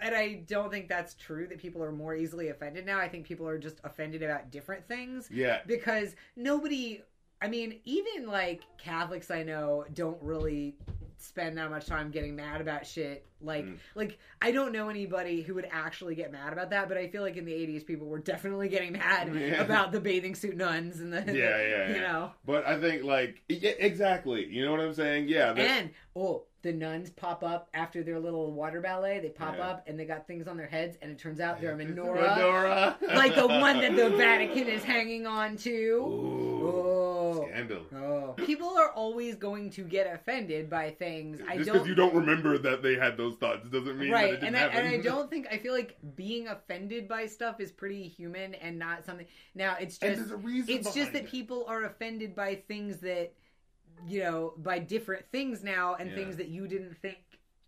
and 0.03 0.14
I 0.14 0.44
don't 0.46 0.70
think 0.70 0.88
that's 0.88 1.14
true 1.14 1.46
that 1.46 1.59
people 1.59 1.83
are 1.83 1.90
more 1.90 2.14
easily 2.14 2.50
offended 2.50 2.85
now. 2.85 2.98
I 2.98 3.09
think 3.09 3.24
people 3.24 3.48
are 3.48 3.59
just 3.59 3.81
offended 3.83 4.22
about 4.22 4.50
different 4.50 4.87
things 4.87 5.31
yeah, 5.33 5.61
because 5.66 6.14
nobody, 6.37 7.03
I 7.40 7.48
mean, 7.48 7.81
even 7.85 8.29
like 8.29 8.62
Catholics 8.77 9.31
I 9.31 9.42
know 9.42 9.87
don't 9.94 10.18
really 10.20 10.77
spend 11.24 11.58
that 11.58 11.70
much 11.70 11.87
time 11.87 12.10
getting 12.10 12.37
mad 12.37 12.60
about 12.60 12.87
shit. 12.87 13.26
Like, 13.40 13.64
Mm. 13.64 13.76
like 13.94 14.18
I 14.40 14.52
don't 14.52 14.72
know 14.72 14.88
anybody 14.88 15.42
who 15.42 15.54
would 15.54 15.68
actually 15.70 16.14
get 16.14 16.30
mad 16.32 16.52
about 16.52 16.70
that, 16.70 16.88
but 16.88 16.96
I 16.96 17.08
feel 17.08 17.22
like 17.22 17.37
in 17.37 17.44
the 17.44 17.52
80s 17.52 17.84
people 17.87 18.06
were 18.06 18.18
definitely 18.18 18.68
getting 18.68 18.92
mad 18.92 19.34
Yeah. 19.34 19.62
about 19.64 19.92
the 19.92 20.00
bathing 20.00 20.34
suit 20.34 20.56
nuns 20.56 21.00
and 21.00 21.12
the, 21.12 21.18
Yeah, 21.26 21.32
yeah, 21.34 21.88
you 21.88 21.94
yeah. 21.96 22.00
know. 22.12 22.32
but 22.44 22.66
I 22.66 22.80
think 22.80 23.04
like 23.04 23.42
yeah, 23.48 23.72
exactly. 23.78 24.46
You 24.46 24.64
know 24.64 24.70
what 24.72 24.80
I'm 24.80 24.94
saying? 24.94 25.28
Yeah, 25.28 25.52
that, 25.52 25.58
And 25.70 25.90
oh, 26.16 26.44
the 26.64 26.72
nuns 26.72 27.11
pop 27.11 27.44
up 27.44 27.68
after 27.74 28.03
their 28.03 28.18
little 28.18 28.50
water 28.50 28.81
ballet. 28.81 29.20
They 29.20 29.29
pop 29.29 29.57
Yeah. 29.59 29.68
up 29.68 29.85
and 29.87 30.00
they 30.00 30.05
got 30.07 30.27
things 30.27 30.48
on 30.48 30.57
their 30.57 30.66
heads, 30.66 30.96
and 31.03 31.12
it 31.12 31.18
turns 31.18 31.38
out 31.38 31.61
they're 31.61 31.72
a 31.72 31.77
menorah, 31.77 32.37
menorah. 32.37 33.03
like 33.14 33.35
the 33.37 33.46
one 33.46 33.81
that 33.81 33.94
the 33.94 34.11
Vatican 34.11 34.66
is 34.66 34.83
hanging 34.83 35.27
on 35.27 35.57
to. 35.59 35.70
Ooh, 35.70 36.64
Oh. 36.64 37.46
scandal. 37.48 37.83
Oh. 37.94 38.33
People 38.44 38.77
are 38.79 38.90
always 38.92 39.37
going 39.37 39.70
to 39.70 39.83
get 39.83 40.12
offended 40.12 40.70
by 40.70 40.90
things. 40.90 41.40
I 41.46 41.57
Just 41.59 41.66
don't. 41.66 41.74
because 41.74 41.88
you 41.88 41.94
don't 41.94 42.14
remember 42.14 42.57
that 42.59 42.83
they 42.83 42.94
had 42.94 43.16
those 43.16 43.37
thoughts 43.37 43.68
doesn't 43.68 43.98
mean 43.98 44.11
that 44.11 44.16
it 44.18 44.22
right, 44.22 44.31
didn't 44.33 44.44
and 44.46 44.57
I, 44.57 44.61
happen. 44.61 44.79
and 44.79 44.88
I 44.88 44.96
don't 45.03 45.31
think 45.31 45.46
I 45.50 45.59
feel 45.59 45.74
like 45.74 45.96
being 46.16 46.48
offended 46.48 47.07
by 47.09 47.27
stuff 47.27 47.61
is 47.61 47.70
pretty 47.70 48.09
human 48.09 48.55
and 48.55 48.79
not 48.79 49.05
something. 49.05 49.27
Now 49.55 49.77
it's 49.79 49.98
just 49.98 50.16
there's 50.18 50.31
a 50.31 50.37
reason. 50.37 50.74
it's 50.74 50.94
just 50.94 51.12
that 51.12 51.24
it. 51.24 51.29
people 51.31 51.66
are 51.68 51.85
offended 51.85 52.35
by 52.35 52.55
things 52.66 52.98
that 53.00 53.33
you 54.07 54.22
know 54.22 54.52
by 54.59 54.78
different 54.78 55.24
things 55.33 55.62
now 55.64 55.94
and 55.94 56.11
Yeah. 56.11 56.16
things 56.16 56.37
that 56.37 56.48
you 56.48 56.66
didn't 56.68 56.96
think 56.98 57.18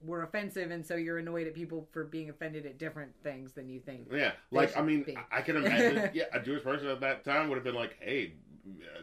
were 0.03 0.23
offensive 0.23 0.71
and 0.71 0.85
so 0.85 0.95
you're 0.95 1.19
annoyed 1.19 1.47
at 1.47 1.55
people 1.55 1.89
for 1.91 2.05
being 2.05 2.29
offended 2.31 2.67
at 2.67 2.79
different 2.79 3.12
things 3.23 3.53
than 3.53 3.69
you 3.69 3.81
think 3.81 4.07
Yeah, 4.12 4.33
like 4.51 4.77
I 4.77 4.83
mean, 4.83 5.03
be. 5.05 5.17
I- 5.17 5.39
I 5.39 5.41
can 5.43 5.57
imagine. 5.57 6.11
yeah, 6.15 6.25
a 6.33 6.41
Jewish 6.41 6.62
person 6.62 6.89
at 6.89 7.01
that 7.01 7.25
time 7.25 7.49
would 7.49 7.55
have 7.57 7.65
been 7.65 7.75
like, 7.75 7.97
"Hey, 8.01 8.35
uh, 8.69 9.03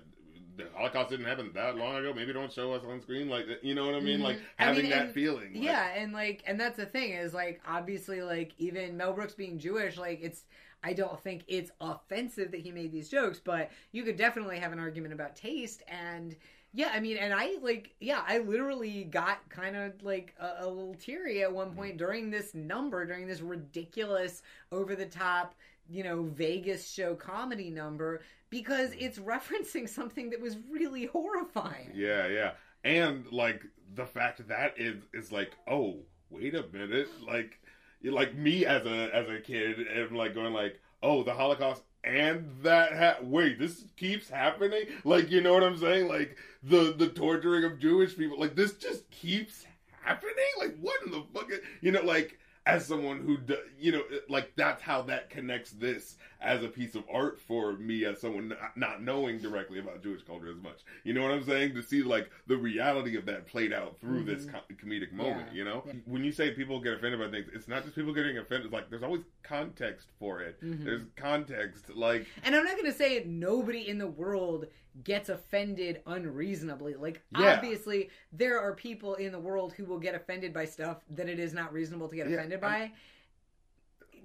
the 0.56 0.66
Holocaust 0.76 1.10
didn't 1.10 1.26
happen 1.26 1.52
that 1.56 1.76
long 1.78 1.96
ago. 1.96 2.14
Maybe 2.14 2.32
don't 2.32 2.54
show 2.54 2.74
us 2.74 2.84
on 2.86 3.02
screen." 3.02 3.28
Like, 3.28 3.48
you 3.64 3.74
know 3.74 3.88
what 3.88 3.96
I 3.96 4.02
mean? 4.02 4.22
Like 4.22 4.38
I 4.60 4.66
having 4.66 4.84
mean, 4.84 4.92
that 4.92 5.06
and- 5.06 5.14
feeling. 5.14 5.54
like- 5.56 5.64
yeah 5.64 5.94
and 5.96 6.14
like 6.14 6.44
and 6.46 6.60
that's 6.60 6.78
the 6.78 6.86
thing 6.86 7.12
is 7.14 7.34
like 7.34 7.60
obviously 7.68 8.22
like 8.22 8.54
even 8.60 8.96
mel 8.96 9.14
brooks 9.14 9.34
being 9.34 9.58
jewish 9.58 9.98
like 9.98 10.20
it's 10.22 10.44
i 10.84 10.94
don't 10.94 11.20
think 11.24 11.44
it's 11.48 11.72
offensive 11.82 12.52
that 12.52 12.60
he 12.60 12.72
made 12.72 12.92
these 12.92 13.10
jokes 13.10 13.40
but 13.44 13.72
you 13.94 14.04
could 14.04 14.16
definitely 14.18 14.60
have 14.60 14.72
an 14.72 14.80
argument 14.80 15.14
about 15.14 15.36
taste 15.36 15.82
and 15.88 16.36
yeah 16.74 16.92
i 16.94 17.00
mean 17.00 17.18
and 17.18 17.34
i 17.34 17.56
like 17.62 17.94
yeah 18.00 18.24
i 18.28 18.40
literally 18.40 19.04
got 19.04 19.48
kind 19.50 19.76
of 19.76 19.94
like 20.04 20.34
a, 20.40 20.66
a 20.66 20.68
little 20.68 20.96
teary 20.96 21.44
at 21.44 21.52
one 21.52 21.72
point 21.76 21.96
mm. 21.96 21.98
during 21.98 22.30
this 22.30 22.54
number 22.54 23.06
during 23.06 23.28
this 23.28 23.42
ridiculous 23.42 24.42
over 24.72 24.96
the 24.96 25.06
top 25.06 25.56
you 25.90 26.04
know 26.04 26.24
vegas 26.24 26.90
show 26.90 27.16
comedy 27.16 27.70
number 27.70 28.22
because 28.54 28.92
mm. 28.92 28.98
it's 29.00 29.18
referencing 29.18 29.90
something 29.90 30.30
that 30.30 30.40
was 30.40 30.58
really 30.70 31.06
horrifying. 31.06 31.92
Yeah, 31.94 32.28
yeah, 32.28 32.52
and 32.84 33.26
like 33.32 33.64
the 33.96 34.06
fact 34.06 34.48
that 34.48 34.76
is 34.78 35.02
is 35.14 35.32
like, 35.32 35.52
oh, 35.68 35.98
wait 36.30 36.56
a 36.56 36.64
minute, 36.72 37.10
like, 37.26 37.60
like 38.04 38.36
me 38.36 38.66
as 38.66 38.86
a 38.86 39.10
as 39.14 39.28
a 39.28 39.40
kid, 39.40 39.80
and 39.80 40.16
like 40.16 40.36
going 40.36 40.54
like, 40.54 40.80
oh, 41.02 41.24
the 41.24 41.34
Holocaust. 41.34 41.82
And 42.04 42.50
that 42.63 42.98
ha- 42.98 43.24
wait, 43.24 43.60
this 43.60 43.86
keeps 43.96 44.30
happening. 44.30 44.84
Like 45.04 45.32
you 45.32 45.42
know 45.42 45.54
what 45.54 45.63
I'm 45.63 45.78
saying? 45.78 46.08
Like 46.08 46.38
the 46.62 46.94
the 46.98 47.08
torturing 47.10 47.63
of 47.63 47.80
Jewish 47.80 48.18
people. 48.18 48.39
Like 48.39 48.56
this 48.56 48.74
just 48.74 49.10
keeps 49.10 49.66
happening. 50.02 50.34
Like 50.60 50.78
what 50.82 51.02
in 51.06 51.12
the 51.12 51.24
fuck? 51.34 51.50
You 51.82 51.92
know, 51.92 52.02
like 52.02 52.38
as 52.66 52.86
someone 52.86 53.20
who 53.20 53.38
do, 53.38 53.58
you 53.80 53.92
know, 53.92 54.04
like 54.30 54.52
that's 54.56 54.82
how 54.82 55.02
that 55.04 55.30
connects 55.30 55.72
this 55.72 56.18
as 56.44 56.62
a 56.64 56.68
piece 56.68 56.94
of 56.96 57.04
art 57.12 57.40
for 57.40 57.74
me 57.74 58.06
as 58.06 58.20
someone 58.20 58.54
not, 58.76 59.02
knowing 59.02 59.40
directly 59.40 59.80
about 59.80 60.04
Jewish 60.04 60.22
culture 60.24 60.50
as 60.50 60.58
much. 60.62 60.82
You 61.04 61.14
know 61.14 61.22
what 61.24 61.32
I'm 61.32 61.44
saying? 61.46 61.74
To 61.76 61.82
see 61.82 62.04
like 62.04 62.30
the 62.48 62.58
reality 62.58 63.16
of 63.16 63.26
that 63.28 63.48
played 63.48 63.72
out 63.74 63.98
through 64.00 64.24
this 64.26 64.46
Mhm. 64.46 64.52
co- 64.52 64.76
comedic 64.76 65.12
moment. 65.14 65.48
Yeah. 65.52 65.58
You 65.58 65.64
know, 65.66 65.84
Yeah. 65.88 65.94
when 66.06 66.24
you 66.24 66.32
say 66.32 66.52
people 66.52 66.80
get 66.82 66.94
offended 66.94 67.20
by 67.20 67.30
things, 67.32 67.50
it's 67.54 67.68
not 67.68 67.84
just 67.84 67.96
people 67.96 68.14
getting 68.14 68.38
offended. 68.38 68.72
Like 68.72 68.90
there's 68.90 69.04
always 69.04 69.24
context 69.42 70.10
for 70.20 70.42
it. 70.42 70.60
Mhm. 70.62 70.84
There's 70.84 71.02
context. 71.16 71.90
Like 71.90 72.28
And 72.44 72.56
I'm 72.56 72.64
not 72.66 72.74
going 72.74 72.92
to 72.92 72.98
say 72.98 73.24
nobody 73.26 73.88
in 73.88 73.98
the 73.98 74.08
world 74.08 74.68
gets 75.04 75.30
offended 75.30 76.02
unreasonably. 76.06 76.94
Like, 76.96 77.22
Yeah. 77.40 77.56
obviously, 77.56 78.10
there 78.32 78.60
are 78.60 78.76
people 78.76 79.16
in 79.16 79.32
the 79.32 79.40
world 79.40 79.74
who 79.74 79.86
will 79.86 79.98
get 80.00 80.14
offended 80.14 80.54
by 80.54 80.66
stuff 80.66 81.04
that 81.10 81.28
it 81.28 81.40
is 81.40 81.52
not 81.54 81.74
reasonable 81.74 82.10
to 82.10 82.16
get 82.16 82.28
offended 82.28 82.62
by. 82.62 82.92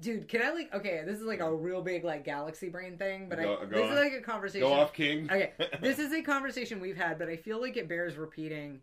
Dude, 0.01 0.29
can 0.29 0.43
I 0.43 0.51
like? 0.53 0.73
Okay, 0.75 1.03
this 1.05 1.19
is 1.19 1.25
like 1.25 1.41
a 1.41 1.53
real 1.53 1.83
big 1.83 2.05
like 2.05 2.25
galaxy 2.25 2.69
brain 2.69 2.97
thing, 2.97 3.29
but 3.29 3.41
Go- 3.41 3.59
I 3.63 3.65
go 3.65 3.77
this 3.77 3.91
on. 3.91 3.93
is 3.99 3.99
like 3.99 4.13
a 4.13 4.21
conversation. 4.23 4.69
go 4.69 4.73
off, 4.75 4.93
King. 4.93 5.25
Okay, 5.31 5.53
this 5.81 5.99
is 5.99 6.13
a 6.13 6.23
conversation 6.23 6.81
we've 6.81 6.97
had, 6.97 7.19
but 7.19 7.29
I 7.29 7.37
feel 7.37 7.61
like 7.61 7.77
it 7.77 7.89
bears 7.89 8.17
repeating. 8.17 8.81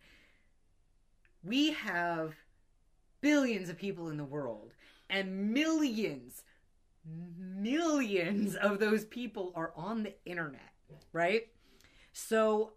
We 1.44 1.72
have 1.74 2.34
billions 3.22 3.70
of 3.70 3.78
people 3.78 4.10
in 4.10 4.18
the 4.18 4.26
world, 4.26 4.74
and 5.10 5.54
millions, 5.54 6.44
millions 7.06 8.56
of 8.56 8.80
those 8.80 9.06
people 9.06 9.54
are 9.56 9.72
on 9.76 10.04
the 10.04 10.14
internet, 10.26 10.74
right? 11.14 11.48
So, 12.14 12.74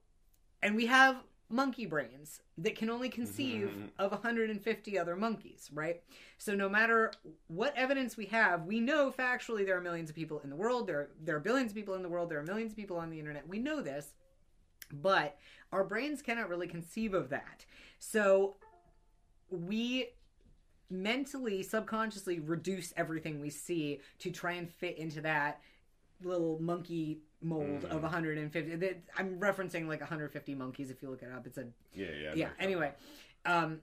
and 0.62 0.76
we 0.76 0.86
have 0.86 1.16
monkey 1.50 1.86
brains 1.86 2.42
that 2.58 2.76
can 2.76 2.90
only 2.90 3.08
conceive 3.08 3.68
Mhm. 3.70 3.90
of 3.98 4.12
150 4.12 4.98
other 4.98 5.16
monkeys, 5.16 5.70
right? 5.72 6.02
So 6.36 6.54
no 6.54 6.68
matter 6.68 7.12
what 7.46 7.74
evidence 7.76 8.16
we 8.16 8.26
have, 8.26 8.66
we 8.66 8.80
know 8.80 9.10
factually 9.10 9.64
there 9.64 9.76
are 9.76 9.80
millions 9.80 10.10
of 10.10 10.16
people 10.16 10.40
in 10.40 10.50
the 10.50 10.56
world. 10.56 10.86
There 10.86 11.00
are, 11.00 11.10
there 11.20 11.36
are 11.36 11.40
billions 11.40 11.70
of 11.70 11.74
people 11.74 11.94
in 11.94 12.02
the 12.02 12.08
world. 12.08 12.28
There 12.30 12.38
are 12.38 12.44
millions 12.44 12.72
of 12.72 12.76
people 12.76 12.98
on 12.98 13.10
the 13.10 13.18
internet. 13.18 13.48
We 13.48 13.58
know 13.58 13.80
this, 13.80 14.14
but 14.92 15.38
our 15.72 15.84
brains 15.84 16.20
cannot 16.22 16.48
really 16.48 16.68
conceive 16.68 17.14
of 17.14 17.30
that. 17.30 17.64
So 17.98 18.56
we 19.50 20.10
mentally, 20.90 21.62
subconsciously 21.62 22.40
reduce 22.40 22.92
everything 22.96 23.40
we 23.40 23.50
see 23.50 24.00
to 24.18 24.30
try 24.30 24.52
and 24.52 24.70
fit 24.70 24.96
into 24.98 25.20
that 25.22 25.60
little 26.22 26.58
monkey 26.60 27.20
mold 27.40 27.82
Mhm. 27.82 27.90
of 27.90 28.02
150. 28.02 28.76
that- 28.76 29.02
I'm 29.16 29.38
referencing 29.38 29.86
like 29.86 30.00
150 30.00 30.54
monkeys. 30.54 30.90
If 30.90 31.02
you 31.02 31.10
look 31.10 31.22
it 31.22 31.30
up, 31.30 31.46
it's 31.46 31.58
a 31.58 31.68
Yeah, 31.94 32.10
yeah. 32.10 32.32
yeah 32.34 32.50
anyway 32.58 32.92
um 33.44 33.80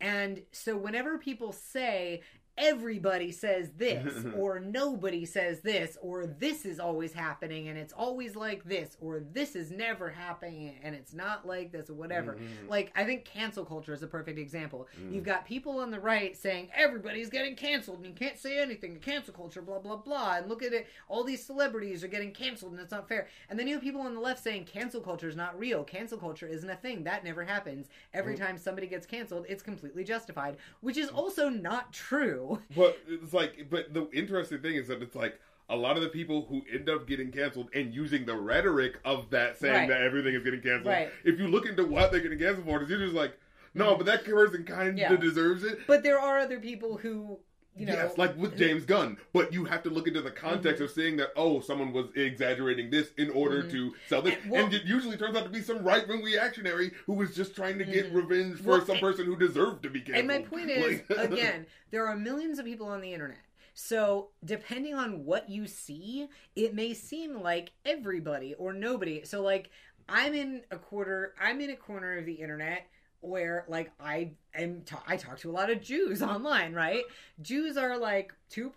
and 0.00 0.44
so 0.52 0.76
whenever 0.76 1.18
people 1.18 1.52
say 1.52 2.22
everybody 2.58 3.30
says 3.32 3.70
this 3.76 4.24
or 4.36 4.60
nobody 4.60 5.24
says 5.24 5.60
this 5.60 5.96
or 6.02 6.26
this 6.26 6.64
is 6.64 6.78
always 6.80 7.12
happening 7.12 7.68
and 7.68 7.78
it's 7.78 7.92
always 7.92 8.36
like 8.36 8.64
this 8.64 8.96
or 9.00 9.20
this 9.32 9.54
is 9.56 9.70
never 9.70 10.10
happening 10.10 10.74
and 10.82 10.94
it's 10.94 11.14
not 11.14 11.46
like 11.46 11.72
this 11.72 11.88
or 11.90 11.94
whatever. 11.94 12.34
Mhm. 12.34 12.68
like 12.68 12.92
i 12.96 13.04
think 13.04 13.24
cancel 13.24 13.64
culture 13.64 13.92
is 13.92 14.02
a 14.02 14.06
perfect 14.06 14.38
example. 14.38 14.88
Mm. 15.00 15.14
you've 15.14 15.24
got 15.24 15.44
people 15.44 15.78
on 15.78 15.90
the 15.90 16.00
right 16.00 16.36
saying 16.36 16.68
everybody's 16.74 17.30
getting 17.30 17.54
canceled 17.56 17.98
and 17.98 18.06
you 18.06 18.12
can't 18.12 18.38
say 18.38 18.58
anything 18.58 18.96
cancel 19.00 19.32
culture 19.34 19.62
blah 19.62 19.78
blah 19.78 19.96
blah 19.96 20.36
and 20.36 20.48
look 20.48 20.62
at 20.62 20.72
it 20.72 20.86
all 21.08 21.24
these 21.24 21.44
celebrities 21.44 22.02
are 22.04 22.08
getting 22.08 22.32
canceled 22.32 22.72
and 22.72 22.80
it's 22.80 22.90
not 22.92 23.08
fair. 23.08 23.28
And 23.48 23.58
then 23.58 23.66
you 23.66 23.74
have 23.74 23.82
people 23.82 24.00
on 24.00 24.14
the 24.14 24.20
left 24.20 24.42
saying 24.42 24.64
cancel 24.64 25.00
culture 25.00 25.28
is 25.28 25.36
not 25.36 25.58
real. 25.58 25.84
Cancel 25.84 26.18
culture 26.18 26.46
isn't 26.46 26.68
a 26.68 26.76
thing. 26.76 27.04
That 27.04 27.24
never 27.24 27.44
happens. 27.44 27.88
Every 28.12 28.34
Mm. 28.34 28.38
time 28.38 28.58
somebody 28.58 28.86
gets 28.86 29.06
canceled 29.06 29.46
it's 29.48 29.62
completely 29.62 30.04
justified 30.04 30.56
which 30.80 30.96
is 30.96 31.08
also 31.08 31.48
not 31.48 31.92
true 31.92 32.47
But 32.76 32.98
it's 33.08 33.32
like, 33.32 33.68
but 33.70 33.92
the 33.94 34.08
interesting 34.12 34.60
thing 34.60 34.74
is 34.74 34.88
that 34.88 35.02
it's 35.02 35.14
like 35.16 35.38
a 35.70 35.76
lot 35.76 35.96
of 35.96 36.02
the 36.02 36.08
people 36.08 36.46
who 36.48 36.62
end 36.72 36.88
up 36.88 37.06
getting 37.06 37.30
canceled 37.30 37.68
and 37.74 37.92
using 37.94 38.24
the 38.24 38.34
rhetoric 38.34 38.98
of 39.04 39.30
that 39.30 39.58
saying 39.58 39.74
Right. 39.74 39.88
that 39.88 40.02
everything 40.02 40.34
is 40.34 40.42
getting 40.42 40.60
canceled. 40.62 40.86
Right. 40.86 41.10
If 41.24 41.38
you 41.38 41.48
look 41.48 41.66
into 41.66 41.84
what 41.84 42.10
they're 42.10 42.20
getting 42.20 42.38
canceled 42.38 42.64
for, 42.66 42.82
you're 42.82 42.98
just 42.98 43.14
like, 43.14 43.36
no, 43.74 43.94
but 43.96 44.06
that 44.06 44.24
person 44.24 44.64
kind 44.64 44.88
of 44.90 44.96
Yeah. 44.98 45.14
deserves 45.16 45.62
it. 45.64 45.80
But 45.86 46.02
there 46.02 46.18
are 46.18 46.38
other 46.38 46.58
people 46.58 46.96
who, 46.96 47.38
you 47.78 47.86
know, 47.86 47.92
yes, 47.92 48.18
like 48.18 48.36
with 48.36 48.56
James 48.58 48.84
Gunn, 48.84 49.16
but 49.32 49.52
you 49.52 49.64
have 49.64 49.82
to 49.84 49.90
look 49.90 50.08
into 50.08 50.20
the 50.20 50.30
context 50.30 50.82
Mhm. 50.82 50.86
of 50.86 50.90
saying 50.90 51.16
that 51.18 51.28
oh, 51.36 51.60
someone 51.60 51.92
was 51.92 52.06
exaggerating 52.16 52.90
this 52.90 53.12
in 53.16 53.30
order 53.30 53.62
Mhm. 53.62 53.70
to 53.70 53.94
sell 54.08 54.22
this, 54.22 54.34
And- 54.42 54.50
well- 54.50 54.64
and 54.64 54.74
it 54.74 54.84
usually 54.84 55.16
turns 55.16 55.36
out 55.36 55.44
to 55.44 55.50
be 55.50 55.60
some 55.60 55.84
right 55.84 56.06
wing 56.08 56.22
reactionary 56.22 56.90
who 57.06 57.12
was 57.14 57.34
just 57.36 57.54
trying 57.54 57.78
to 57.78 57.84
get 57.84 58.12
Mhm. 58.12 58.16
revenge 58.16 58.58
for 58.60 58.70
Well, 58.70 58.84
some 58.86 58.98
person 58.98 59.26
who 59.26 59.36
deserved 59.36 59.82
to 59.84 59.90
be 59.90 60.00
canceled. 60.00 60.16
and 60.18 60.26
my 60.28 60.40
point 60.48 60.70
is, 60.70 61.02
Like- 61.08 61.18
again, 61.32 61.66
there 61.90 62.06
are 62.06 62.16
millions 62.16 62.58
of 62.58 62.64
people 62.64 62.86
on 62.88 63.00
the 63.00 63.12
internet. 63.12 63.38
So, 63.74 64.30
depending 64.44 64.94
on 64.94 65.24
what 65.24 65.48
you 65.48 65.68
see, 65.68 66.28
it 66.56 66.74
may 66.74 66.94
seem 66.94 67.34
like 67.40 67.70
everybody 67.84 68.54
or 68.54 68.72
nobody. 68.72 69.24
So, 69.24 69.40
like, 69.40 69.70
I'm 70.08 70.34
in 70.34 70.64
a 70.72 70.78
quarter, 70.78 71.34
I'm 71.40 71.60
in 71.60 71.70
a 71.70 71.76
corner 71.76 72.18
of 72.18 72.26
the 72.26 72.32
internet 72.34 72.88
where, 73.20 73.64
like, 73.68 73.90
I 74.00 74.32
am, 74.54 74.82
ta- 74.82 75.02
I 75.06 75.16
talk 75.16 75.38
to 75.40 75.50
a 75.50 75.52
lot 75.52 75.70
of 75.70 75.80
Jews 75.82 76.22
online, 76.34 76.72
right? 76.72 77.02
Jews 77.42 77.76
are 77.76 77.96
like 77.98 78.32
2% 78.52 78.70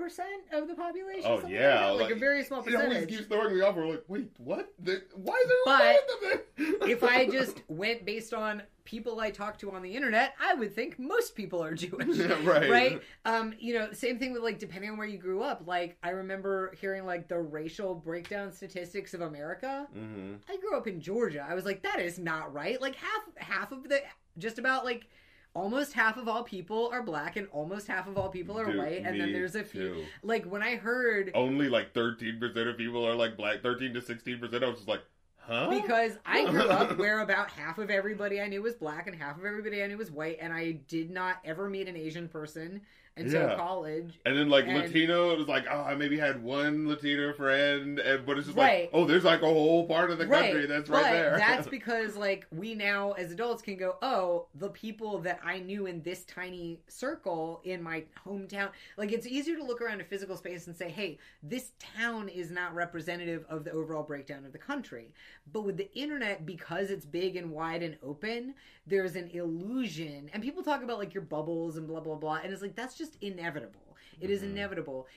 of 0.54 0.68
the 0.68 0.76
population. 0.76 1.24
Oh, 1.26 1.48
yeah, 1.48 1.90
Like, 1.92 2.02
like, 2.04 2.12
a 2.12 2.16
very 2.20 2.44
small 2.44 2.62
it 2.62 2.74
always 2.76 2.88
percentage. 2.90 3.10
keeps 3.10 3.26
throwing 3.28 3.56
me 3.56 3.62
off. 3.62 3.76
We're 3.76 3.88
like, 3.88 4.04
wait, 4.08 4.30
what? 4.38 4.74
The- 4.80 5.04
why 5.16 5.36
is 5.44 5.48
there 5.48 5.58
But 5.66 5.96
of 5.96 6.30
them? 6.58 6.76
if 6.90 7.04
I 7.04 7.28
just 7.28 7.62
went 7.68 8.06
based 8.06 8.34
on 8.34 8.64
people 8.84 9.20
I 9.20 9.30
talk 9.30 9.60
to 9.60 9.72
on 9.72 9.84
the 9.84 9.96
internet, 9.96 10.34
I 10.42 10.56
would 10.56 10.74
think 10.76 10.98
most 10.98 11.36
people 11.36 11.64
are 11.64 11.74
Jewish. 11.76 12.18
Yeah, 12.18 12.36
right. 12.44 12.70
right 12.70 13.02
um 13.26 13.54
you 13.60 13.74
know 13.76 13.92
same 13.94 14.18
thing 14.18 14.34
with 14.34 14.42
like 14.42 14.58
depending 14.58 14.90
on 14.90 14.98
where 14.98 15.08
you 15.08 15.18
grew 15.20 15.44
up 15.44 15.62
like 15.68 15.98
i 16.04 16.10
remember 16.10 16.74
hearing 16.82 17.06
like 17.06 17.28
the 17.28 17.38
racial 17.40 17.94
breakdown 17.94 18.52
statistics 18.52 19.14
of 19.14 19.22
america 19.22 19.86
hmm 19.94 20.34
i 20.50 20.58
grew 20.58 20.76
up 20.76 20.88
in 20.88 21.00
georgia 21.00 21.46
i 21.48 21.54
was 21.54 21.64
like 21.66 21.84
that 21.84 22.00
is 22.00 22.18
not 22.18 22.52
right 22.54 22.82
like 22.82 22.96
half 22.96 23.22
half 23.38 23.72
of 23.72 23.88
the 23.88 24.02
just 24.38 24.60
about 24.60 24.86
like 24.86 25.08
almost 25.54 25.94
half 25.94 26.16
of 26.18 26.28
all 26.28 26.44
people 26.44 26.90
are 26.94 27.04
black 27.04 27.36
and 27.36 27.48
almost 27.52 27.88
half 27.88 28.08
of 28.08 28.18
all 28.18 28.30
people 28.30 28.58
are 28.58 28.66
Dude, 28.66 28.78
white 28.78 29.04
and 29.06 29.20
then 29.20 29.34
there's 29.34 29.56
a 29.56 29.64
few 29.64 29.96
too. 29.96 30.06
like 30.24 30.46
when 30.46 30.64
i 30.64 30.76
heard 30.76 31.32
Only 31.36 31.68
like 31.68 31.94
thirteen 31.94 32.40
percent 32.40 32.70
of 32.70 32.78
people 32.78 33.06
are 33.06 33.16
like 33.16 33.36
black. 33.38 33.62
Thirteen 33.62 33.94
to 33.94 34.02
sixteen 34.02 34.40
percent. 34.40 34.64
I 34.64 34.68
was 34.68 34.78
just 34.78 34.88
like, 34.88 35.02
huh? 35.38 35.70
because 35.70 36.14
I 36.26 36.46
grew 36.50 36.70
up 36.70 36.98
where 36.98 37.20
about 37.22 37.50
half 37.52 37.78
of 37.80 37.90
everybody 37.90 38.40
I 38.40 38.48
knew 38.48 38.62
was 38.62 38.76
black 38.76 39.08
and 39.08 39.16
half 39.16 39.38
of 39.38 39.46
everybody 39.46 39.84
I 39.84 39.88
knew 39.88 39.98
was 39.98 40.10
white, 40.12 40.38
and 40.40 40.54
I 40.54 40.74
did 40.88 41.12
not 41.12 41.38
ever 41.44 41.70
meet 41.70 41.88
an 41.90 41.98
Asian 41.98 42.28
person 42.30 42.82
until 43.18 43.50
Yeah. 43.50 43.56
college. 43.56 44.20
And 44.26 44.38
then 44.38 44.50
like 44.50 44.66
And- 44.68 44.78
Latino, 44.78 45.32
it 45.32 45.38
was 45.38 45.48
like, 45.48 45.66
oh, 45.70 45.82
I 45.82 45.96
maybe 45.96 46.18
had 46.18 46.42
one 46.42 46.88
Latino 46.88 47.34
friend, 47.34 48.00
and, 48.00 48.26
but 48.26 48.38
it's 48.38 48.48
just 48.48 48.58
Right. 48.58 48.84
like, 48.84 48.90
oh, 48.94 49.06
there's 49.06 49.26
like 49.26 49.42
a 49.42 49.46
whole 49.48 49.86
part 49.86 50.12
of 50.12 50.18
the 50.18 50.26
country 50.26 50.66
that's 50.66 50.90
right 50.90 51.04
but 51.04 51.12
there. 51.12 51.38
that's 51.38 51.68
because 51.80 52.16
like 52.16 52.48
we 52.52 52.74
now 52.74 53.12
as 53.14 53.32
adults 53.32 53.62
can 53.62 53.76
go, 53.76 53.98
oh, 54.02 54.48
the 54.56 54.70
people 54.70 55.20
that 55.20 55.40
I 55.44 55.60
knew 55.60 55.88
in 55.88 56.02
this 56.04 56.24
tiny 56.24 56.80
circle 56.88 57.62
in 57.66 57.84
my 57.84 58.04
hometown, 58.26 58.70
like 58.98 59.12
it's 59.12 59.28
easier 59.28 59.58
to 59.58 59.64
look 59.64 59.82
around 59.82 60.00
a 60.00 60.06
physical 60.06 60.38
space 60.38 60.68
and 60.68 60.76
say, 60.76 60.90
hey, 60.90 61.18
this 61.44 61.72
town 61.80 62.30
is 62.30 62.50
not 62.50 62.74
representative 62.74 63.46
of 63.50 63.66
the 63.66 63.72
overall 63.72 64.04
breakdown 64.04 64.46
of 64.46 64.54
the 64.54 64.58
country. 64.58 65.14
But 65.52 65.62
with 65.62 65.76
the 65.78 65.92
internet, 65.94 66.46
because 66.46 66.90
it's 66.92 67.06
big 67.06 67.36
and 67.36 67.52
wide 67.52 67.84
and 67.84 67.98
open, 68.02 68.56
there's 68.88 69.16
an 69.16 69.30
illusion, 69.32 70.30
and 70.34 70.42
people 70.42 70.64
talk 70.64 70.82
about 70.84 70.98
like 70.98 71.14
your 71.14 71.24
bubbles 71.24 71.78
and 71.78 71.88
blah 71.88 72.00
blah 72.00 72.16
blah, 72.16 72.40
and 72.44 72.52
it's 72.52 72.62
like 72.62 72.76
that's 72.76 72.98
just 72.98 73.01
inevitable. 73.22 73.98
It 74.20 74.30
is 74.30 74.42
Mhm. 74.42 74.52
inevitable, 74.52 75.08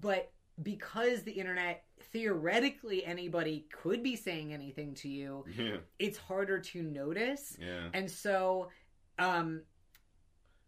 but 0.00 0.32
because 0.62 1.22
the 1.22 1.32
internet 1.32 1.84
theoretically 2.00 3.04
anybody 3.04 3.66
could 3.72 4.02
be 4.02 4.14
saying 4.16 4.52
anything 4.52 4.94
to 4.94 5.08
you 5.08 5.44
yeah, 5.56 5.76
it's 5.98 6.18
harder 6.18 6.58
to 6.58 6.82
notice 6.82 7.56
yeah, 7.58 7.88
and 7.94 8.10
so 8.10 8.68
um 9.18 9.62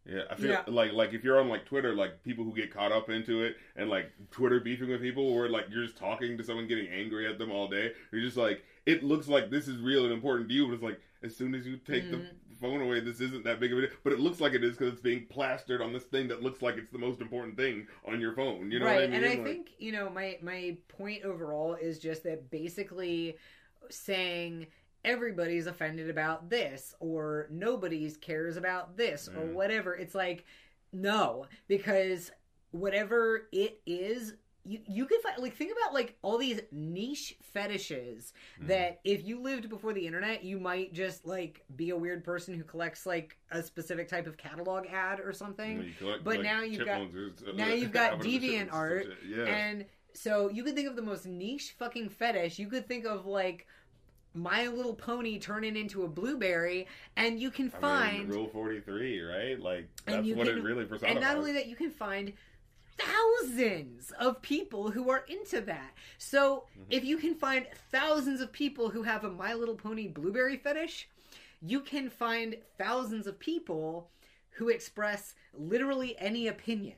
yeah. 0.05 0.22
I 0.30 0.34
feel 0.34 0.50
Yeah. 0.50 0.64
like 0.66 0.92
like 0.92 1.12
if 1.12 1.22
you're 1.22 1.38
on 1.38 1.48
like 1.48 1.64
Twitter, 1.64 1.94
like 1.94 2.22
people 2.24 2.44
who 2.44 2.53
get 2.55 2.72
caught 2.72 2.90
up 2.90 3.09
into 3.09 3.42
it 3.44 3.57
and 3.76 3.88
like 3.88 4.11
Twitter 4.32 4.59
beefing 4.61 4.88
with 4.88 5.00
people, 5.00 5.24
or 5.24 5.48
like 5.48 5.66
you're 5.70 5.84
just 5.84 5.96
talking 5.96 6.36
to 6.38 6.42
someone 6.42 6.66
getting 6.66 6.88
angry 6.88 7.26
at 7.28 7.38
them 7.38 7.53
all 7.53 7.68
day. 7.68 7.92
You're 8.11 8.22
just 8.22 8.36
like, 8.36 8.64
it 8.84 9.05
looks 9.05 9.28
like 9.28 9.48
this 9.50 9.68
is 9.68 9.78
real 9.80 10.03
and 10.05 10.12
important 10.12 10.48
to 10.48 10.55
you, 10.55 10.66
but 10.66 10.74
it's 10.74 10.82
like 10.82 11.00
as 11.22 11.36
soon 11.36 11.55
as 11.55 11.66
you 11.66 11.76
take 11.76 12.11
the 12.11 12.16
Mhm. 12.16 12.34
Phone 12.62 12.80
away, 12.80 13.00
this 13.00 13.20
isn't 13.20 13.44
that 13.44 13.60
big 13.60 13.72
of 13.72 13.78
a 13.78 13.80
deal. 13.82 13.90
But 14.04 14.14
it 14.14 14.20
looks 14.20 14.40
like 14.40 14.54
it 14.54 14.64
is 14.64 14.76
because 14.78 14.94
it's 14.94 15.02
being 15.02 15.26
plastered 15.26 15.82
on 15.82 15.92
this 15.92 16.04
thing 16.04 16.28
that 16.28 16.42
looks 16.42 16.62
like 16.62 16.76
it's 16.78 16.90
the 16.90 16.98
most 16.98 17.20
important 17.20 17.56
thing 17.58 17.86
on 18.08 18.20
your 18.20 18.32
phone. 18.34 18.70
You 18.70 18.78
know 18.80 18.86
right 18.86 18.94
what 18.94 19.04
I 19.04 19.06
mean? 19.08 19.14
and 19.16 19.26
i 19.26 19.34
Like- 19.34 19.44
think 19.44 19.70
you 19.78 19.92
know 19.92 20.08
my 20.08 20.38
my 20.40 20.76
point 20.88 21.24
overall 21.24 21.74
is 21.74 21.98
just 21.98 22.22
that 22.22 22.48
basically 22.50 23.36
saying 23.90 24.66
everybody's 25.04 25.66
offended 25.66 26.08
about 26.08 26.48
this 26.48 26.94
or 27.00 27.48
nobody's 27.50 28.16
cares 28.16 28.56
about 28.56 28.96
this 28.96 29.28
or 29.28 29.42
Mm. 29.46 29.52
whatever 29.54 29.94
it's 29.96 30.14
like 30.14 30.44
no 30.92 31.46
because 31.66 32.30
whatever 32.70 33.48
it 33.52 33.80
is 33.84 34.34
you, 34.64 34.78
you 34.86 35.06
could 35.06 35.20
find 35.22 35.42
like 35.42 35.54
think 35.56 35.72
about 35.72 35.92
like 35.92 36.16
all 36.22 36.38
these 36.38 36.60
niche 36.70 37.34
fetishes 37.42 38.32
Mhm. 38.60 38.68
that 38.68 39.00
if 39.04 39.24
you 39.26 39.40
lived 39.40 39.68
before 39.68 39.92
the 39.92 40.06
internet 40.06 40.44
you 40.44 40.60
might 40.60 40.92
just 40.92 41.26
like 41.26 41.64
be 41.74 41.90
a 41.90 41.96
weird 41.96 42.22
person 42.22 42.54
who 42.54 42.62
collects 42.62 43.04
like 43.04 43.36
a 43.50 43.62
specific 43.62 44.06
type 44.08 44.26
of 44.26 44.36
catalog 44.36 44.86
ad 44.86 45.18
or 45.20 45.32
something 45.32 45.92
collect, 45.98 46.22
but 46.22 46.36
like, 46.36 46.44
now 46.44 46.62
you've 46.62 46.86
got- 46.86 47.00
chipmunks 47.10 47.42
now 47.56 47.66
you've 47.68 47.92
got 47.92 48.12
whatever 48.18 48.28
deviant 48.28 48.40
shit- 48.50 48.68
some 48.70 48.78
art. 48.78 49.06
Yeah. 49.26 49.44
and 49.46 49.84
so 50.14 50.48
you 50.50 50.62
could 50.62 50.74
think 50.74 50.88
of 50.88 50.94
the 50.96 51.02
most 51.02 51.24
niche 51.26 51.74
fucking 51.78 52.10
fetish. 52.10 52.58
You 52.58 52.68
could 52.68 52.86
think 52.86 53.06
of 53.06 53.24
like 53.26 53.66
My 54.34 54.66
Little 54.68 54.94
Pony 54.94 55.38
turning 55.38 55.74
into 55.76 56.04
a 56.04 56.08
blueberry, 56.08 56.86
and 57.16 57.38
you 57.40 57.50
can 57.50 57.72
I 57.74 57.78
find, 57.80 58.28
mean, 58.28 58.38
Rule 58.38 58.48
43, 58.48 59.20
right? 59.22 59.58
Like, 59.60 59.88
that's 60.06 60.26
what 60.28 60.46
can- 60.46 60.58
it 60.58 60.62
really 60.62 60.84
personifies. 60.84 61.10
and 61.16 61.20
not 61.20 61.36
only 61.36 61.52
that, 61.52 61.66
you 61.66 61.76
can 61.76 61.90
find 61.90 62.32
thousands 62.99 64.11
of 64.12 64.40
people 64.43 64.90
who 64.90 65.11
are 65.11 65.24
into 65.28 65.61
that. 65.62 65.93
So 66.18 66.66
Mhm. 66.76 66.86
if 66.90 67.05
you 67.05 67.16
can 67.18 67.34
find 67.34 67.66
thousands 67.90 68.40
of 68.40 68.53
people 68.53 68.90
who 68.90 69.03
have 69.03 69.24
a 69.24 69.30
My 69.30 69.55
Little 69.55 69.76
Pony 69.76 70.09
blueberry 70.09 70.57
fetish, 70.57 71.09
you 71.61 71.80
can 71.80 72.11
find 72.11 72.57
thousands 72.78 73.26
of 73.26 73.38
people 73.38 74.11
who 74.51 74.68
express 74.68 75.34
literally 75.55 76.18
any 76.18 76.49
opinion. 76.49 76.97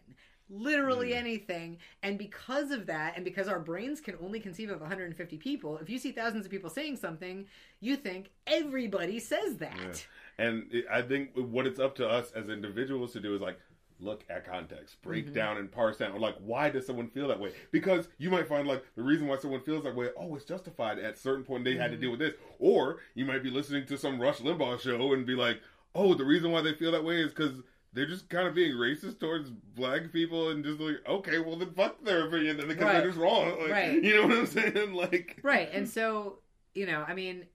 Literally 0.51 1.11
Mm. 1.11 1.16
anything. 1.16 1.78
And 2.03 2.18
because 2.18 2.70
of 2.70 2.86
that, 2.86 3.16
and 3.16 3.24
because 3.24 3.49
our 3.49 3.59
brains 3.59 4.01
can 4.01 4.14
only 4.20 4.40
conceive 4.40 4.70
of 4.70 4.82
150 4.82 5.38
people, 5.38 5.78
if 5.78 5.88
you 5.88 5.99
see 5.99 6.12
thousands 6.12 6.45
of 6.45 6.51
people 6.51 6.68
saying 6.68 6.97
something, 6.99 7.49
you 7.80 7.97
think 7.97 8.30
everybody 8.47 9.18
says 9.18 9.57
that. 9.59 10.07
And 10.36 10.70
it, 10.72 10.84
I 10.90 11.01
think 11.01 11.30
what 11.34 11.66
it's 11.66 11.80
up 11.80 11.95
to 11.97 12.09
us 12.09 12.30
as 12.32 12.49
individuals 12.51 13.12
to 13.14 13.20
do 13.20 13.34
is 13.34 13.40
like 13.40 13.59
look 14.01 14.24
at 14.28 14.45
context, 14.45 15.01
break 15.03 15.28
Mhm. 15.28 15.34
down 15.34 15.57
and 15.57 15.70
parse 15.70 15.97
down. 15.99 16.18
Like, 16.20 16.36
why 16.38 16.68
does 16.70 16.86
someone 16.86 17.09
feel 17.09 17.28
that 17.28 17.38
way? 17.40 17.53
Because 17.70 18.09
you 18.18 18.28
might 18.30 18.47
find 18.49 18.66
like 18.66 18.82
the 18.97 19.03
reason 19.03 19.26
why 19.26 19.38
someone 19.38 19.61
feels 19.61 19.84
that 19.84 19.95
way. 19.95 20.09
Oh, 20.16 20.34
it's 20.34 20.45
justified 20.45 20.99
at 20.99 21.16
certain 21.18 21.45
point. 21.45 21.64
They 21.64 21.76
had 21.76 21.90
to 21.92 21.97
Mhm. 21.97 22.01
deal 22.01 22.11
with 22.11 22.20
this, 22.20 22.34
or 22.59 23.01
you 23.14 23.24
might 23.24 23.42
be 23.42 23.51
listening 23.51 23.86
to 23.86 23.97
some 23.97 24.20
Rush 24.20 24.38
Limbaugh 24.38 24.80
show 24.80 25.12
and 25.12 25.24
be 25.24 25.34
like, 25.34 25.61
oh, 25.95 26.14
the 26.14 26.24
reason 26.24 26.51
why 26.51 26.61
they 26.61 26.74
feel 26.74 26.92
that 26.92 27.05
way 27.05 27.20
is 27.22 27.32
because. 27.32 27.62
They're 27.97 28.07
just 28.07 28.28
kind 28.28 28.49
of 28.49 28.57
being 28.57 28.72
racist 28.72 29.20
towards 29.20 29.51
black 29.51 30.11
people 30.12 30.49
and 30.51 30.64
just 30.64 30.80
like, 30.80 30.97
okay, 31.09 31.38
well 31.38 31.55
then 31.55 31.70
fuck 31.74 32.03
their 32.03 32.26
opinion 32.26 32.57
then 32.57 32.66
because 32.66 32.82
Right. 32.82 32.92
they're 32.95 33.07
just 33.07 33.18
wrong. 33.18 33.57
Like, 33.61 33.70
Right. 33.70 34.03
You 34.03 34.16
know 34.16 34.26
what 34.26 34.36
I'm 34.38 34.47
saying? 34.47 34.92
Like, 34.95 35.38
right 35.45 35.70
and 35.72 35.88
so 35.88 36.40
you 36.74 36.86
know 36.86 37.05
i 37.07 37.14
mean 37.14 37.47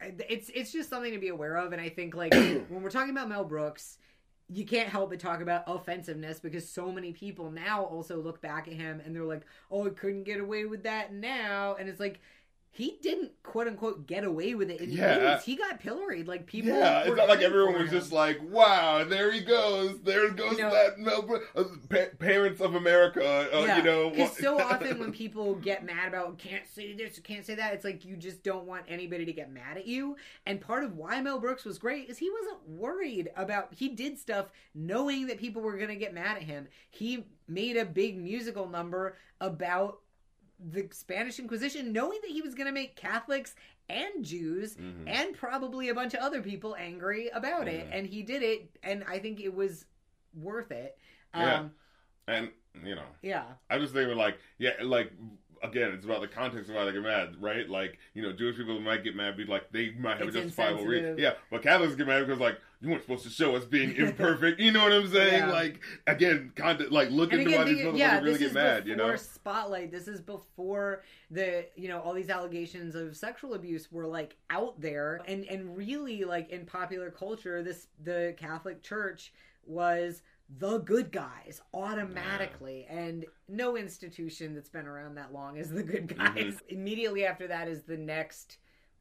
it's 0.00 0.48
it's 0.54 0.70
just 0.70 0.88
something 0.88 1.12
to 1.12 1.18
be 1.18 1.26
aware 1.26 1.56
of 1.56 1.72
and 1.72 1.80
i 1.82 1.88
think 1.88 2.14
like 2.14 2.32
when 2.68 2.82
we're 2.82 2.88
talking 2.88 3.10
about 3.10 3.28
mel 3.28 3.42
brooks 3.44 3.98
you 4.50 4.64
can't 4.64 4.88
help 4.88 5.10
but 5.10 5.20
talk 5.20 5.42
about 5.42 5.64
offensiveness 5.66 6.40
because 6.40 6.68
so 6.68 6.90
many 6.90 7.12
people 7.12 7.50
now 7.50 7.84
also 7.84 8.20
look 8.20 8.40
back 8.40 8.66
at 8.66 8.74
him 8.74 9.00
and 9.04 9.14
they're 9.14 9.24
like 9.24 9.44
oh 9.70 9.86
i 9.86 9.90
couldn't 9.90 10.24
get 10.24 10.40
away 10.40 10.64
with 10.64 10.82
that 10.84 11.12
now. 11.12 11.76
And 11.78 11.88
it's 11.88 12.00
like 12.00 12.20
he 12.78 12.96
didn't 13.02 13.32
quote 13.42 13.66
unquote 13.66 14.06
get 14.06 14.22
away 14.24 14.54
with 14.54 14.70
it 14.70 14.80
in 14.80 14.90
Yeah. 14.92 15.40
He 15.40 15.56
got 15.56 15.80
pilloried. 15.80 16.28
Like 16.28 16.46
people. 16.46 16.70
Yeah, 16.70 17.00
it's 17.04 17.16
not 17.16 17.28
like 17.28 17.40
everyone 17.40 17.74
was 17.74 17.90
him. 17.90 17.98
just 17.98 18.12
like, 18.12 18.38
"Wow, 18.42 19.02
there 19.04 19.32
he 19.32 19.40
goes, 19.40 20.00
there 20.02 20.30
goes 20.30 20.52
You 20.52 20.64
know- 20.64 20.70
that 20.70 20.98
Mel 20.98 21.22
Brooks, 21.22 21.46
uh, 21.56 21.64
pa- 21.90 22.14
parents 22.18 22.60
of 22.60 22.74
America." 22.76 23.48
Uh, 23.52 23.76
You 23.76 23.82
know, 23.82 24.10
because 24.10 24.36
so 24.38 24.60
often 24.60 24.98
when 25.00 25.10
people 25.24 25.56
get 25.56 25.84
mad 25.84 26.08
about 26.08 26.38
can't 26.38 26.66
say 26.72 26.94
this, 26.94 27.18
can't 27.18 27.44
say 27.44 27.56
that, 27.56 27.74
it's 27.74 27.84
like 27.84 28.04
you 28.04 28.16
just 28.16 28.42
don't 28.44 28.64
want 28.66 28.84
anybody 28.88 29.24
to 29.24 29.32
get 29.32 29.50
mad 29.52 29.76
at 29.76 29.86
you. 29.86 30.16
And 30.46 30.60
part 30.60 30.84
of 30.84 30.96
why 30.96 31.20
Mel 31.20 31.40
Brooks 31.40 31.64
was 31.64 31.78
great 31.78 32.08
is 32.08 32.18
he 32.18 32.30
wasn't 32.30 32.68
worried 32.68 33.30
about. 33.36 33.74
He 33.74 33.88
did 33.88 34.18
stuff 34.18 34.46
knowing 34.74 35.26
that 35.26 35.38
people 35.38 35.62
were 35.62 35.76
going 35.76 35.88
to 35.88 35.96
get 35.96 36.14
mad 36.14 36.36
at 36.36 36.44
him. 36.44 36.68
He 36.90 37.26
made 37.48 37.76
a 37.76 37.84
big 37.84 38.16
musical 38.18 38.68
number 38.68 39.16
about 39.40 39.98
the 40.58 40.88
Spanish 40.92 41.38
Inquisition, 41.38 41.92
knowing 41.92 42.18
that 42.22 42.30
he 42.30 42.42
was 42.42 42.54
going 42.54 42.66
to 42.66 42.72
make 42.72 42.96
Catholics 42.96 43.54
and 43.88 44.24
Jews 44.24 44.76
Mhm. 44.76 45.04
and 45.06 45.34
probably 45.36 45.88
a 45.88 45.94
bunch 45.94 46.14
of 46.14 46.20
other 46.20 46.42
people 46.42 46.74
angry 46.76 47.28
about 47.28 47.68
it. 47.68 47.86
And 47.90 48.06
he 48.06 48.22
did 48.22 48.42
it, 48.42 48.68
and 48.82 49.04
I 49.04 49.18
think 49.18 49.40
it 49.40 49.54
was 49.54 49.86
worth 50.34 50.70
it. 50.72 50.98
Yeah. 51.34 51.60
Um, 51.60 51.74
and 52.26 52.50
you 52.84 52.94
know, 52.94 53.06
yeah. 53.22 53.44
I 53.70 53.78
just 53.78 53.92
think 53.94 54.14
like, 54.14 54.38
yeah, 54.58 54.72
like 54.82 55.12
again, 55.62 55.90
it's 55.92 56.04
about 56.04 56.20
the 56.20 56.28
context 56.28 56.68
of 56.70 56.76
why 56.76 56.84
they 56.84 56.92
get 56.92 57.02
mad, 57.02 57.34
right? 57.40 57.68
Like, 57.68 57.98
you 58.14 58.22
know, 58.22 58.32
Jewish 58.32 58.56
people 58.56 58.78
might 58.78 59.02
get 59.02 59.16
mad 59.16 59.36
be 59.36 59.44
like 59.44 59.70
they 59.72 59.90
might 59.92 60.18
have 60.18 60.28
It's 60.28 60.36
a 60.36 60.42
justifiable 60.42 60.84
reason. 60.86 61.18
Yeah, 61.18 61.34
but 61.50 61.62
Catholics 61.62 61.94
get 61.96 62.06
mad 62.06 62.26
because 62.26 62.40
like 62.40 62.58
you 62.80 62.90
weren't 62.90 63.02
supposed 63.02 63.24
to 63.24 63.30
show 63.30 63.56
us 63.56 63.64
being 63.64 63.94
imperfect. 63.96 64.60
you 64.60 64.70
know 64.70 64.82
what 64.84 64.92
I'm 64.92 65.08
saying? 65.08 65.44
Yeah. 65.48 65.50
Like 65.50 65.80
again, 66.06 66.52
content, 66.54 66.92
like 66.92 67.10
looking 67.10 67.40
again, 67.40 67.58
why 67.58 67.64
these 67.64 67.84
motherfuckers 67.84 67.98
yeah, 67.98 68.20
really 68.20 68.38
get 68.38 68.52
mad. 68.52 68.86
You 68.86 68.96
know? 68.96 69.16
Spotlight. 69.16 69.90
This 69.90 70.06
is 70.08 70.20
before 70.20 71.02
the 71.30 71.66
you 71.76 71.88
know 71.88 72.00
all 72.00 72.12
these 72.14 72.30
allegations 72.30 72.94
of 72.94 73.16
sexual 73.16 73.54
abuse 73.54 73.90
were 73.90 74.06
like 74.06 74.36
out 74.50 74.80
there, 74.80 75.20
and 75.26 75.44
and 75.46 75.76
really 75.76 76.24
like 76.24 76.50
in 76.50 76.66
popular 76.66 77.10
culture, 77.10 77.62
this 77.62 77.88
the 78.04 78.34
Catholic 78.38 78.82
Church 78.82 79.32
was 79.66 80.22
the 80.58 80.78
good 80.78 81.12
guys 81.12 81.60
automatically 81.74 82.86
and 82.88 83.26
no 83.48 83.76
institution 83.76 84.54
that's 84.54 84.70
been 84.70 84.86
around 84.86 85.14
that 85.14 85.30
long 85.30 85.58
is 85.58 85.68
the 85.70 85.82
good 85.82 86.16
guys 86.16 86.34
Mhm. 86.34 86.60
immediately 86.68 87.26
after 87.26 87.46
that 87.48 87.68
is 87.68 87.82
the 87.82 87.98
next 87.98 88.56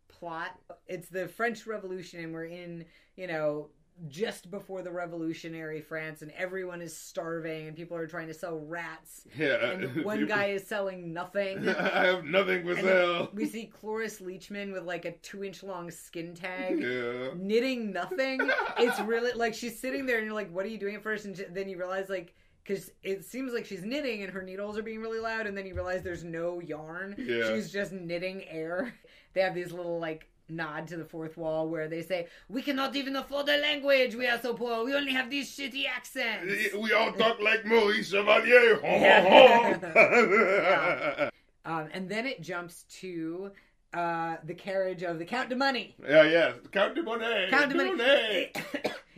plot 0.08 0.60
it's 0.88 1.10
the 1.10 1.28
french 1.28 1.68
revolution 1.68 2.20
and 2.24 2.34
we're 2.34 2.46
in 2.46 2.86
you 3.16 3.28
know 3.28 3.70
just 4.08 4.52
before 4.52 4.84
the 4.84 4.92
revolutionary 4.92 5.82
france 5.82 6.22
and 6.22 6.32
everyone 6.38 6.84
is 6.84 6.96
starving 6.96 7.68
and 7.68 7.76
people 7.76 7.98
are 7.98 8.06
trying 8.06 8.28
to 8.28 8.34
sell 8.34 8.60
rats 8.60 9.24
Yeah. 9.36 9.72
and 9.72 10.06
one 10.06 10.26
guy 10.28 10.46
is 10.50 10.68
selling 10.68 11.14
nothing 11.14 11.68
I 11.70 12.06
have 12.06 12.24
nothing 12.24 12.64
for 12.64 12.76
sale. 12.76 13.30
we 13.34 13.48
see 13.48 13.66
cloris 13.66 14.22
leachman 14.22 14.72
with 14.72 14.84
like 14.84 15.06
a 15.06 15.14
two 15.14 15.44
inch 15.44 15.64
long 15.64 15.90
skin 15.90 16.36
tag 16.36 16.80
Yeah. 16.80 17.30
knitting 17.36 17.92
nothing. 17.92 18.40
It's 18.78 19.00
really 19.02 19.32
like 19.34 19.56
she's 19.56 19.80
sitting 19.80 20.06
there 20.06 20.18
and 20.18 20.26
you're 20.26 20.36
like, 20.36 20.52
what 20.54 20.64
are 20.66 20.70
you 20.70 20.78
doing 20.78 20.94
at 20.96 21.02
first? 21.02 21.26
And 21.26 21.36
then 21.52 21.68
you 21.68 21.80
realize 21.80 22.08
like, 22.08 22.36
because 22.64 22.92
it 23.02 23.26
seems 23.26 23.52
like 23.54 23.66
she's 23.66 23.84
knitting 23.84 24.22
and 24.24 24.32
her 24.32 24.44
needles 24.44 24.78
are 24.78 24.84
being 24.84 25.00
really 25.00 25.20
loud, 25.20 25.48
and 25.48 25.58
then 25.58 25.66
you 25.66 25.74
realize 25.74 26.04
there's 26.04 26.26
no 26.26 26.60
yarn. 26.60 27.16
Yeah. 27.18 27.48
She's 27.56 27.72
just 27.72 27.94
knitting 27.94 28.44
air. 28.50 28.94
They 29.34 29.42
have 29.42 29.56
these 29.56 29.72
little 29.72 30.00
like 30.00 30.28
nod 30.50 30.88
to 30.88 30.98
the 30.98 31.06
fourth 31.06 31.38
wall 31.38 31.68
where 31.68 31.88
they 31.88 32.02
say, 32.02 32.28
"We 32.48 32.62
cannot 32.62 32.96
even 32.96 33.16
afford 33.16 33.48
the 33.48 33.58
language. 33.58 34.16
We 34.16 34.28
are 34.28 34.40
so 34.40 34.54
poor. 34.54 34.86
We 34.86 34.94
only 34.96 35.12
have 35.14 35.30
these 35.30 35.56
shitty 35.56 35.86
accents." 35.88 36.74
We 36.76 36.94
all 36.94 37.12
talk 37.12 37.40
like 37.42 37.66
Maurice 37.66 38.12
Chevalier. 38.12 38.80
Yeah. 38.84 41.30
Um, 41.66 41.90
and 41.92 42.08
then 42.08 42.26
it 42.26 42.42
jumps 42.42 42.86
to 43.02 43.52
uh, 43.94 44.38
the 44.46 44.54
carriage 44.54 45.04
of 45.04 45.20
the 45.20 45.26
Count 45.26 45.50
de 45.50 45.56
Money. 45.56 45.96
yeah, 46.08 46.24
yeah. 46.24 46.54
Count 46.72 46.96
de 46.96 47.04
Monet. 47.04 47.48
Count 47.50 47.70
de 47.70 47.76
Money. 47.76 47.92
Monet. 47.92 48.52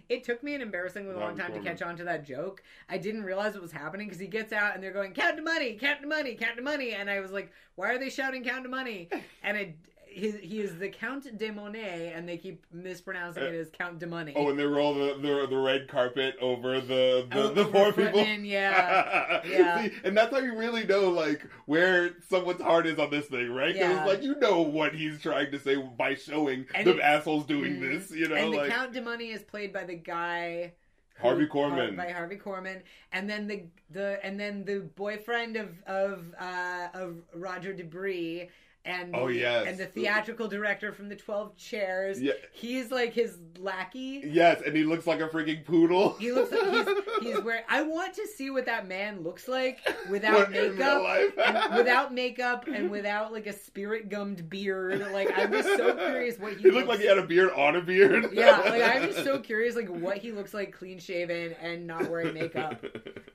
It, 0.09 0.23
took 0.23 0.41
me 0.41 0.55
an 0.55 0.61
embarrassingly 0.61 1.13
long 1.13 1.37
time 1.37 1.53
to 1.53 1.59
catch 1.59 1.83
on 1.83 1.95
to 1.97 2.03
that 2.05 2.25
joke. 2.25 2.63
I 2.89 2.97
didn't 2.97 3.23
realize 3.23 3.53
what 3.53 3.61
was 3.61 3.71
happening 3.71 4.07
because 4.07 4.19
he 4.19 4.25
gets 4.25 4.51
out 4.51 4.73
and 4.73 4.83
they're 4.83 4.91
going 4.91 5.13
count 5.13 5.35
the 5.35 5.43
money, 5.43 5.77
count 5.79 6.01
the 6.01 6.07
money, 6.07 6.33
count 6.33 6.55
the 6.55 6.63
money, 6.63 6.93
and 6.93 7.11
I 7.11 7.19
was 7.19 7.29
like, 7.29 7.51
why 7.75 7.91
are 7.91 7.99
they 7.99 8.09
shouting 8.09 8.43
count 8.43 8.63
the 8.63 8.69
money? 8.69 9.07
And 9.43 9.55
it. 9.55 9.75
He, 10.11 10.31
he 10.31 10.59
is 10.61 10.77
the 10.79 10.89
Count 10.89 11.37
de 11.37 11.51
Monet, 11.51 12.13
and 12.15 12.27
they 12.27 12.37
keep 12.37 12.65
mispronouncing 12.73 13.43
it 13.43 13.53
as 13.53 13.69
Count 13.69 13.99
de 13.99 14.07
Money. 14.07 14.33
Oh, 14.35 14.49
and 14.49 14.57
they 14.59 14.65
roll 14.65 14.93
the, 14.95 15.13
the 15.21 15.47
the 15.47 15.57
red 15.57 15.87
carpet 15.87 16.35
over 16.41 16.81
the 16.81 17.27
the, 17.31 17.43
Oh, 17.43 17.53
the 17.53 17.65
poor 17.65 17.93
people. 17.93 18.21
Yeah. 18.23 19.41
Yeah. 19.45 19.83
See, 19.83 19.91
and 20.03 20.17
that's 20.17 20.31
how 20.33 20.39
you 20.39 20.57
really 20.57 20.85
know 20.85 21.09
like 21.09 21.43
where 21.65 22.11
someone's 22.29 22.61
heart 22.61 22.87
is 22.87 22.97
on 22.99 23.09
this 23.11 23.27
thing, 23.27 23.51
right? 23.53 23.73
'Cause 23.75 23.81
Yeah. 23.81 24.05
like 24.05 24.23
you 24.23 24.35
know 24.39 24.61
what 24.61 24.93
he's 24.95 25.21
trying 25.21 25.51
to 25.51 25.59
say 25.59 25.75
by 25.75 26.15
showing 26.15 26.65
And 26.73 26.87
the 26.87 26.95
it- 26.97 27.01
assholes 27.01 27.45
doing 27.45 27.75
Mhm. 27.75 27.79
this. 27.81 28.11
You 28.11 28.27
know, 28.29 28.35
and 28.35 28.53
the 28.53 28.57
like 28.57 28.71
Count 28.71 28.93
de 28.93 29.01
Money 29.01 29.31
is 29.31 29.43
played 29.43 29.71
by 29.71 29.83
the 29.83 29.95
guy 29.95 30.73
Harvey 31.21 31.45
Korman. 31.47 31.95
by 31.97 32.09
Harvey 32.11 32.37
Korman, 32.37 32.81
and 33.11 33.29
then 33.29 33.47
the 33.47 33.63
the 33.91 34.19
and 34.25 34.39
then 34.39 34.65
the 34.65 34.79
boyfriend 34.95 35.55
of 35.57 35.69
of 35.85 36.33
uh, 36.39 36.87
of 36.93 37.21
Roger 37.33 37.73
De 37.73 37.83
Bris. 37.83 38.47
And 38.85 39.13
Oh, 39.15 39.27
the, 39.27 39.35
yes. 39.35 39.65
and 39.67 39.77
the 39.77 39.85
theatrical 39.85 40.47
director 40.47 40.93
from 40.93 41.09
the 41.09 41.15
Twelve 41.15 41.55
Chairs. 41.57 42.19
Yeah. 42.21 42.31
He's 42.53 42.91
like 42.91 43.13
his 43.13 43.37
lackey. 43.59 44.23
yes, 44.25 44.61
and 44.65 44.75
he 44.75 44.83
looks 44.83 45.05
like 45.05 45.19
a 45.19 45.27
freaking 45.27 45.65
poodle. 45.65 46.15
He 46.17 46.31
looks 46.31 46.51
like 46.51 46.87
he's, 46.87 46.95
he's 47.35 47.43
wearing. 47.43 47.63
I 47.67 47.81
want 47.83 48.13
to 48.15 48.25
see 48.25 48.49
what 48.49 48.65
that 48.67 48.87
man 48.87 49.21
looks 49.21 49.47
like 49.49 49.79
without 50.09 50.49
makeup, 50.51 51.03
and 51.37 51.75
without 51.77 52.13
makeup, 52.13 52.67
and 52.67 52.89
without 52.89 53.33
like 53.33 53.47
a 53.47 53.53
spirit 53.53 54.09
gummed 54.09 54.49
beard. 54.49 54.99
Like 55.11 55.29
I'm 55.37 55.51
just 55.51 55.67
so 55.77 55.93
curious 55.95 56.39
what 56.39 56.53
he, 56.53 56.63
He 56.63 56.71
looked 56.71 56.87
like 56.87 56.99
he 57.01 57.05
had 57.05 57.17
a 57.17 57.25
beard 57.27 57.51
on 57.51 57.75
a 57.75 57.81
beard. 57.81 58.29
yeah, 58.31 58.59
like 58.61 58.81
I'm 58.81 59.03
just 59.11 59.23
so 59.25 59.39
curious, 59.39 59.75
like 59.75 59.89
what 59.89 60.17
he 60.17 60.31
looks 60.31 60.53
like, 60.53 60.71
clean 60.71 60.99
shaven 60.99 61.53
and 61.61 61.85
not 61.85 62.09
wearing 62.09 62.33
makeup. 62.33 62.83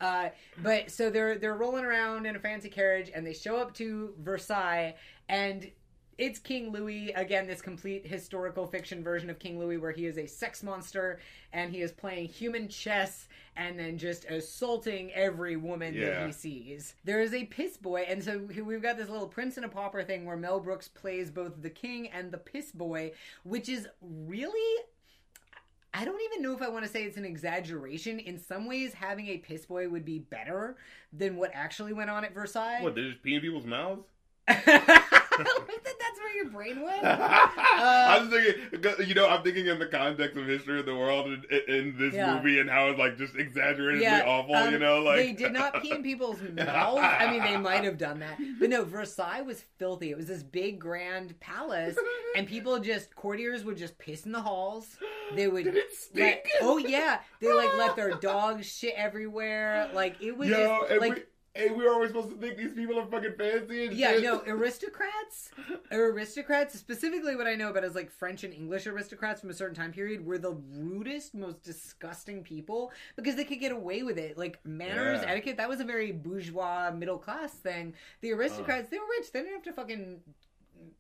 Uh, 0.00 0.30
but 0.62 0.90
so 0.90 1.10
they're 1.10 1.38
they're 1.38 1.54
rolling 1.54 1.84
around 1.84 2.24
in 2.26 2.34
a 2.34 2.40
fancy 2.40 2.70
carriage, 2.70 3.10
and 3.14 3.26
they 3.26 3.34
show 3.34 3.56
up 3.58 3.74
to 3.74 4.14
Versailles, 4.20 4.94
and 5.28 5.70
it's 6.18 6.38
King 6.38 6.70
Louis 6.70 7.10
again. 7.12 7.46
This 7.46 7.60
complete 7.60 8.06
historical 8.06 8.66
fiction 8.66 9.02
version 9.02 9.30
of 9.30 9.38
King 9.38 9.58
Louis, 9.58 9.78
where 9.78 9.90
he 9.90 10.06
is 10.06 10.18
a 10.18 10.26
sex 10.26 10.62
monster 10.62 11.20
and 11.52 11.72
he 11.72 11.80
is 11.80 11.92
playing 11.92 12.28
human 12.28 12.68
chess 12.68 13.28
and 13.56 13.78
then 13.78 13.98
just 13.98 14.24
assaulting 14.26 15.12
every 15.12 15.56
woman 15.56 15.98
that 15.98 16.26
he 16.26 16.32
sees. 16.32 16.94
There 17.04 17.20
is 17.20 17.34
a 17.34 17.44
piss 17.44 17.76
boy, 17.76 18.04
and 18.08 18.22
so 18.22 18.38
we've 18.64 18.82
got 18.82 18.96
this 18.96 19.08
little 19.08 19.28
Prince 19.28 19.56
and 19.56 19.66
a 19.66 19.68
Pauper 19.68 20.02
thing 20.02 20.24
where 20.24 20.36
Mel 20.36 20.60
Brooks 20.60 20.88
plays 20.88 21.30
both 21.30 21.62
the 21.62 21.70
king 21.70 22.08
and 22.08 22.30
the 22.30 22.38
piss 22.38 22.72
boy, 22.72 23.12
which 23.44 23.68
is 23.68 23.88
really 24.00 24.82
I 25.96 26.04
don't 26.04 26.20
even 26.22 26.42
know 26.42 26.52
if 26.52 26.60
I 26.60 26.68
want 26.68 26.84
to 26.84 26.90
say 26.90 27.04
it's 27.04 27.16
an 27.16 27.24
exaggeration. 27.24 28.18
In 28.18 28.36
some 28.36 28.66
ways, 28.66 28.92
having 28.94 29.28
a 29.28 29.38
piss 29.38 29.64
boy 29.64 29.88
would 29.88 30.04
be 30.04 30.18
better 30.18 30.76
than 31.12 31.36
what 31.36 31.52
actually 31.54 31.92
went 31.92 32.10
on 32.10 32.24
at 32.24 32.34
Versailles. 32.34 32.82
What? 32.82 32.96
they're 32.96 33.10
just 33.10 33.22
pee 33.22 33.36
in 33.36 33.40
people's 33.40 33.64
mouths? 33.64 34.02
That's 34.46 36.18
where 36.20 36.34
your 36.36 36.50
brain 36.50 36.80
went. 36.82 37.00
I'm 37.04 38.30
thinking, 38.30 39.08
you 39.08 39.14
know, 39.14 39.28
I'm 39.28 39.42
thinking 39.42 39.66
in 39.66 39.78
the 39.78 39.86
context 39.86 40.36
of 40.36 40.46
history 40.46 40.80
of 40.80 40.86
the 40.86 40.94
world 40.94 41.26
in, 41.26 41.44
in 41.68 41.96
this 41.98 42.14
Yeah. 42.14 42.36
movie 42.36 42.60
and 42.60 42.68
how 42.70 42.88
it's 42.88 42.98
like 42.98 43.16
just 43.18 43.34
exaggeratedly 43.36 44.06
awful. 44.06 44.54
um, 44.54 44.72
you 44.72 44.78
know, 44.78 45.00
like 45.00 45.16
they 45.16 45.32
did 45.32 45.52
not 45.52 45.80
pee 45.82 45.90
in 45.92 46.02
people's 46.02 46.40
mouths. 46.54 47.00
I 47.02 47.30
mean, 47.30 47.42
they 47.42 47.56
might 47.56 47.84
have 47.84 47.98
done 47.98 48.20
that, 48.20 48.38
but 48.60 48.70
no. 48.70 48.84
Versailles 48.84 49.40
was 49.42 49.64
filthy. 49.78 50.10
It 50.10 50.16
was 50.16 50.26
this 50.26 50.42
big, 50.42 50.78
grand 50.78 51.38
palace, 51.40 51.96
and 52.36 52.46
people 52.46 52.78
just 52.78 53.14
courtiers 53.16 53.64
would 53.64 53.76
just 53.76 53.98
piss 53.98 54.24
in 54.26 54.32
the 54.32 54.40
halls. 54.42 54.96
They 55.34 55.48
would. 55.48 55.74
Let- 56.14 56.46
oh 56.62 56.78
yeah, 56.78 57.20
they 57.40 57.52
like 57.52 57.76
let 57.76 57.96
their 57.96 58.12
dogs 58.16 58.66
shit 58.66 58.94
everywhere. 58.96 59.90
Like 59.94 60.20
it 60.22 60.36
was 60.36 60.48
Yo, 60.48 60.84
just 60.88 61.00
like 61.00 61.14
we, 61.14 61.22
and 61.56 61.76
we 61.76 61.84
were 61.84 61.90
always 61.92 62.10
supposed 62.10 62.30
to 62.30 62.36
think 62.36 62.56
these 62.56 62.72
people 62.72 62.98
are 62.98 63.06
fucking 63.06 63.34
fancy 63.38 63.86
and 63.86 63.96
Yeah, 63.96 64.12
shit. 64.12 64.22
no, 64.24 64.42
aristocrats, 64.46 65.50
aristocrats, 65.92 66.78
specifically 66.78 67.36
what 67.36 67.46
I 67.46 67.54
know 67.54 67.70
about 67.70 67.84
is 67.84 67.94
like 67.94 68.10
French 68.10 68.44
and 68.44 68.52
English 68.52 68.86
aristocrats 68.86 69.40
from 69.40 69.50
a 69.50 69.54
certain 69.54 69.74
time 69.74 69.92
period 69.92 70.24
were 70.24 70.38
the 70.38 70.52
rudest, 70.72 71.34
most 71.34 71.62
disgusting 71.62 72.42
people 72.42 72.92
because 73.16 73.36
they 73.36 73.44
could 73.44 73.60
get 73.60 73.72
away 73.72 74.02
with 74.02 74.18
it. 74.18 74.36
Like 74.36 74.58
manners, 74.64 75.20
Yeah. 75.22 75.30
etiquette, 75.30 75.56
that 75.58 75.68
was 75.68 75.80
a 75.80 75.84
very 75.84 76.12
bourgeois, 76.12 76.90
middle 76.90 77.18
class 77.18 77.52
thing. 77.52 77.94
The 78.20 78.32
aristocrats, 78.32 78.88
they 78.90 78.98
were 78.98 79.04
rich. 79.18 79.30
They 79.32 79.40
didn't 79.40 79.54
have 79.54 79.62
to 79.64 79.72
fucking, 79.72 80.20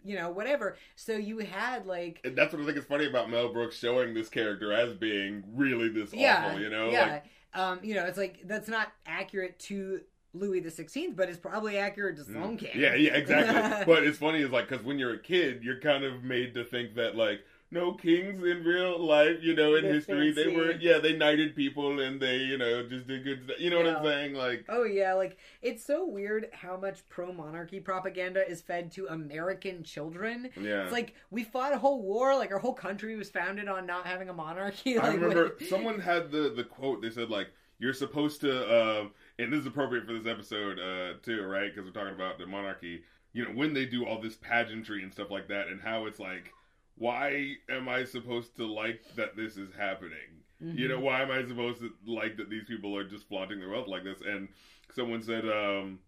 you 0.04 0.16
know, 0.16 0.30
whatever. 0.30 0.76
So 0.96 1.12
you 1.16 1.38
had 1.38 1.86
like. 1.86 2.20
And 2.24 2.36
that's 2.36 2.52
what 2.52 2.62
I 2.62 2.66
think 2.66 2.78
is 2.78 2.84
funny 2.84 3.06
about 3.06 3.30
Mel 3.30 3.52
Brooks 3.52 3.76
showing 3.78 4.14
this 4.14 4.28
character 4.28 4.72
as 4.72 4.94
being 4.94 5.42
really 5.52 5.88
this 5.88 6.12
Yeah, 6.12 6.46
awful, 6.46 6.60
you 6.60 6.70
know? 6.70 6.90
yeah. 6.90 7.12
Like, 7.12 7.24
um, 7.54 7.80
you 7.82 7.94
know, 7.94 8.04
it's 8.04 8.18
like 8.18 8.40
that's 8.46 8.68
not 8.68 8.92
accurate 9.06 9.58
to 9.60 10.00
Louis 10.34 10.60
the 10.60 10.70
Sixteenth, 10.70 11.16
but 11.16 11.28
it's 11.28 11.38
probably 11.38 11.78
accurate 11.78 12.16
to 12.16 12.24
Sloan 12.24 12.56
King. 12.56 12.72
Mm. 12.72 12.80
Yeah, 12.80 12.94
yeah, 12.94 13.14
exactly. 13.14 13.84
but 13.94 14.04
it's 14.04 14.18
funny 14.18 14.40
is 14.40 14.50
like 14.50 14.68
because 14.68 14.84
when 14.84 14.98
you're 14.98 15.14
a 15.14 15.18
kid, 15.18 15.62
you're 15.62 15.80
kind 15.80 16.04
of 16.04 16.22
made 16.24 16.54
to 16.54 16.64
think 16.64 16.94
that 16.96 17.16
like 17.16 17.40
no 17.70 17.92
kings 17.92 18.44
in 18.44 18.62
real 18.62 19.04
life, 19.04 19.38
you 19.42 19.54
know, 19.54 19.74
in 19.74 19.82
They're 19.84 19.94
history. 19.94 20.30
They 20.32 20.48
were 20.48 20.72
yeah, 20.72 20.98
they 20.98 21.16
knighted 21.16 21.56
people 21.56 22.00
and 22.00 22.20
they, 22.20 22.36
you 22.36 22.56
know, 22.58 22.86
just 22.86 23.06
did 23.06 23.24
good 23.24 23.44
stuff. 23.44 23.58
You 23.58 23.70
know 23.70 23.78
what 23.78 23.86
I'm 23.88 24.04
saying? 24.04 24.34
Like 24.34 24.64
Oh 24.68 24.84
yeah, 24.84 25.14
like 25.14 25.38
it's 25.62 25.84
so 25.84 26.06
weird 26.06 26.48
how 26.52 26.76
much 26.76 27.08
pro 27.08 27.32
monarchy 27.32 27.80
propaganda 27.80 28.48
is 28.48 28.60
fed 28.60 28.92
to 28.92 29.06
American 29.06 29.82
children. 29.82 30.50
yeah. 30.60 30.82
It's 30.82 30.92
like 30.92 31.14
we 31.30 31.42
fought 31.44 31.72
a 31.72 31.78
whole 31.78 32.00
war, 32.02 32.36
like 32.36 32.52
our 32.52 32.58
whole 32.58 32.74
country 32.74 33.16
was 33.16 33.30
founded 33.30 33.68
on 33.68 33.86
not 33.86 34.06
having 34.06 34.28
a 34.28 34.34
monarchy. 34.34 34.94
Like, 34.98 35.04
I 35.04 35.14
remember 35.14 35.44
what- 35.44 35.62
someone 35.68 35.98
had 36.00 36.30
the 36.30 36.52
the 36.54 36.64
quote. 36.64 37.02
They 37.02 37.10
said 37.10 37.30
like 37.30 37.48
you're 37.80 37.92
supposed 37.94 38.40
to, 38.42 38.52
um, 39.00 39.10
and 39.38 39.52
this 39.52 39.60
is 39.60 39.66
appropriate 39.66 40.06
for 40.06 40.12
this 40.12 40.26
episode 40.26 40.78
uh, 40.78 41.14
too, 41.22 41.42
right? 41.42 41.74
Because 41.74 41.86
we're 41.86 41.98
talking 41.98 42.14
about 42.14 42.38
the 42.38 42.46
monarchy. 42.46 43.02
You 43.32 43.44
know, 43.44 43.50
when 43.50 43.74
they 43.74 43.84
do 43.84 44.06
all 44.06 44.20
this 44.20 44.36
pageantry 44.36 45.02
and 45.02 45.12
stuff 45.12 45.30
like 45.30 45.48
that, 45.48 45.68
and 45.68 45.80
how 45.80 46.06
it's 46.06 46.20
like, 46.20 46.52
why 46.96 47.54
am 47.68 47.88
I 47.88 48.04
supposed 48.04 48.56
to 48.56 48.66
like 48.66 49.02
that 49.16 49.36
this 49.36 49.56
is 49.56 49.70
happening? 49.76 50.42
You 50.60 50.88
know, 50.88 51.00
why 51.00 51.22
am 51.22 51.30
I 51.30 51.46
supposed 51.46 51.80
to 51.80 51.90
like 52.06 52.36
that 52.36 52.48
these 52.48 52.64
people 52.64 52.96
are 52.96 53.04
just 53.04 53.28
flaunting 53.28 53.58
their 53.60 53.70
wealth 53.70 53.88
like 53.88 54.04
this? 54.04 54.20
And 54.24 54.48
someone 54.94 55.20
said, 55.20 55.44
um, 55.44 55.98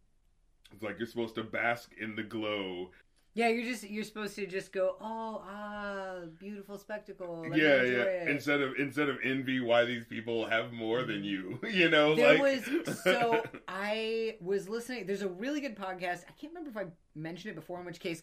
it's 0.72 0.82
like 0.82 0.98
you're 0.98 1.08
supposed 1.08 1.34
to 1.34 1.42
bask 1.42 1.90
in 2.00 2.14
the 2.14 2.22
glow 2.22 2.90
Yeah, 3.36 3.48
you're 3.48 3.64
just 3.66 3.84
you're 3.84 4.02
supposed 4.02 4.34
to 4.36 4.46
just 4.46 4.72
go, 4.72 4.96
oh 4.98 5.42
ah, 5.46 6.20
beautiful 6.38 6.78
spectacle. 6.78 7.44
Let 7.46 7.58
yeah, 7.60 7.82
yeah. 7.82 8.02
it." 8.02 8.28
Instead 8.28 8.62
of 8.62 8.76
instead 8.78 9.10
of 9.10 9.18
envy, 9.22 9.60
why 9.60 9.84
these 9.84 10.06
people 10.06 10.46
have 10.46 10.72
more 10.72 11.02
than 11.02 11.22
you? 11.22 11.60
You 11.70 11.90
know, 11.90 12.14
There 12.14 12.32
like 12.32 12.42
was 12.42 12.98
so 13.04 13.42
I 13.68 14.36
was 14.40 14.70
listening. 14.70 15.04
There's 15.06 15.20
a 15.20 15.28
really 15.28 15.60
good 15.60 15.76
podcast. 15.76 16.24
I 16.26 16.32
can't 16.40 16.54
remember 16.54 16.70
if 16.70 16.78
I 16.78 16.86
mentioned 17.14 17.52
it 17.52 17.56
before. 17.56 17.78
In 17.78 17.84
which 17.84 18.00
case, 18.00 18.22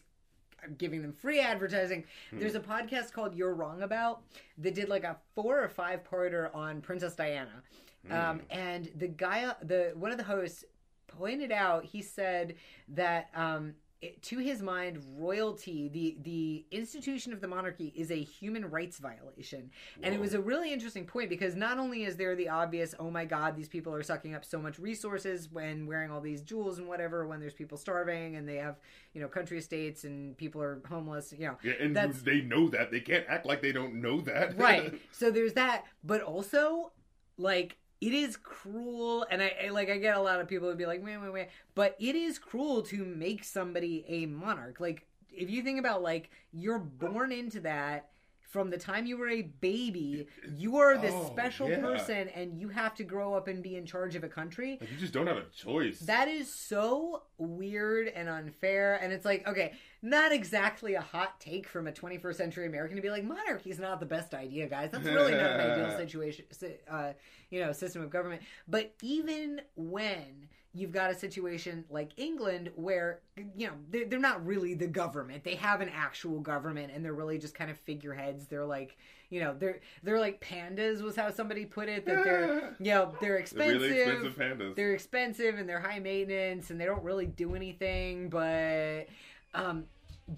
I'm 0.64 0.74
giving 0.74 1.00
them 1.00 1.12
free 1.12 1.38
advertising. 1.38 2.02
Hmm. 2.30 2.40
There's 2.40 2.56
a 2.56 2.60
podcast 2.60 3.12
called 3.12 3.36
"You're 3.36 3.54
Wrong 3.54 3.82
About" 3.82 4.22
that 4.58 4.74
did 4.74 4.88
like 4.88 5.04
a 5.04 5.16
four 5.36 5.62
or 5.62 5.68
five 5.68 6.02
parter 6.02 6.52
on 6.56 6.80
Princess 6.80 7.14
Diana, 7.14 7.62
um, 8.10 8.40
Hmm. 8.40 8.44
and 8.50 8.90
the 8.96 9.06
guy, 9.06 9.54
the 9.62 9.92
one 9.94 10.10
of 10.10 10.18
the 10.18 10.24
hosts, 10.24 10.64
pointed 11.06 11.52
out. 11.52 11.84
He 11.84 12.02
said 12.02 12.56
that. 12.88 13.28
Um, 13.32 13.74
to 14.22 14.38
his 14.38 14.62
mind, 14.62 14.98
royalty, 15.16 15.88
the 15.88 16.16
the 16.22 16.64
institution 16.70 17.32
of 17.32 17.40
the 17.40 17.48
monarchy, 17.48 17.92
is 17.96 18.10
a 18.10 18.22
human 18.22 18.70
rights 18.70 18.98
violation. 18.98 19.70
And 20.02 20.14
it 20.14 20.20
was 20.20 20.34
a 20.34 20.40
really 20.40 20.72
interesting 20.72 21.04
point 21.06 21.28
because 21.28 21.54
not 21.56 21.78
only 21.78 22.04
is 22.04 22.16
there 22.16 22.34
the 22.36 22.48
obvious, 22.48 22.94
oh 22.98 23.10
my 23.10 23.24
god, 23.24 23.56
these 23.56 23.68
people 23.68 23.92
are 23.94 24.02
sucking 24.02 24.34
up 24.34 24.44
so 24.44 24.58
much 24.58 24.78
resources 24.78 25.48
when 25.50 25.86
wearing 25.86 26.10
all 26.10 26.20
these 26.20 26.42
jewels 26.42 26.78
and 26.78 26.86
whatever, 26.88 27.26
when 27.26 27.40
there's 27.40 27.54
people 27.54 27.78
starving 27.78 28.36
and 28.36 28.48
they 28.48 28.56
have, 28.56 28.76
you 29.12 29.20
know, 29.20 29.28
country 29.28 29.58
estates 29.58 30.04
and 30.04 30.36
people 30.36 30.60
are 30.62 30.80
homeless, 30.88 31.32
you 31.36 31.46
know. 31.46 31.56
yeah, 31.62 31.72
and 31.80 31.94
that's- 31.96 32.22
they 32.22 32.40
know 32.40 32.68
that 32.68 32.90
they 32.90 33.00
can't 33.00 33.24
act 33.28 33.46
like 33.46 33.62
they 33.62 33.72
don't 33.72 33.94
know 33.94 34.20
that, 34.22 34.56
Right. 34.58 35.00
so 35.12 35.30
there's 35.30 35.54
that, 35.54 35.84
but 36.02 36.20
also 36.22 36.92
like 37.36 37.76
it 38.06 38.12
is 38.12 38.36
cruel 38.36 39.26
and 39.30 39.42
I, 39.42 39.52
I 39.66 39.68
like 39.70 39.88
I 39.90 39.98
get 39.98 40.16
a 40.16 40.20
lot 40.20 40.40
of 40.40 40.48
people 40.48 40.68
would 40.68 40.78
be 40.78 40.86
like, 40.86 41.02
wait, 41.04 41.16
wait, 41.18 41.32
wait. 41.32 41.48
But 41.74 41.96
it 41.98 42.14
is 42.14 42.38
cruel 42.38 42.82
to 42.82 43.04
make 43.04 43.44
somebody 43.44 44.04
a 44.08 44.26
monarch. 44.26 44.78
Like 44.80 45.06
if 45.30 45.48
you 45.50 45.62
think 45.62 45.78
about 45.78 46.02
like 46.02 46.30
you're 46.52 46.78
born 46.78 47.32
into 47.32 47.60
that 47.60 48.10
from 48.42 48.70
the 48.70 48.78
time 48.78 49.04
you 49.04 49.16
were 49.16 49.28
a 49.30 49.42
baby, 49.42 50.28
you 50.56 50.76
are 50.76 50.96
this 50.96 51.12
Oh, 51.12 51.26
special 51.26 51.68
yeah. 51.68 51.80
person 51.80 52.28
and 52.28 52.56
you 52.60 52.68
have 52.68 52.94
to 52.96 53.04
grow 53.04 53.34
up 53.34 53.48
and 53.48 53.62
be 53.62 53.74
in 53.76 53.84
charge 53.84 54.14
of 54.14 54.22
a 54.22 54.28
country. 54.28 54.78
Like, 54.80 54.92
you 54.92 54.96
just 54.96 55.12
don't 55.12 55.26
have 55.26 55.38
a 55.38 55.46
choice. 55.56 55.98
That 56.00 56.28
is 56.28 56.52
so 56.54 57.22
weird 57.38 58.06
and 58.08 58.28
unfair. 58.28 58.94
And 59.02 59.12
it's 59.12 59.24
like, 59.24 59.48
okay, 59.48 59.72
not 60.04 60.32
exactly 60.32 60.94
a 60.94 61.00
hot 61.00 61.40
take 61.40 61.66
from 61.66 61.86
a 61.86 61.92
21st 61.92 62.34
century 62.36 62.66
American 62.66 62.94
to 62.96 63.02
be 63.02 63.08
like, 63.10 63.24
monarchy 63.24 63.70
is 63.70 63.78
not 63.78 64.00
the 64.00 64.06
best 64.06 64.34
idea, 64.34 64.68
guys. 64.68 64.90
That's 64.92 65.06
really 65.06 65.32
not 65.32 65.52
an 65.52 65.60
ideal 65.72 65.96
situation, 65.96 66.44
uh, 66.90 67.12
you 67.50 67.60
know, 67.60 67.72
system 67.72 68.02
of 68.02 68.10
government. 68.10 68.42
But 68.68 68.92
even 69.02 69.62
when 69.76 70.48
you've 70.74 70.92
got 70.92 71.10
a 71.10 71.14
situation 71.14 71.84
like 71.88 72.10
England 72.18 72.70
where, 72.76 73.20
you 73.56 73.66
know, 73.68 73.72
they're, 73.90 74.04
they're 74.06 74.18
not 74.18 74.44
really 74.44 74.74
the 74.74 74.86
government, 74.88 75.42
they 75.42 75.54
have 75.54 75.80
an 75.80 75.88
actual 75.88 76.40
government 76.40 76.92
and 76.94 77.04
they're 77.04 77.14
really 77.14 77.38
just 77.38 77.54
kind 77.54 77.70
of 77.70 77.78
figureheads. 77.78 78.46
They're 78.46 78.66
like, 78.66 78.96
you 79.30 79.40
know, 79.40 79.54
they're 79.58 79.80
they're 80.02 80.20
like 80.20 80.40
pandas 80.44 81.00
was 81.00 81.16
how 81.16 81.30
somebody 81.30 81.64
put 81.64 81.88
it 81.88 82.04
that 82.06 82.24
they're 82.24 82.76
you 82.78 82.92
know 82.92 83.12
they're 83.20 83.30
They're 83.30 83.38
expensive 83.38 83.80
really 83.80 84.00
expensive 84.00 84.36
pandas. 84.36 84.74
they're 84.74 84.92
expensive 84.92 85.54
and 85.58 85.66
they're 85.68 85.80
high 85.80 85.98
maintenance 85.98 86.70
and 86.70 86.78
they 86.80 86.84
don't 86.84 87.02
really 87.02 87.26
do 87.26 87.54
anything 87.54 88.28
but 88.28 89.06
um 89.54 89.84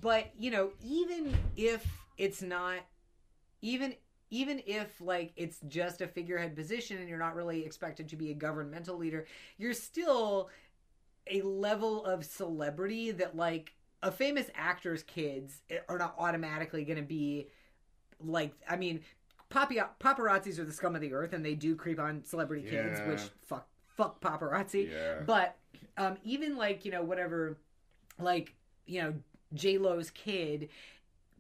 but 0.01 0.31
you 0.39 0.51
know 0.51 0.71
even 0.83 1.37
if 1.57 1.87
it's 2.19 2.43
not 2.43 2.79
even 3.63 3.95
even 4.31 4.61
if 4.67 5.01
like 5.01 5.33
it's 5.37 5.59
just 5.69 6.01
a 6.01 6.09
figurehead 6.09 6.57
position 6.57 6.99
and 6.99 7.09
you're 7.09 7.19
not 7.19 7.35
really 7.35 7.65
expected 7.65 8.09
to 8.09 8.17
be 8.17 8.31
a 8.31 8.35
governmental 8.35 8.97
leader 8.97 9.27
you're 9.59 9.73
still 9.73 10.49
a 11.29 11.41
level 11.43 12.05
of 12.05 12.25
celebrity 12.25 13.11
that 13.11 13.37
like 13.37 13.75
a 14.03 14.11
famous 14.11 14.51
actor's 14.55 15.03
kids 15.03 15.63
are 15.89 15.99
not 15.99 16.15
automatically 16.19 16.85
going 16.85 16.99
to 16.99 17.03
be 17.03 17.49
like 18.21 18.53
i 18.69 18.77
mean 18.77 19.01
papi- 19.51 19.87
paparazzis 20.01 20.59
are 20.59 20.65
the 20.65 20.73
scum 20.73 20.95
of 20.95 21.01
the 21.01 21.13
earth 21.13 21.33
and 21.33 21.45
they 21.45 21.55
do 21.55 21.77
creep 21.77 22.01
on 22.01 22.25
celebrity 22.25 22.69
kids 22.69 23.01
which 23.07 23.23
fuck 23.45 23.69
fuck 23.97 24.21
paparazzi 24.21 24.91
yeah. 24.91 25.21
but 25.25 25.57
um, 25.97 26.17
even 26.25 26.57
like 26.57 26.85
you 26.85 26.91
know 26.91 27.03
whatever, 27.03 27.59
like 28.19 28.55
you 28.87 29.03
know 29.03 29.15
J 29.57 29.79
Lo's 29.79 30.11
kid, 30.11 30.69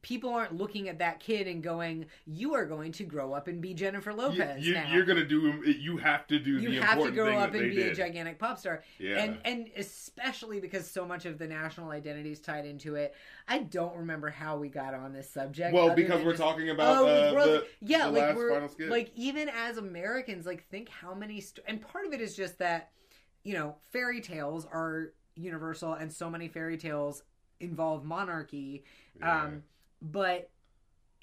people 0.02 0.30
aren't 0.30 0.54
looking 0.56 0.88
at 0.88 0.98
that 1.00 1.18
kid 1.18 1.48
and 1.48 1.62
going, 1.62 2.06
"You 2.26 2.54
are 2.54 2.64
going 2.64 2.92
to 2.92 3.04
grow 3.04 3.32
up 3.32 3.48
and 3.48 3.60
be 3.60 3.74
Jennifer 3.74 4.12
Lopez." 4.14 4.64
you, 4.66 4.74
now. 4.74 4.94
are 4.94 5.02
gonna 5.02 5.24
do. 5.24 5.62
You 5.66 5.96
have 5.96 6.26
to 6.28 6.38
do 6.38 6.58
You 6.58 6.70
the 6.70 6.80
have 6.82 7.02
to 7.02 7.10
grow 7.10 7.36
up 7.38 7.54
and 7.54 7.70
be 7.70 7.76
did. 7.76 7.92
a 7.92 7.94
gigantic 7.94 8.38
pop 8.38 8.58
star, 8.58 8.82
yeah. 8.98 9.18
and 9.18 9.38
and 9.44 9.68
especially 9.76 10.60
because 10.60 10.88
so 10.88 11.04
much 11.04 11.26
of 11.26 11.38
the 11.38 11.46
national 11.48 11.90
identity 11.90 12.30
is 12.30 12.40
tied 12.40 12.66
into 12.66 12.94
it. 12.94 13.14
I 13.48 13.58
don't 13.58 13.96
remember 13.96 14.30
how 14.30 14.56
we 14.56 14.68
got 14.68 14.94
on 14.94 15.12
this 15.12 15.28
subject. 15.28 15.74
well, 15.74 15.94
because 15.94 16.22
we're 16.24 16.32
just- 16.32 16.42
talking 16.42 16.70
about 16.70 16.98
Oh, 16.98 17.06
uh, 17.06 17.44
the, 17.44 17.66
yeah, 17.80 18.06
the 18.06 18.12
like 18.12 18.36
we're 18.36 18.68
like 18.88 19.10
even 19.16 19.48
as 19.48 19.76
Americans, 19.76 20.46
like 20.46 20.68
think 20.68 20.88
how 20.88 21.14
many 21.14 21.40
st- 21.40 21.64
and 21.66 21.80
part 21.80 22.06
of 22.06 22.12
it 22.12 22.20
is 22.20 22.36
just 22.36 22.58
that 22.58 22.90
you 23.42 23.54
know 23.54 23.74
fairy 23.92 24.20
tales 24.20 24.66
are 24.72 25.12
universal 25.34 25.92
and 25.94 26.10
so 26.12 26.30
many 26.30 26.48
fairy 26.48 26.76
tales 26.78 27.22
involve 27.60 28.04
monarchy, 28.04 28.84
Yeah. 29.18 29.44
um, 29.44 29.62
but 30.02 30.50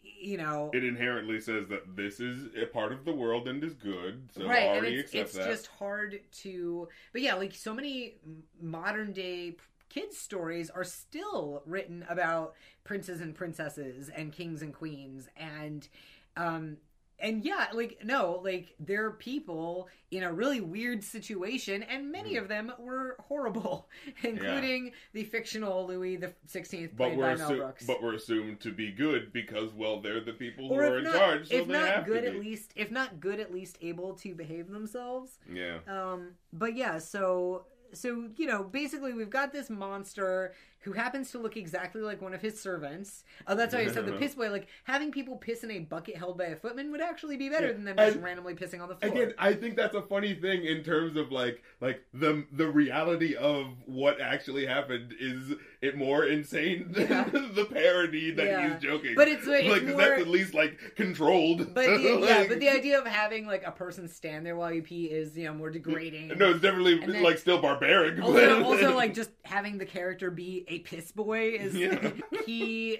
you 0.05 0.37
know 0.37 0.69
it 0.73 0.83
inherently 0.83 1.39
says 1.39 1.67
that 1.69 1.95
this 1.95 2.19
is 2.19 2.49
a 2.61 2.65
part 2.65 2.91
of 2.91 3.05
the 3.05 3.13
world 3.13 3.47
and 3.47 3.63
is 3.63 3.73
good. 3.73 4.29
So 4.35 4.45
right 4.45 4.77
and 4.77 4.85
it's, 4.85 5.13
it's 5.13 5.33
just 5.33 5.67
hard 5.67 6.19
to 6.41 6.89
but 7.13 7.21
yeah 7.21 7.35
like 7.35 7.55
so 7.55 7.73
many 7.73 8.15
modern 8.61 9.13
day 9.13 9.55
kids 9.89 10.17
stories 10.17 10.69
are 10.69 10.83
still 10.83 11.61
written 11.65 12.05
about 12.09 12.53
princes 12.83 13.21
and 13.21 13.33
princesses 13.33 14.09
and 14.09 14.33
kings 14.33 14.61
and 14.61 14.73
queens 14.73 15.29
and 15.37 15.87
um 16.35 16.77
and 17.23 17.43
yeah 17.43 17.67
like 17.73 17.97
no 18.03 18.39
like 18.43 18.75
they're 18.79 19.09
people 19.11 19.87
in 20.11 20.21
a 20.23 20.31
really 20.31 20.61
weird 20.61 21.03
situation 21.03 21.81
and 21.83 22.11
many 22.11 22.33
Mhm. 22.35 22.41
of 22.41 22.47
them 22.49 22.71
were 22.77 23.15
horrible 23.27 23.89
including 24.23 24.91
the 25.13 25.23
fictional 25.23 25.87
louis 25.87 26.17
the 26.17 26.33
16th 26.47 26.91
but 26.95 27.05
played 27.07 27.17
we're 27.17 27.23
by 27.31 27.35
mel 27.35 27.49
assu- 27.51 27.57
brooks 27.57 27.85
but 27.85 28.03
we're 28.03 28.13
assumed 28.13 28.59
to 28.59 28.71
be 28.71 28.91
good 28.91 29.33
because 29.33 29.73
well 29.73 29.99
they're 30.01 30.19
the 30.23 30.33
people 30.33 30.67
who 30.67 30.75
are 30.75 30.99
in 30.99 31.05
not, 31.05 31.15
charge, 31.15 31.47
so 31.47 31.55
if 31.55 31.67
not 31.67 32.05
good 32.05 32.25
at 32.25 32.35
least 32.39 32.71
if 32.75 32.91
not 32.91 33.19
good 33.19 33.39
at 33.39 33.51
least 33.51 33.77
able 33.81 34.13
to 34.13 34.35
behave 34.35 34.69
themselves 34.69 35.39
Yeah. 35.51 35.79
um, 35.87 36.31
but 36.51 36.75
yeah, 36.75 36.99
so 36.99 37.65
so 37.93 38.27
you 38.37 38.47
know, 38.47 38.63
basically 38.63 39.13
we've 39.13 39.29
got 39.29 39.53
this 39.53 39.69
monster 39.69 40.55
who 40.83 40.91
happens 40.91 41.31
to 41.31 41.39
look 41.39 41.55
exactly 41.55 42.01
like 42.01 42.21
one 42.21 42.33
of 42.33 42.41
his 42.41 42.59
servants. 42.59 43.23
Oh, 43.47 43.55
that's 43.55 43.73
why 43.73 43.81
I 43.81 43.87
said 43.87 44.05
the 44.05 44.11
piss 44.13 44.35
boy. 44.35 44.49
Like 44.51 44.67
having 44.83 45.11
people 45.11 45.37
piss 45.37 45.63
in 45.63 45.71
a 45.71 45.79
bucket 45.79 46.17
held 46.17 46.37
by 46.37 46.45
a 46.45 46.55
footman 46.55 46.91
would 46.91 47.01
actually 47.01 47.37
be 47.37 47.49
better 47.49 47.67
Yeah, 47.67 47.73
than 47.73 47.83
them 47.85 47.97
just 47.97 48.15
and- 48.15 48.23
randomly 48.23 48.53
pissing 48.53 48.81
on 48.81 48.89
the 48.89 48.95
floor. 48.95 49.11
Again, 49.11 49.33
I 49.37 49.53
think 49.53 49.75
that's 49.77 49.95
a 49.95 50.01
funny 50.01 50.35
thing 50.35 50.65
in 50.65 50.83
terms 50.83 51.15
of 51.17 51.31
like 51.31 51.63
like 51.81 52.03
the 52.13 52.45
the 52.51 52.67
reality 52.67 53.35
of 53.35 53.67
what 53.85 54.19
actually 54.19 54.65
happened 54.65 55.13
is 55.19 55.53
it 55.81 55.97
more 55.97 56.25
insane 56.25 56.87
than 56.91 57.07
Yeah. 57.09 57.23
the 57.31 57.65
parody 57.71 58.31
that 58.31 58.45
Yeah. 58.45 58.73
he's 58.73 58.81
joking. 58.81 59.15
But 59.15 59.27
it's- 59.29 59.45
it's 59.47 59.83
more- 59.85 59.97
that's 59.97 60.21
at 60.21 60.27
least 60.27 60.53
like 60.53 60.77
controlled. 60.95 61.73
but 61.73 61.85
the, 62.01 62.19
yeah, 62.25 62.45
but 62.47 62.59
the 62.59 62.69
idea 62.69 62.99
of 62.99 63.05
having 63.07 63.45
like 63.47 63.63
a 63.65 63.71
person 63.71 64.07
stand 64.07 64.45
there 64.45 64.55
while 64.55 64.73
you 64.73 64.81
pee 64.81 65.05
is 65.05 65.37
you 65.37 65.45
know 65.45 65.53
more 65.53 65.69
degrading. 65.69 66.29
no, 66.37 66.51
it's 66.51 66.61
definitely 66.61 66.99
then- 66.99 67.23
like 67.23 67.37
still 67.37 67.61
barbaric. 67.61 68.21
Also, 68.21 68.33
but- 68.33 68.61
also, 68.63 68.95
like 69.03 69.13
just 69.13 69.29
having 69.43 69.77
the 69.77 69.85
character 69.85 70.29
be 70.31 70.65
a 70.73 70.79
piss 70.79 71.11
boy 71.11 71.49
is 71.49 71.75
Yeah. 71.75 72.11
he 72.45 72.99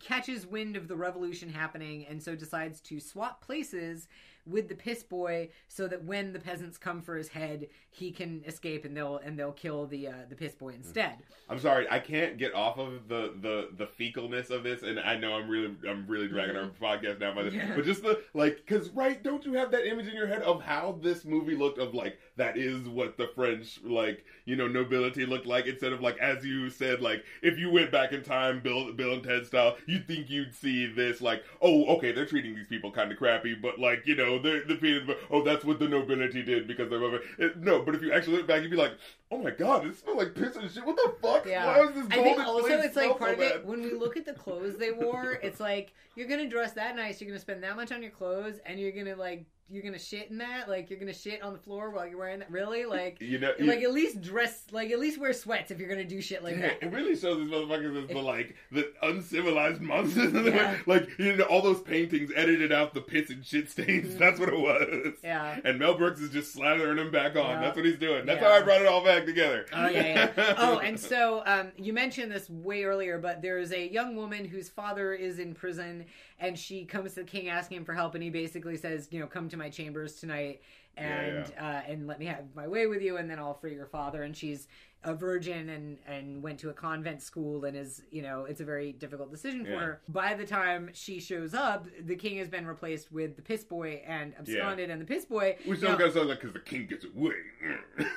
catches 0.00 0.46
wind 0.46 0.76
of 0.76 0.88
the 0.88 0.96
revolution 0.96 1.48
happening 1.48 2.06
and 2.08 2.22
so 2.22 2.34
decides 2.34 2.80
to 2.82 3.00
swap 3.00 3.44
places 3.44 4.08
with 4.46 4.68
the 4.68 4.74
piss 4.74 5.02
boy 5.02 5.48
so 5.68 5.88
that 5.88 6.04
when 6.04 6.32
the 6.32 6.38
peasants 6.38 6.76
come 6.78 7.00
for 7.00 7.16
his 7.16 7.28
head 7.28 7.66
he 7.90 8.10
can 8.10 8.42
escape 8.46 8.84
and 8.84 8.96
they'll 8.96 9.16
and 9.18 9.38
they'll 9.38 9.52
kill 9.52 9.86
the 9.86 10.08
uh, 10.08 10.12
the 10.28 10.36
piss 10.36 10.54
boy 10.54 10.70
instead 10.70 11.16
I'm 11.46 11.58
sorry, 11.58 11.86
I 11.90 11.98
can't 11.98 12.38
get 12.38 12.54
off 12.54 12.78
of 12.78 13.06
the 13.06 13.34
the 13.42 13.68
the 13.76 13.86
fecalness 13.86 14.48
of 14.48 14.62
this, 14.62 14.82
and 14.82 14.98
I 14.98 15.16
know 15.18 15.34
I'm 15.34 15.46
really 15.46 15.74
I'm 15.86 16.06
really 16.06 16.26
dragging 16.26 16.56
our 16.56 16.70
podcast 16.70 17.20
down 17.20 17.34
by 17.34 17.42
this, 17.42 17.52
Yeah. 17.52 17.72
but 17.76 17.84
just 17.84 18.02
the 18.02 18.22
like, 18.32 18.56
because 18.66 18.88
right, 18.90 19.22
don't 19.22 19.44
you 19.44 19.52
have 19.52 19.70
that 19.72 19.86
image 19.86 20.06
in 20.08 20.14
your 20.14 20.26
head 20.26 20.40
of 20.40 20.62
how 20.62 20.98
this 21.02 21.26
movie 21.26 21.54
looked? 21.54 21.78
Of 21.78 21.92
like 21.92 22.18
that 22.36 22.56
is 22.56 22.88
what 22.88 23.18
the 23.18 23.28
French 23.34 23.78
like 23.84 24.24
you 24.46 24.56
know 24.56 24.66
nobility 24.66 25.26
looked 25.26 25.44
like. 25.44 25.66
Instead 25.66 25.92
of 25.92 26.00
like 26.00 26.16
as 26.16 26.46
you 26.46 26.70
said, 26.70 27.02
like 27.02 27.22
if 27.42 27.58
you 27.58 27.70
went 27.70 27.92
back 27.92 28.12
in 28.12 28.22
time, 28.22 28.60
Bill 28.60 28.94
Bill 28.94 29.12
and 29.12 29.22
Ted 29.22 29.44
style, 29.46 29.76
you'd 29.86 30.08
think 30.08 30.30
you'd 30.30 30.54
see 30.54 30.86
this 30.86 31.20
like, 31.20 31.44
oh, 31.60 31.84
okay, 31.96 32.10
they're 32.12 32.24
treating 32.24 32.54
these 32.54 32.68
people 32.68 32.90
kind 32.90 33.12
of 33.12 33.18
crappy, 33.18 33.54
but 33.54 33.78
like 33.78 34.06
you 34.06 34.16
know 34.16 34.33
the 34.38 34.64
the 34.66 34.76
people, 34.76 35.14
oh, 35.30 35.42
that's 35.42 35.64
what 35.64 35.78
the 35.78 35.88
nobility 35.88 36.42
did 36.42 36.66
because 36.66 36.90
they're 36.90 37.14
it, 37.38 37.56
no, 37.58 37.82
but 37.82 37.94
if 37.94 38.02
you 38.02 38.12
actually 38.12 38.38
look 38.38 38.46
back, 38.46 38.62
you'd 38.62 38.70
be 38.70 38.76
like, 38.76 38.92
oh 39.30 39.38
my 39.38 39.50
god, 39.50 39.86
it 39.86 39.96
smells 39.96 40.18
like 40.18 40.34
piss 40.34 40.56
and 40.56 40.70
shit. 40.70 40.84
What 40.84 40.96
the 40.96 41.14
fuck? 41.20 41.46
Yeah. 41.46 41.66
Why 41.66 41.88
is 41.88 41.94
this 41.94 42.06
I 42.10 42.22
think 42.22 42.38
also 42.40 42.78
it's 42.78 42.96
like 42.96 43.10
so 43.10 43.14
part 43.14 43.34
of 43.34 43.40
it 43.40 43.64
when 43.64 43.82
we 43.82 43.92
look 43.94 44.16
at 44.16 44.24
the 44.24 44.32
clothes 44.32 44.76
they 44.76 44.92
wore. 44.92 45.32
It's 45.42 45.60
like 45.60 45.92
you're 46.16 46.28
gonna 46.28 46.48
dress 46.48 46.72
that 46.72 46.96
nice, 46.96 47.20
you're 47.20 47.28
gonna 47.28 47.40
spend 47.40 47.62
that 47.62 47.76
much 47.76 47.92
on 47.92 48.02
your 48.02 48.10
clothes, 48.10 48.60
and 48.66 48.78
you're 48.78 48.92
gonna 48.92 49.16
like 49.16 49.44
you're 49.70 49.82
gonna 49.82 49.98
shit 49.98 50.30
in 50.30 50.38
that. 50.38 50.68
Like 50.68 50.90
you're 50.90 50.98
gonna 50.98 51.12
shit 51.14 51.42
on 51.42 51.52
the 51.54 51.58
floor 51.58 51.90
while 51.90 52.06
you're 52.06 52.18
wearing 52.18 52.40
that. 52.40 52.50
Really? 52.50 52.84
Like 52.84 53.18
You 53.20 53.38
know, 53.38 53.52
you- 53.58 53.64
like 53.66 53.82
at 53.82 53.92
least 53.92 54.20
dress 54.20 54.62
like 54.72 54.90
at 54.90 54.98
least 55.00 55.18
wear 55.18 55.32
sweats 55.32 55.70
if 55.70 55.78
you're 55.80 55.88
gonna 55.88 56.04
do 56.04 56.20
shit 56.20 56.44
like 56.44 56.60
that. 56.60 56.82
it 56.82 56.92
really 56.92 57.16
shows 57.16 57.38
these 57.38 57.48
motherfuckers 57.50 58.02
as 58.02 58.08
the 58.08 58.20
like 58.20 58.54
the 58.70 58.92
uncivilized 59.02 59.80
monsters. 59.80 60.32
Yeah. 60.54 60.76
like 60.86 61.08
you 61.18 61.36
know, 61.36 61.44
all 61.44 61.62
those 61.62 61.80
paintings 61.80 62.30
edited 62.36 62.72
out 62.72 62.92
the 62.94 63.00
piss 63.00 63.30
and 63.30 63.44
shit 63.44 63.70
stains. 63.70 64.16
That's 64.16 64.38
what 64.38 64.50
it 64.50 64.58
was. 64.58 65.14
Yeah. 65.24 65.58
And 65.64 65.78
Mel 65.78 65.94
Brooks 65.94 66.20
is 66.20 66.30
just 66.30 66.54
slathering 66.56 66.96
them 66.96 67.10
back 67.10 67.34
on. 67.36 67.48
Yeah. 67.50 67.60
That's 67.62 67.76
what 67.76 67.86
he's 67.86 67.98
doing. 67.98 68.26
That's 68.26 68.40
Yeah. 68.42 68.48
how 68.50 68.54
I 68.58 68.62
brought 68.62 68.82
it 68.82 68.86
all 68.86 69.02
back 69.04 69.24
together. 69.24 69.66
Oh 69.72 69.88
yeah, 69.88 70.30
yeah. 70.36 70.54
Oh, 70.58 70.78
and 70.78 70.98
so 71.00 71.42
um, 71.46 71.72
you 71.76 71.92
mentioned 71.92 72.30
this 72.30 72.48
way 72.50 72.84
earlier, 72.84 73.18
but 73.18 73.40
there's 73.42 73.72
a 73.72 73.88
young 73.90 74.14
woman 74.16 74.44
whose 74.44 74.68
father 74.68 75.14
is 75.14 75.38
in 75.38 75.54
prison, 75.54 76.04
and 76.38 76.58
she 76.58 76.84
comes 76.84 77.14
to 77.14 77.20
the 77.20 77.26
king 77.26 77.48
asking 77.48 77.78
him 77.78 77.84
for 77.84 77.94
help, 77.94 78.14
and 78.14 78.22
he 78.22 78.30
basically 78.30 78.76
says, 78.76 79.08
you 79.10 79.20
know, 79.20 79.26
come 79.26 79.48
to 79.48 79.56
my 79.56 79.70
chambers 79.70 80.16
tonight, 80.16 80.62
and 80.96 81.46
Uh, 81.58 81.82
and 81.88 82.06
let 82.06 82.18
me 82.18 82.26
have 82.26 82.44
my 82.54 82.68
way 82.68 82.86
with 82.86 83.02
you, 83.02 83.16
and 83.16 83.28
then 83.28 83.38
I'll 83.38 83.54
free 83.54 83.74
your 83.74 83.86
father. 83.86 84.22
And 84.22 84.36
she's 84.36 84.68
a 85.04 85.14
virgin 85.14 85.68
and 85.68 85.98
and 86.06 86.42
went 86.42 86.58
to 86.58 86.70
a 86.70 86.72
convent 86.72 87.20
school 87.22 87.64
and 87.66 87.76
is 87.76 88.02
you 88.10 88.22
know 88.22 88.44
it's 88.46 88.60
a 88.60 88.64
very 88.64 88.92
difficult 88.92 89.30
decision 89.30 89.64
for 89.64 89.70
Yeah. 89.72 89.78
her 89.80 90.00
by 90.08 90.32
the 90.34 90.46
time 90.46 90.88
she 90.94 91.20
shows 91.20 91.52
up 91.52 91.86
the 92.00 92.16
king 92.16 92.38
has 92.38 92.48
been 92.48 92.66
replaced 92.66 93.12
with 93.12 93.36
the 93.36 93.42
piss 93.42 93.64
boy 93.64 94.02
and 94.06 94.34
absconded 94.38 94.88
and 94.90 95.00
the 95.00 95.04
piss 95.04 95.26
boy 95.26 95.56
Which 95.66 95.80
don't 95.82 95.98
gotta 95.98 96.12
sound 96.12 96.28
like 96.30 96.40
because 96.40 96.54
the 96.54 96.60
king 96.60 96.86
gets 96.86 97.04
away. 97.04 97.34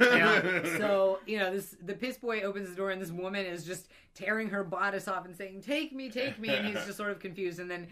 yeah. 0.02 0.64
So 0.78 1.20
you 1.26 1.40
know, 1.40 1.52
this 1.54 1.76
the 1.84 1.94
piss 1.94 2.18
boy 2.18 2.42
opens 2.42 2.70
the 2.70 2.76
door, 2.76 2.92
and 2.92 3.02
this 3.02 3.12
woman 3.12 3.46
is 3.46 3.66
just 3.66 3.90
tearing 4.16 4.50
her 4.50 4.64
bodice 4.64 5.08
off 5.08 5.26
and 5.26 5.36
saying, 5.36 5.62
"Take 5.62 5.94
me, 5.94 6.10
take 6.10 6.40
me," 6.40 6.50
and 6.50 6.66
he's 6.68 6.84
just 6.86 6.98
sort 6.98 7.12
of 7.12 7.20
confused, 7.20 7.60
and 7.60 7.70
then 7.70 7.88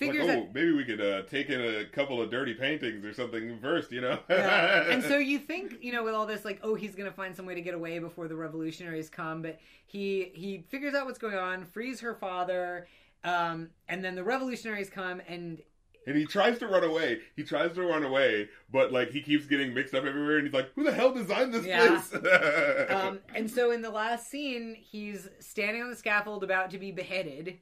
like, 0.00 0.16
oh, 0.20 0.30
out. 0.30 0.54
maybe 0.54 0.72
we 0.72 0.84
could 0.84 1.00
uh, 1.00 1.22
take 1.22 1.50
in 1.50 1.60
a 1.60 1.84
couple 1.84 2.20
of 2.20 2.30
dirty 2.30 2.54
paintings 2.54 3.04
or 3.04 3.12
something 3.12 3.58
first, 3.60 3.92
you 3.92 4.00
know? 4.00 4.18
Yeah. 4.28 4.84
And 4.88 5.02
so 5.02 5.18
you 5.18 5.38
think, 5.38 5.74
you 5.82 5.92
know, 5.92 6.04
with 6.04 6.14
all 6.14 6.26
this, 6.26 6.44
like, 6.44 6.60
oh, 6.62 6.74
he's 6.74 6.94
gonna 6.94 7.12
find 7.12 7.34
some 7.36 7.46
way 7.46 7.54
to 7.54 7.60
get 7.60 7.74
away 7.74 7.98
before 7.98 8.28
the 8.28 8.36
revolutionaries 8.36 9.10
come, 9.10 9.42
but 9.42 9.58
he 9.86 10.30
he 10.34 10.64
figures 10.68 10.94
out 10.94 11.06
what's 11.06 11.18
going 11.18 11.36
on, 11.36 11.64
frees 11.64 12.00
her 12.00 12.14
father, 12.14 12.86
um, 13.24 13.70
and 13.88 14.04
then 14.04 14.14
the 14.14 14.24
revolutionaries 14.24 14.90
come, 14.90 15.20
and 15.28 15.62
And 16.06 16.16
he 16.16 16.26
tries 16.26 16.58
to 16.58 16.66
run 16.66 16.84
away. 16.84 17.20
He 17.36 17.42
tries 17.44 17.72
to 17.74 17.82
run 17.82 18.04
away, 18.04 18.48
but 18.70 18.92
like 18.92 19.10
he 19.10 19.22
keeps 19.22 19.46
getting 19.46 19.72
mixed 19.74 19.94
up 19.94 20.04
everywhere. 20.04 20.36
And 20.38 20.46
he's 20.46 20.54
like, 20.54 20.70
"Who 20.74 20.84
the 20.84 20.92
hell 20.92 21.12
designed 21.12 21.52
this 21.54 21.64
Yeah. 21.66 22.00
place?" 22.10 22.14
um, 22.90 23.20
and 23.34 23.50
so 23.50 23.70
in 23.70 23.80
the 23.82 23.90
last 23.90 24.28
scene, 24.30 24.74
he's 24.78 25.28
standing 25.40 25.82
on 25.82 25.90
the 25.90 25.96
scaffold 25.96 26.44
about 26.44 26.70
to 26.70 26.78
be 26.78 26.92
beheaded. 26.92 27.58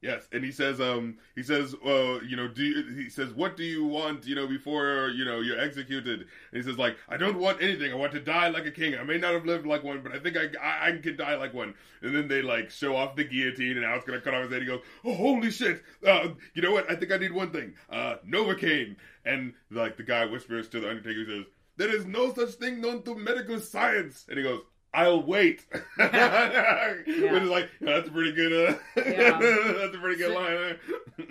Yes, 0.00 0.28
and 0.32 0.44
he 0.44 0.52
says, 0.52 0.80
"Um, 0.80 1.18
he 1.34 1.42
says, 1.42 1.74
uh, 1.84 2.20
you 2.20 2.36
know, 2.36 2.48
do 2.48 2.62
you, 2.62 2.82
he 2.94 3.08
says, 3.10 3.32
what 3.32 3.56
do 3.56 3.64
you 3.64 3.84
want? 3.84 4.26
You 4.26 4.34
know, 4.34 4.46
before 4.46 5.10
you 5.14 5.24
know 5.24 5.40
you're 5.40 5.60
executed?" 5.60 6.20
And 6.20 6.26
he 6.52 6.62
says, 6.62 6.78
"Like, 6.78 6.96
I 7.08 7.16
don't 7.16 7.38
want 7.38 7.62
anything. 7.62 7.92
I 7.92 7.96
want 7.96 8.12
to 8.12 8.20
die 8.20 8.48
like 8.48 8.66
a 8.66 8.70
king. 8.70 8.94
I 8.96 9.02
may 9.04 9.18
not 9.18 9.32
have 9.32 9.44
lived 9.44 9.66
like 9.66 9.84
one, 9.84 10.02
but 10.02 10.12
I 10.14 10.18
think 10.18 10.36
I, 10.36 10.48
I, 10.62 10.88
I 10.88 10.98
can 10.98 11.16
die 11.16 11.36
like 11.36 11.54
one." 11.54 11.74
And 12.02 12.14
then 12.14 12.28
they 12.28 12.42
like 12.42 12.70
show 12.70 12.96
off 12.96 13.16
the 13.16 13.24
guillotine, 13.24 13.72
and 13.72 13.82
now 13.82 13.94
it's 13.94 14.04
gonna 14.04 14.20
cut 14.20 14.34
off 14.34 14.44
his 14.44 14.52
head. 14.52 14.62
He 14.62 14.68
goes, 14.68 14.82
"Oh, 15.04 15.14
holy 15.14 15.50
shit! 15.50 15.82
Uh, 16.06 16.28
you 16.54 16.62
know 16.62 16.72
what? 16.72 16.90
I 16.90 16.96
think 16.96 17.12
I 17.12 17.16
need 17.16 17.32
one 17.32 17.50
thing. 17.50 17.74
Uh, 17.90 18.16
Novocaine." 18.26 18.96
And 19.24 19.54
like 19.70 19.96
the 19.96 20.02
guy 20.04 20.24
whispers 20.24 20.68
to 20.70 20.80
the 20.80 20.88
Undertaker, 20.88 21.20
he 21.20 21.26
says, 21.26 21.44
"There 21.76 21.94
is 21.94 22.06
no 22.06 22.32
such 22.32 22.50
thing 22.50 22.80
known 22.80 23.02
to 23.02 23.14
medical 23.14 23.60
science." 23.60 24.26
And 24.28 24.38
he 24.38 24.44
goes. 24.44 24.62
I'll 24.94 25.22
wait. 25.22 25.66
Which 25.96 26.06
is 26.06 27.48
like 27.48 27.68
that's 27.80 28.08
a 28.08 28.12
pretty 28.12 28.32
good. 28.32 28.52
Uh, 28.52 28.74
Yeah. 28.96 29.38
that's 29.78 29.94
a 29.94 29.98
pretty 30.00 30.16
good 30.16 30.32
So- 30.32 30.38
line. 30.38 30.76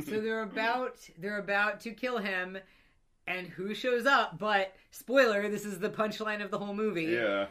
So 0.06 0.20
they're 0.22 0.44
about 0.44 0.98
they're 1.18 1.40
about 1.40 1.80
to 1.82 1.92
kill 1.92 2.18
him, 2.18 2.58
and 3.26 3.48
who 3.48 3.74
shows 3.74 4.06
up? 4.06 4.38
But 4.38 4.74
spoiler, 4.92 5.50
this 5.50 5.66
is 5.66 5.80
the 5.80 5.90
punchline 5.90 6.44
of 6.44 6.52
the 6.52 6.60
whole 6.60 6.74
movie. 6.74 7.06
yeah, 7.06 7.48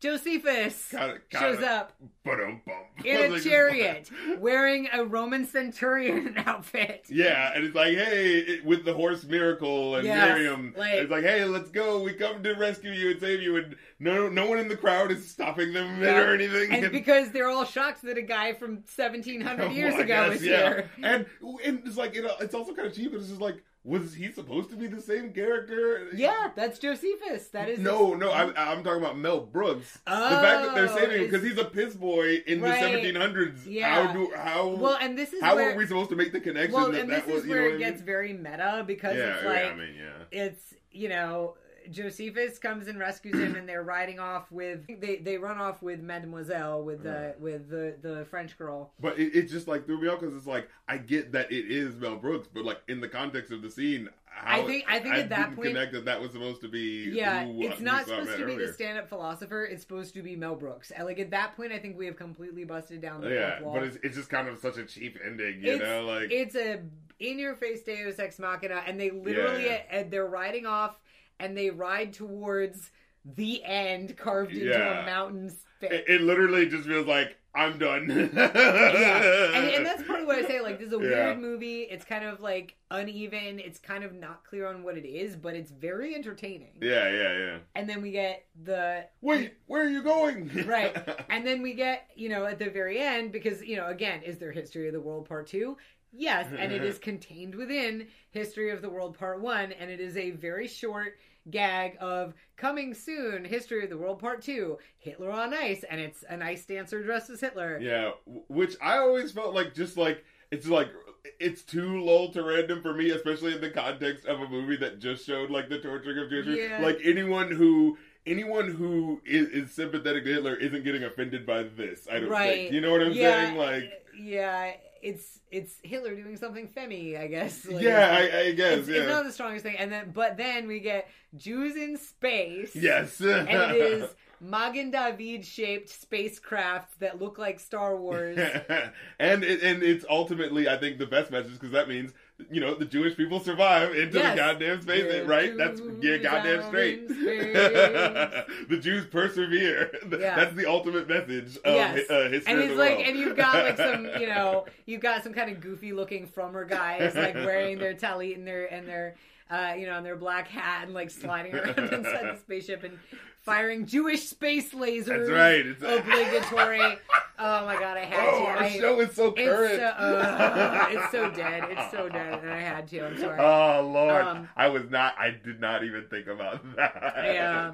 Josephus 0.00 0.88
Got 0.92 1.10
it, 1.10 1.30
got 1.30 1.40
shows 1.40 1.62
up 1.62 1.92
in 3.04 3.32
a 3.34 3.40
chariot, 3.40 4.10
wearing 4.38 4.88
a 4.92 5.04
Roman 5.04 5.46
centurion 5.46 6.34
outfit. 6.46 7.04
Yeah, 7.08 7.52
and 7.54 7.64
it's 7.64 7.74
like, 7.74 7.94
hey, 7.96 8.38
it, 8.38 8.64
with 8.64 8.84
the 8.84 8.94
horse 8.94 9.24
miracle 9.24 9.96
and 9.96 10.06
Yes, 10.06 10.28
Miriam, 10.28 10.74
like- 10.76 10.94
it's 10.94 11.10
like, 11.10 11.24
hey, 11.24 11.44
let's 11.44 11.70
go. 11.70 12.02
We 12.02 12.14
come 12.14 12.42
to 12.42 12.54
rescue 12.54 12.92
you 12.92 13.10
and 13.10 13.20
save 13.20 13.42
you, 13.42 13.56
and 13.58 13.76
no, 13.98 14.28
no 14.28 14.46
one 14.48 14.58
in 14.58 14.68
the 14.68 14.76
crowd 14.76 15.10
is 15.10 15.28
stopping 15.30 15.72
them 15.72 16.00
Yeah. 16.02 16.20
or 16.20 16.34
anything. 16.34 16.72
And 16.72 16.92
because 16.92 17.30
they're 17.30 17.48
all 17.50 17.64
shocked 17.64 18.02
that 18.02 18.16
a 18.18 18.22
guy 18.22 18.52
from 18.54 18.82
1700 18.94 19.72
years 19.72 19.92
Well, 19.94 20.02
ago 20.02 20.30
guess, 20.30 20.40
is 20.40 20.46
yeah. 20.46 20.56
here. 20.74 20.90
and 21.02 21.26
and 21.64 21.82
it's 21.86 21.96
like, 21.96 22.14
it, 22.16 22.24
it's 22.40 22.54
also 22.54 22.74
kind 22.74 22.88
of 22.88 22.94
cheap. 22.94 23.12
But 23.12 23.20
it's 23.20 23.28
just 23.28 23.40
like, 23.40 23.62
was 23.82 24.14
he 24.14 24.30
supposed 24.30 24.68
to 24.70 24.76
be 24.76 24.86
the 24.86 25.00
same 25.00 25.32
character? 25.32 26.08
Yeah, 26.14 26.50
that's 26.54 26.78
Josephus. 26.78 27.48
That 27.48 27.68
is 27.70 27.78
No, 27.78 28.14
no, 28.14 28.30
I'm, 28.30 28.52
I'm 28.56 28.84
talking 28.84 29.02
about 29.02 29.16
Mel 29.16 29.40
Brooks. 29.40 29.94
the 30.06 30.10
fact 30.10 30.66
that 30.66 30.74
they're 30.74 30.90
Oh, 30.90 30.96
saving 30.96 31.16
him 31.22 31.24
because 31.30 31.42
he's 31.42 31.56
a 31.58 31.64
piss 31.64 31.94
boy 31.94 32.42
in 32.46 32.60
Right. 32.60 32.78
the 32.80 32.86
1700s. 33.12 33.66
Yeah. 33.66 34.06
How 34.06 34.12
do 34.12 34.32
how 34.36 34.68
Well, 34.68 34.98
and 35.00 35.16
this 35.16 35.32
is 35.32 35.42
how 35.42 35.56
where 35.56 35.72
are 35.72 35.76
we 35.76 35.86
supposed 35.86 36.10
to 36.10 36.16
make 36.16 36.32
the 36.32 36.40
connection 36.40 36.74
well, 36.74 36.92
that 36.92 37.00
and 37.00 37.10
that 37.10 37.24
this 37.26 37.34
was? 37.34 37.42
is 37.44 37.48
you 37.48 37.54
where 37.54 37.60
know 37.62 37.66
it 37.66 37.68
I 37.68 37.72
mean? 37.78 37.80
gets 37.80 38.02
very 38.02 38.32
meta 38.34 38.84
because 38.86 39.16
yeah, 39.16 39.34
it's 39.34 39.42
yeah, 39.44 39.48
like 39.48 39.72
I 39.72 39.74
mean, 39.74 39.94
yeah. 39.96 40.24
it's 40.46 40.74
you 40.92 41.08
know 41.08 41.54
Josephus 41.90 42.58
comes 42.58 42.88
and 42.88 42.98
rescues 42.98 43.34
him, 43.38 43.54
and 43.56 43.68
they're 43.68 43.82
riding 43.82 44.18
off 44.18 44.50
with 44.50 44.86
they 45.00 45.16
they 45.16 45.36
run 45.38 45.58
off 45.58 45.82
with 45.82 46.00
Mademoiselle 46.00 46.82
with 46.82 47.02
the 47.02 47.34
with 47.38 47.68
the 47.68 47.96
the 48.00 48.24
French 48.26 48.56
girl. 48.58 48.92
But 49.00 49.18
it, 49.18 49.34
it 49.34 49.42
just 49.48 49.68
like 49.68 49.86
threw 49.86 50.00
me 50.00 50.08
off 50.08 50.20
because 50.20 50.34
it's 50.36 50.46
like 50.46 50.68
I 50.88 50.98
get 50.98 51.32
that 51.32 51.50
it 51.50 51.70
is 51.70 51.96
Mel 51.96 52.16
Brooks, 52.16 52.48
but 52.52 52.64
like 52.64 52.80
in 52.88 53.00
the 53.00 53.08
context 53.08 53.52
of 53.52 53.62
the 53.62 53.70
scene, 53.70 54.08
how, 54.26 54.62
I 54.62 54.64
think- 54.66 54.84
I 54.88 54.98
think 55.00 55.14
at 55.16 55.28
that 55.30 55.54
point- 55.56 55.68
connect 55.68 55.92
that 55.92 56.04
that 56.04 56.20
was 56.20 56.32
supposed 56.32 56.60
to 56.62 56.68
be. 56.68 57.10
Yeah, 57.12 57.44
who, 57.46 57.62
it's 57.62 57.80
not 57.80 58.06
supposed 58.06 58.30
to 58.30 58.36
be 58.38 58.42
earlier. 58.54 58.66
the 58.68 58.72
stand-up 58.72 59.08
philosopher. 59.08 59.64
It's 59.64 59.82
supposed 59.82 60.14
to 60.14 60.22
be 60.22 60.36
Mel 60.36 60.54
Brooks. 60.54 60.90
And 60.92 61.04
like 61.04 61.18
at 61.18 61.30
that 61.30 61.56
point, 61.56 61.72
I 61.72 61.78
think 61.78 61.98
we 61.98 62.06
have 62.06 62.16
completely 62.16 62.64
busted 62.64 63.00
down 63.00 63.20
the 63.22 63.30
Yeah, 63.30 63.60
but 63.64 63.82
it's, 63.82 63.98
it's 64.02 64.16
just 64.16 64.30
kind 64.30 64.46
of 64.48 64.58
such 64.60 64.76
a 64.78 64.84
cheap 64.84 65.18
ending, 65.24 65.60
you 65.62 65.72
It's- 65.74 65.80
know, 65.80 66.04
like 66.06 66.30
it's 66.30 66.54
a 66.54 66.80
in-your-face 67.18 67.82
Deus 67.82 68.18
Ex 68.18 68.38
Machina, 68.38 68.82
and 68.86 68.98
they 68.98 69.10
literally 69.10 69.66
Yeah. 69.66 69.82
and 69.90 70.10
they're 70.10 70.26
riding 70.26 70.64
off, 70.64 70.98
and 71.40 71.56
they 71.56 71.70
ride 71.70 72.12
towards 72.12 72.90
the 73.24 73.62
end, 73.64 74.16
carved 74.16 74.52
into 74.52 74.66
Yeah. 74.66 75.02
a 75.02 75.06
mountain. 75.06 75.50
Spa- 75.50 75.86
it, 75.88 76.04
it 76.08 76.20
literally 76.20 76.66
just 76.66 76.86
feels 76.86 77.06
like 77.06 77.36
I'm 77.54 77.78
done. 77.78 78.30
yeah, 78.54 79.56
and, 79.56 79.68
and 79.70 79.86
that's 79.86 80.02
part 80.04 80.20
of 80.20 80.26
what 80.26 80.36
I 80.36 80.46
say. 80.46 80.60
Like, 80.60 80.78
this 80.78 80.88
is 80.88 80.92
a 80.94 80.96
Yeah. 81.02 81.26
weird 81.26 81.40
movie. 81.40 81.80
It's 81.82 82.04
kind 82.04 82.24
of 82.24 82.40
like 82.40 82.76
uneven. 82.90 83.58
It's 83.58 83.78
kind 83.80 84.04
of 84.04 84.14
not 84.14 84.44
clear 84.44 84.66
on 84.68 84.82
what 84.82 84.96
it 84.96 85.04
is, 85.06 85.34
but 85.36 85.54
it's 85.54 85.70
very 85.72 86.14
entertaining. 86.14 86.74
yeah, 86.80 87.10
yeah, 87.10 87.38
yeah. 87.38 87.58
And 87.74 87.88
then 87.88 88.02
we 88.02 88.12
get 88.12 88.46
the 88.64 89.06
Wait, 89.20 89.54
where 89.66 89.84
are 89.84 89.88
you 89.90 90.02
going? 90.02 90.48
right, 90.66 90.96
and 91.28 91.46
then 91.46 91.60
we 91.62 91.74
get 91.74 92.08
you 92.14 92.28
know 92.28 92.44
at 92.46 92.58
the 92.58 92.70
very 92.70 93.00
end 93.00 93.32
because 93.32 93.62
you 93.62 93.76
know 93.76 93.88
again, 93.88 94.22
is 94.22 94.38
there 94.38 94.52
History 94.52 94.86
of 94.86 94.92
the 94.94 95.00
World 95.00 95.28
Part 95.28 95.46
Two? 95.48 95.76
Yes, 96.12 96.46
and 96.58 96.72
it 96.72 96.82
is 96.82 96.98
contained 96.98 97.54
within 97.54 98.08
History 98.30 98.70
of 98.70 98.82
the 98.82 98.90
World 98.90 99.18
Part 99.18 99.40
One, 99.40 99.72
and 99.72 99.90
it 99.90 100.00
is 100.00 100.16
a 100.16 100.30
very 100.32 100.68
short 100.68 101.18
gag 101.50 101.96
of 102.00 102.34
coming 102.56 102.92
soon 102.92 103.46
history 103.46 103.82
of 103.82 103.88
the 103.88 103.96
world 103.96 104.18
part 104.18 104.42
two 104.42 104.78
hitler 104.98 105.30
on 105.30 105.54
ice 105.54 105.82
and 105.90 105.98
it's 105.98 106.22
an 106.24 106.42
ice 106.42 106.66
dancer 106.66 107.02
dressed 107.02 107.30
as 107.30 107.40
hitler 107.40 107.78
Yeah, 107.80 108.10
which 108.48 108.76
I 108.80 108.98
always 108.98 109.32
felt 109.32 109.54
like 109.54 109.74
just 109.74 109.96
like 109.96 110.22
it's 110.50 110.66
like 110.66 110.90
it's 111.38 111.62
too 111.62 112.02
lull 112.02 112.30
to 112.32 112.42
random 112.42 112.82
for 112.82 112.94
me, 112.94 113.10
especially 113.10 113.54
in 113.54 113.60
the 113.60 113.70
context 113.70 114.26
of 114.26 114.40
a 114.40 114.48
movie 114.48 114.76
that 114.76 114.98
just 114.98 115.26
showed 115.26 115.50
like 115.50 115.68
the 115.68 115.78
torturing 115.78 116.18
of 116.18 116.30
Jews. 116.30 116.46
Yeah. 116.46 116.80
Like 116.82 117.00
anyone 117.04 117.50
who 117.50 117.98
anyone 118.26 118.68
who 118.68 119.20
is, 119.24 119.48
is 119.48 119.70
sympathetic 119.70 120.24
to 120.24 120.32
Hitler 120.32 120.54
isn't 120.54 120.84
getting 120.84 121.04
offended 121.04 121.46
by 121.46 121.64
this. 121.64 122.06
I 122.10 122.20
don't 122.20 122.28
right 122.28 122.54
think. 122.54 122.72
You 122.72 122.80
know 122.80 122.90
what 122.90 123.02
I'm 123.02 123.12
yeah, 123.12 123.46
saying? 123.46 123.56
Like 123.56 124.06
yeah 124.18 124.72
it's 125.02 125.40
it's 125.50 125.74
Hitler 125.82 126.14
doing 126.14 126.36
something 126.36 126.68
femmy, 126.68 127.16
I 127.16 127.26
guess. 127.26 127.64
Like, 127.70 127.82
yeah, 127.82 128.10
I, 128.10 128.40
I 128.40 128.52
guess. 128.52 128.80
it's, 128.80 128.88
yeah. 128.88 128.96
it's 128.98 129.08
not 129.08 129.24
the 129.24 129.32
strongest 129.32 129.64
thing, 129.64 129.76
and 129.78 129.90
then 129.92 130.10
but 130.12 130.36
then 130.36 130.66
we 130.66 130.80
get 130.80 131.08
Jews 131.36 131.76
in 131.76 131.96
space. 131.96 132.74
yes. 132.74 133.20
and 133.20 133.48
it 133.48 133.76
is 133.76 134.10
Magen 134.40 134.90
David 134.90 135.44
shaped 135.44 135.90
spacecraft 135.90 136.98
that 137.00 137.20
look 137.20 137.38
like 137.38 137.60
Star 137.60 137.96
Wars. 137.96 138.38
and 139.18 139.44
it, 139.44 139.62
and 139.62 139.82
it's 139.82 140.04
ultimately, 140.08 140.68
I 140.68 140.78
think, 140.78 140.98
the 140.98 141.06
best 141.06 141.30
message 141.30 141.52
because 141.52 141.72
that 141.72 141.88
means 141.88 142.12
you 142.50 142.60
know 142.60 142.74
the 142.74 142.84
Jewish 142.84 143.16
people 143.16 143.40
survive 143.40 143.94
into 143.94 144.18
Yes. 144.18 144.30
the 144.30 144.36
goddamn 144.36 144.82
space, 144.82 145.12
The 145.12 145.24
right? 145.26 145.56
That's 145.56 145.80
yeah, 146.00 146.16
goddamn 146.18 146.62
straight. 146.68 147.08
the 148.68 148.78
Jews 148.80 149.06
persevere. 149.06 149.90
Yeah. 150.10 150.36
That's 150.36 150.54
the 150.54 150.66
ultimate 150.66 151.08
message 151.08 151.56
of 151.58 151.74
Yes. 151.74 152.10
uh, 152.10 152.28
history 152.28 152.52
and 152.52 152.70
the 152.70 152.74
like, 152.74 152.96
world. 152.96 153.06
and 153.06 153.18
you've 153.18 153.36
got 153.36 153.54
like 153.54 153.76
some, 153.76 154.06
you 154.20 154.26
know, 154.26 154.66
you've 154.86 155.00
got 155.00 155.22
some 155.22 155.32
kind 155.32 155.50
of 155.50 155.60
goofy 155.60 155.92
looking 155.92 156.26
frummer 156.26 156.64
guys 156.64 157.14
like 157.14 157.34
wearing 157.34 157.78
their 157.78 157.94
talit 157.94 158.34
and 158.34 158.46
their 158.46 158.66
and 158.72 158.86
their, 158.88 159.14
uh, 159.50 159.74
you 159.76 159.86
know, 159.86 159.96
and 159.96 160.06
their 160.06 160.16
black 160.16 160.48
hat 160.48 160.84
and 160.84 160.94
like 160.94 161.10
sliding 161.10 161.54
around 161.54 161.78
inside 161.78 162.34
the 162.34 162.38
spaceship 162.40 162.84
and 162.84 162.98
firing 163.42 163.86
Jewish 163.86 164.28
space 164.28 164.72
lasers. 164.72 165.06
That's 165.06 165.30
right. 165.30 165.66
It's, 165.66 165.82
Obligatory. 165.82 166.98
Oh 167.42 167.64
my 167.64 167.72
god, 167.78 167.96
I 167.96 168.04
had 168.04 168.28
oh, 168.28 168.38
to. 168.38 168.44
our 168.44 168.58
I, 168.58 168.68
show 168.68 169.00
is 169.00 169.14
so 169.14 169.28
it's 169.28 169.48
current. 169.48 169.78
so, 169.78 169.86
uh, 169.86 170.86
it's 170.90 171.10
so 171.10 171.30
dead. 171.30 171.64
It's 171.70 171.90
so 171.90 172.06
dead, 172.10 172.38
and 172.42 172.50
I 172.50 172.60
had 172.60 172.86
to. 172.88 173.06
I'm 173.06 173.18
sorry. 173.18 173.40
Oh 173.40 173.90
Lord, 173.90 174.26
Um, 174.26 174.48
I 174.58 174.68
was 174.68 174.90
not. 174.90 175.14
I 175.18 175.30
did 175.30 175.58
not 175.58 175.82
even 175.82 176.04
think 176.10 176.26
about 176.26 176.60
that. 176.76 177.14
Yeah. 177.24 177.72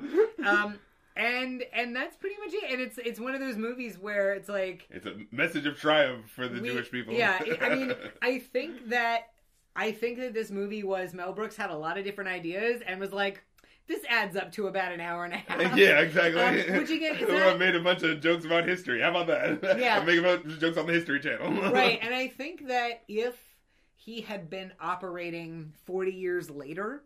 Um, 0.49 0.79
and 1.17 1.65
and 1.73 1.97
that's 1.97 2.17
pretty 2.17 2.37
much 2.45 2.55
it. 2.55 2.71
And 2.71 2.81
it's 2.81 2.97
it's 2.99 3.19
one 3.19 3.35
of 3.35 3.41
those 3.41 3.57
movies 3.57 3.99
where 3.99 4.35
it's 4.35 4.49
like 4.49 4.87
It's 4.89 5.07
a 5.07 5.17
message 5.33 5.67
of 5.67 5.77
triumph 5.77 6.31
for 6.31 6.47
the 6.47 6.61
we- 6.61 6.69
Jewish 6.69 6.91
people. 6.93 7.15
Yeah, 7.15 7.43
I 7.61 7.75
mean, 7.75 7.93
I 8.23 8.39
think 8.39 8.91
that 8.91 9.31
I 9.77 9.93
think 9.93 10.19
that 10.19 10.33
this 10.35 10.51
movie 10.51 10.83
was 10.83 11.13
Mel 11.15 11.33
Brooks 11.33 11.57
had 11.57 11.71
a 11.71 11.77
lot 11.77 11.99
of 11.99 12.05
different 12.05 12.31
ideas 12.31 12.83
and 12.87 12.99
was 12.99 13.13
like, 13.13 13.43
this 13.89 14.01
adds 14.09 14.35
up 14.35 14.51
to 14.53 14.67
about 14.67 14.91
an 14.91 15.01
hour 15.01 15.25
and 15.25 15.35
a 15.35 15.37
half. 15.37 15.77
yeah, 15.77 16.01
exactly. 16.01 16.41
Um, 16.43 16.77
which 16.81 16.91
again, 16.91 17.17
is 17.17 17.23
I 17.29 17.33
that- 17.51 17.59
made 17.59 17.75
a 17.77 17.81
bunch 17.81 18.03
of 18.03 18.21
jokes 18.21 18.45
about 18.45 18.67
history. 18.67 19.01
How 19.01 19.11
about 19.11 19.27
that? 19.29 19.79
Yeah. 19.79 19.99
I'm 19.99 20.07
making 20.07 20.25
a 20.25 20.37
bunch 20.37 20.45
of 20.47 20.59
jokes 20.59 20.77
on 20.79 20.87
the 20.87 20.93
History 20.93 21.21
Channel. 21.21 21.71
right. 21.73 21.99
And 22.03 22.13
I 22.15 22.27
think 22.29 22.67
that 22.69 23.03
if 23.07 23.37
he 23.95 24.23
had 24.23 24.51
been 24.51 24.73
operating 24.81 25.73
40 25.85 26.11
years 26.13 26.51
later, 26.51 27.03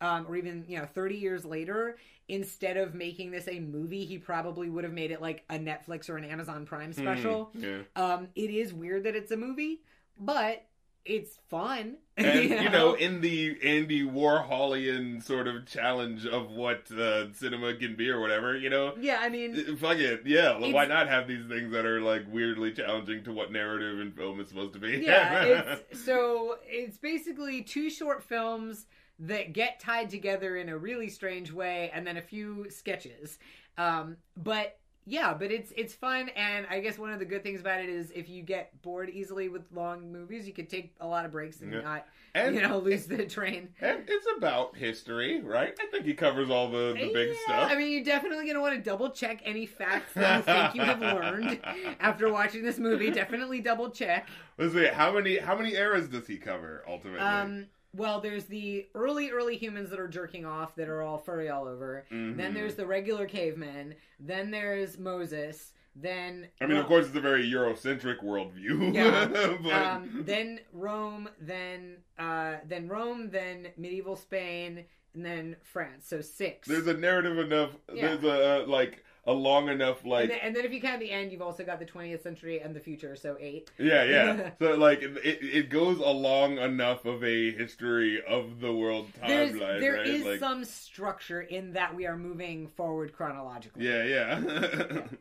um, 0.00 0.26
or 0.28 0.36
even 0.36 0.64
you 0.68 0.78
know 0.78 0.84
30 0.86 1.16
years 1.16 1.44
later, 1.44 1.96
instead 2.28 2.76
of 2.76 2.94
making 2.94 3.30
this 3.30 3.46
a 3.48 3.60
movie, 3.60 4.04
he 4.04 4.18
probably 4.18 4.68
would 4.68 4.84
have 4.84 4.92
made 4.92 5.10
it 5.10 5.20
like 5.22 5.44
a 5.48 5.54
Netflix 5.58 6.10
or 6.10 6.16
an 6.16 6.24
Amazon 6.24 6.66
Prime 6.66 6.92
Hmm, 6.92 7.00
special. 7.02 7.50
yeah. 7.54 7.78
Um, 7.94 8.28
it 8.34 8.50
is 8.50 8.74
weird 8.74 9.04
that 9.04 9.14
it's 9.14 9.30
a 9.30 9.36
movie, 9.36 9.80
but 10.18 10.64
it's 11.06 11.38
fun. 11.48 11.96
And 12.18 12.48
you 12.48 12.70
know, 12.70 12.94
in 12.94 13.20
the 13.20 13.58
Andy 13.62 14.02
Warholian 14.02 15.22
sort 15.22 15.46
of 15.48 15.66
challenge 15.66 16.24
of 16.24 16.50
what 16.50 16.90
uh, 16.90 17.30
cinema 17.34 17.74
can 17.74 17.94
be 17.94 18.08
or 18.08 18.20
whatever, 18.20 18.56
you 18.56 18.70
know, 18.70 18.94
yeah, 18.98 19.18
I 19.20 19.28
mean, 19.28 19.54
Uh, 19.54 19.76
Fuck 19.76 19.98
it, 19.98 20.22
yeah. 20.24 20.58
well, 20.58 20.72
Why 20.72 20.86
not 20.86 21.08
have 21.08 21.28
these 21.28 21.46
things 21.46 21.72
that 21.72 21.84
are 21.84 22.00
like 22.00 22.22
weirdly 22.30 22.72
challenging 22.72 23.22
to 23.24 23.32
what 23.32 23.52
narrative 23.52 24.00
and 24.00 24.16
film 24.16 24.40
is 24.40 24.48
supposed 24.48 24.72
to 24.74 24.78
be? 24.78 25.02
yeah, 25.04 25.42
it's, 25.90 26.04
so 26.04 26.56
it's 26.64 26.96
basically 26.96 27.62
two 27.62 27.90
short 27.90 28.22
films 28.22 28.86
that 29.18 29.52
get 29.52 29.78
tied 29.80 30.08
together 30.10 30.56
in 30.56 30.68
a 30.70 30.76
really 30.78 31.08
strange 31.08 31.52
way, 31.52 31.90
and 31.92 32.06
then 32.06 32.16
a 32.16 32.22
few 32.22 32.66
sketches. 32.70 33.38
Um, 33.78 34.16
but 34.38 34.78
yeah, 35.06 35.32
but 35.34 35.50
it's 35.52 35.72
it's 35.76 35.94
fun, 35.94 36.28
and 36.30 36.66
I 36.68 36.80
guess 36.80 36.98
one 36.98 37.12
of 37.12 37.18
the 37.18 37.24
good 37.24 37.42
things 37.42 37.60
about 37.60 37.80
it 37.80 37.88
is 37.88 38.10
if 38.10 38.28
you 38.28 38.42
get 38.42 38.82
bored 38.82 39.08
easily 39.10 39.48
with 39.48 39.62
long 39.72 40.10
movies, 40.12 40.46
you 40.46 40.52
could 40.52 40.68
take 40.68 40.94
a 41.00 41.06
lot 41.06 41.24
of 41.24 41.32
breaks 41.32 41.60
and 41.60 41.72
Yeah. 41.72 41.80
not 41.80 42.06
and, 42.34 42.54
you 42.54 42.60
know 42.62 42.78
lose 42.78 43.06
the 43.06 43.24
train. 43.24 43.68
and 43.80 44.04
it's 44.08 44.26
about 44.36 44.76
history, 44.76 45.40
right? 45.40 45.74
I 45.80 45.86
think 45.86 46.04
he 46.04 46.14
covers 46.14 46.50
all 46.50 46.70
the, 46.70 46.92
the 47.00 47.10
big 47.12 47.28
Yeah, 47.28 47.34
stuff. 47.44 47.70
I 47.70 47.76
mean, 47.76 47.92
you're 47.92 48.04
definitely 48.04 48.44
going 48.44 48.56
to 48.56 48.60
want 48.60 48.74
to 48.74 48.80
double 48.82 49.10
check 49.10 49.40
any 49.44 49.64
facts 49.64 50.12
that 50.14 50.36
you 50.36 50.42
think 50.42 50.74
you 50.74 50.82
have 50.82 51.00
learned 51.00 51.60
after 52.00 52.30
watching 52.30 52.62
this 52.62 52.78
movie. 52.78 53.10
Definitely 53.10 53.60
double 53.60 53.90
check. 53.90 54.28
Let's 54.58 54.74
see, 54.74 54.86
how 54.86 55.12
many 55.12 55.38
how 55.38 55.56
many 55.56 55.74
eras 55.74 56.08
does 56.08 56.26
he 56.26 56.36
cover 56.36 56.82
ultimately? 56.88 57.22
Um, 57.22 57.66
well, 57.96 58.20
there's 58.20 58.44
the 58.44 58.86
early, 58.94 59.30
early 59.30 59.56
humans 59.56 59.90
that 59.90 59.98
are 60.00 60.08
jerking 60.08 60.44
off 60.44 60.74
that 60.76 60.88
are 60.88 61.02
all 61.02 61.18
furry 61.18 61.48
all 61.48 61.66
over. 61.66 62.04
Mhm. 62.10 62.36
Then 62.36 62.54
there's 62.54 62.74
the 62.74 62.86
regular 62.86 63.26
cavemen. 63.26 63.94
Then 64.20 64.50
there's 64.50 64.98
Moses. 64.98 65.72
Then 65.94 66.48
I 66.60 66.66
mean, 66.66 66.76
of 66.76 66.86
course, 66.86 67.06
it's 67.06 67.16
a 67.16 67.20
very 67.20 67.50
Eurocentric 67.50 68.22
worldview. 68.22 68.92
Yeah. 68.94 69.56
but, 69.62 69.72
um, 69.72 70.22
then 70.26 70.60
Rome. 70.72 71.28
Then 71.40 71.96
uh, 72.18 72.56
then 72.66 72.88
Rome. 72.88 73.30
Then 73.30 73.68
medieval 73.76 74.16
Spain. 74.16 74.84
And 75.14 75.24
then 75.24 75.56
France. 75.62 76.06
So 76.06 76.20
six. 76.20 76.68
there's 76.68 76.86
a 76.86 76.92
narrative 76.92 77.38
enough. 77.38 77.70
Yeah. 77.92 78.14
There's 78.16 78.24
a 78.24 78.64
uh, 78.64 78.66
like 78.66 79.02
a 79.26 79.32
long 79.32 79.68
enough 79.68 80.04
like 80.04 80.24
and, 80.24 80.30
then, 80.30 80.38
and 80.42 80.56
then 80.56 80.64
if 80.64 80.72
you 80.72 80.80
count 80.80 81.00
the 81.00 81.10
end, 81.10 81.32
you've 81.32 81.42
also 81.42 81.64
got 81.64 81.78
the 81.78 81.84
20th 81.84 82.22
century 82.22 82.60
and 82.60 82.74
the 82.74 82.80
future. 82.80 83.16
So 83.16 83.36
eight. 83.40 83.70
Yeah, 83.78 84.04
yeah. 84.04 84.50
so 84.58 84.74
like 84.76 85.02
it, 85.02 85.38
it 85.42 85.70
goes 85.70 85.98
along 85.98 86.58
enough 86.58 87.04
of 87.04 87.24
a 87.24 87.50
history 87.52 88.22
of 88.26 88.60
the 88.60 88.72
world 88.72 89.08
timeline, 89.20 89.80
there 89.80 89.94
right? 89.94 90.06
is 90.06 90.24
like, 90.24 90.40
some 90.40 90.64
structure 90.64 91.40
in 91.40 91.72
that 91.72 91.94
we 91.94 92.06
are 92.06 92.16
moving 92.16 92.68
forward 92.68 93.12
chronologically. 93.12 93.86
yeah, 93.86 94.04
yeah. 94.04 95.00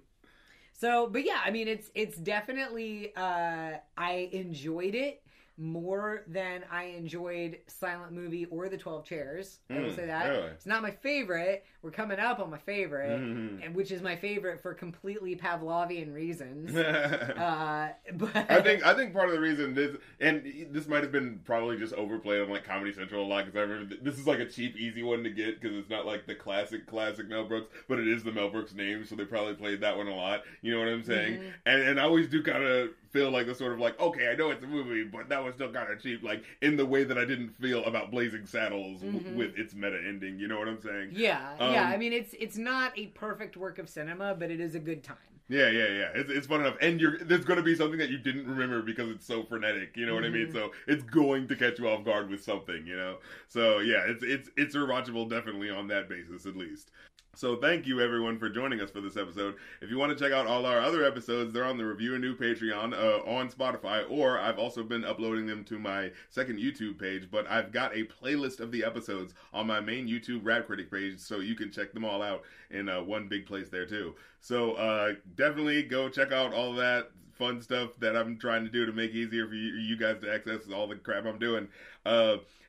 So, 0.78 1.08
but 1.08 1.26
yeah, 1.26 1.40
I 1.44 1.52
mean, 1.52 1.70
it's 1.70 1.90
it's 1.96 2.18
definitely 2.18 3.14
uh, 3.16 3.76
I 3.98 4.30
enjoyed 4.34 4.94
it 4.94 5.24
more 5.58 6.24
than 6.28 6.64
I 6.70 6.86
enjoyed 6.86 7.60
Silent 7.68 8.12
Movie 8.12 8.46
or 8.46 8.68
The 8.68 8.78
Twelve 8.78 9.06
Chairs. 9.06 9.60
I 9.70 9.76
will 9.80 9.90
Mm, 9.90 9.96
say 9.96 10.06
that 10.08 10.28
really? 10.30 10.48
it's 10.50 10.66
not 10.66 10.82
my 10.82 10.92
favorite. 10.92 11.66
We're 11.82 11.92
coming 11.92 12.20
up 12.20 12.40
on 12.40 12.50
my 12.50 12.58
favorite, 12.58 13.20
Mhm. 13.22 13.64
and 13.66 13.74
which 13.76 13.92
is 13.92 14.02
my 14.02 14.16
favorite 14.16 14.62
for 14.62 14.74
completely 14.74 15.36
Pavlovian 15.36 16.14
reasons. 16.14 16.76
uh, 16.76 17.90
but 18.14 18.36
I 18.52 18.62
think 18.62 18.86
I 18.86 18.94
think 18.94 19.14
part 19.14 19.30
of 19.30 19.36
the 19.36 19.40
reason 19.42 19.74
this 19.74 19.96
and 20.20 20.44
this 20.72 20.88
might 20.88 21.04
have 21.04 21.12
been 21.12 21.40
probably 21.46 21.78
just 21.78 21.94
overplayed 21.94 22.42
on 22.42 22.50
like 22.50 22.64
Comedy 22.66 22.92
Central 22.94 23.24
a 23.24 23.28
lot 23.28 23.46
because 23.46 23.58
I 23.58 23.62
remember 23.62 23.96
this 24.02 24.18
is 24.20 24.28
like 24.28 24.40
a 24.40 24.46
cheap, 24.50 24.76
easy 24.78 25.04
one 25.04 25.24
to 25.24 25.30
get 25.30 25.62
because 25.62 25.78
it's 25.78 25.90
not 25.90 26.06
like 26.06 26.26
the 26.26 26.36
classic, 26.36 26.86
classic 26.88 27.28
Mel 27.30 27.46
Brooks, 27.46 27.74
but 27.88 28.00
it 28.00 28.08
is 28.08 28.24
the 28.24 28.32
Mel 28.32 28.50
Brooks 28.50 28.74
name, 28.74 29.06
so 29.06 29.16
they 29.16 29.26
probably 29.26 29.54
played 29.54 29.82
that 29.82 29.96
one 29.96 30.08
a 30.08 30.16
lot. 30.16 30.44
You 30.62 30.74
know 30.74 30.80
what 30.80 30.90
I'm 30.90 31.04
saying? 31.04 31.40
Mhm. 31.40 31.54
And 31.66 31.82
and 31.84 32.00
I 32.00 32.04
always 32.04 32.28
do 32.28 32.44
kind 32.44 32.64
of 32.64 32.90
feel 33.16 33.32
like 33.32 33.48
the 33.48 33.56
sort 33.56 33.72
of 33.72 33.80
like 33.80 33.98
okay, 34.00 34.30
I 34.30 34.36
know 34.36 34.50
it's 34.52 34.64
a 34.64 34.68
movie, 34.68 35.04
but 35.06 35.30
that 35.30 35.42
was 35.44 35.56
still 35.56 35.72
kind 35.72 35.90
of 35.92 36.02
cheap, 36.02 36.22
like 36.22 36.44
in 36.62 36.76
the 36.76 36.86
way 36.86 37.06
that 37.06 37.18
I 37.18 37.24
didn't 37.24 37.50
feel 37.62 37.84
about 37.86 38.12
Blazing 38.12 38.46
Saddles 38.46 39.00
w- 39.02 39.20
Mhm. 39.22 39.36
with 39.36 39.58
its 39.58 39.74
meta 39.74 39.98
ending. 40.06 40.38
You 40.38 40.50
know 40.50 40.60
what 40.60 40.68
I'm 40.68 40.82
saying? 40.82 41.10
yeah, 41.14 41.56
Um, 41.60 41.72
yeah. 41.74 41.86
I 41.88 41.96
mean, 41.98 42.12
it's 42.12 42.36
it's 42.38 42.58
not 42.58 42.92
a 43.00 43.08
perfect 43.08 43.56
work 43.56 43.80
of 43.80 43.88
cinema, 43.88 44.36
but 44.38 44.52
it 44.52 44.60
is 44.60 44.76
a 44.76 44.80
good 44.80 45.02
time. 45.02 45.16
Yeah, 45.48 45.70
yeah, 45.70 45.88
yeah. 45.90 46.10
It's, 46.16 46.30
it's 46.32 46.48
fun 46.48 46.60
enough, 46.62 46.76
and 46.82 47.00
you're 47.00 47.20
there's 47.20 47.46
going 47.46 47.58
to 47.58 47.64
be 47.64 47.76
something 47.76 48.00
that 48.00 48.10
you 48.10 48.18
didn't 48.18 48.48
remember 48.48 48.82
because 48.82 49.10
it's 49.10 49.26
so 49.26 49.44
frenetic. 49.44 49.96
You 49.96 50.08
know 50.08 50.16
what 50.16 50.26
I 50.26 50.30
mean? 50.30 50.48
Mhm. 50.48 50.54
So 50.54 50.72
it's 50.88 51.04
going 51.04 51.48
to 51.48 51.56
catch 51.56 51.80
you 51.80 51.88
off 51.88 52.04
guard 52.04 52.30
with 52.30 52.44
something. 52.44 52.86
You 52.86 52.98
know. 52.98 53.20
So 53.48 53.80
yeah, 53.80 54.04
it's 54.08 54.24
it's 54.24 54.50
it's 54.58 54.76
rewatchable 54.76 55.30
definitely 55.30 55.70
on 55.70 55.88
that 55.88 56.10
basis 56.10 56.46
at 56.46 56.58
least. 56.58 56.92
So 57.36 57.58
thank 57.58 57.86
you 57.86 58.00
everyone 58.00 58.40
for 58.40 58.48
joining 58.48 58.80
us 58.80 58.90
for 58.90 59.02
this 59.02 59.18
episode. 59.18 59.56
If 59.82 59.90
you 59.90 59.98
want 59.98 60.18
to 60.18 60.24
check 60.24 60.32
out 60.32 60.48
all 60.48 60.66
our 60.66 60.80
other 60.80 61.04
episodes, 61.04 61.52
they're 61.52 61.66
on 61.66 61.78
the 61.78 61.86
Review 61.86 62.14
and 62.14 62.22
New 62.22 62.34
Patreon 62.34 62.94
uh, 62.94 63.30
on 63.30 63.50
Spotify, 63.50 64.10
or 64.10 64.40
I've 64.40 64.58
also 64.58 64.84
been 64.84 65.04
uploading 65.04 65.46
them 65.46 65.66
to 65.66 65.78
my 65.78 66.12
second 66.30 66.60
YouTube 66.60 66.98
page. 66.98 67.28
But 67.30 67.46
I've 67.52 67.74
got 67.74 67.94
a 67.94 68.06
playlist 68.06 68.62
of 68.62 68.72
the 68.72 68.86
episodes 68.86 69.34
on 69.54 69.68
my 69.68 69.82
main 69.82 70.08
YouTube 70.08 70.46
Rap 70.46 70.68
Critic 70.68 70.90
page, 70.90 71.20
so 71.20 71.42
you 71.42 71.56
can 71.56 71.72
check 71.72 71.92
them 71.94 72.06
all 72.06 72.22
out 72.22 72.44
in 72.72 72.88
uh, 72.88 73.02
one 73.02 73.28
big 73.28 73.46
place 73.46 73.68
there 73.68 73.86
too. 73.86 74.16
So 74.40 74.74
uh, 74.76 75.16
definitely 75.36 75.84
go 75.84 76.08
check 76.08 76.32
out 76.32 76.54
all 76.54 76.74
that 76.76 77.12
fun 77.34 77.62
stuff 77.62 77.90
that 78.00 78.16
I'm 78.16 78.38
trying 78.38 78.64
to 78.64 78.72
do 78.72 78.86
to 78.86 78.94
make 78.94 79.12
easier 79.12 79.46
for 79.46 79.56
you, 79.56 79.74
you 79.74 79.98
guys 79.98 80.22
to 80.22 80.34
access 80.34 80.62
all 80.74 80.88
the 80.88 80.96
crap 80.96 81.26
I'm 81.26 81.38
doing. 81.38 81.68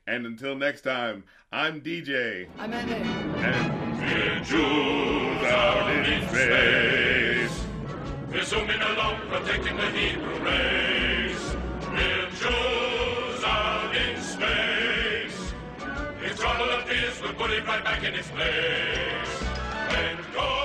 And 0.09 0.25
until 0.25 0.55
next 0.55 0.83
time, 0.83 1.25
I'm 1.51 1.81
DJ. 1.81 2.47
I'm 2.59 2.73
it. 2.73 2.89
And 2.89 4.45
Jews 4.45 5.43
out 5.43 6.07
in 6.07 6.29
space. 6.29 7.65
We're 8.31 8.45
zooming 8.45 8.81
along, 8.81 9.17
protecting 9.29 9.77
the 9.77 9.91
Hebrew 9.91 10.39
race. 10.45 11.57
We're 11.91 12.31
Jews 12.31 13.45
out 13.45 13.97
in 13.97 14.23
space. 14.23 15.53
If 16.23 16.39
trouble 16.39 16.71
appears, 16.71 17.21
we'll 17.21 17.35
put 17.35 17.51
it 17.51 17.67
right 17.67 17.83
back 17.83 18.05
in 18.05 18.15
its 18.15 18.29
place. 18.29 19.43
When 19.91 20.19
Goyim 20.33 20.56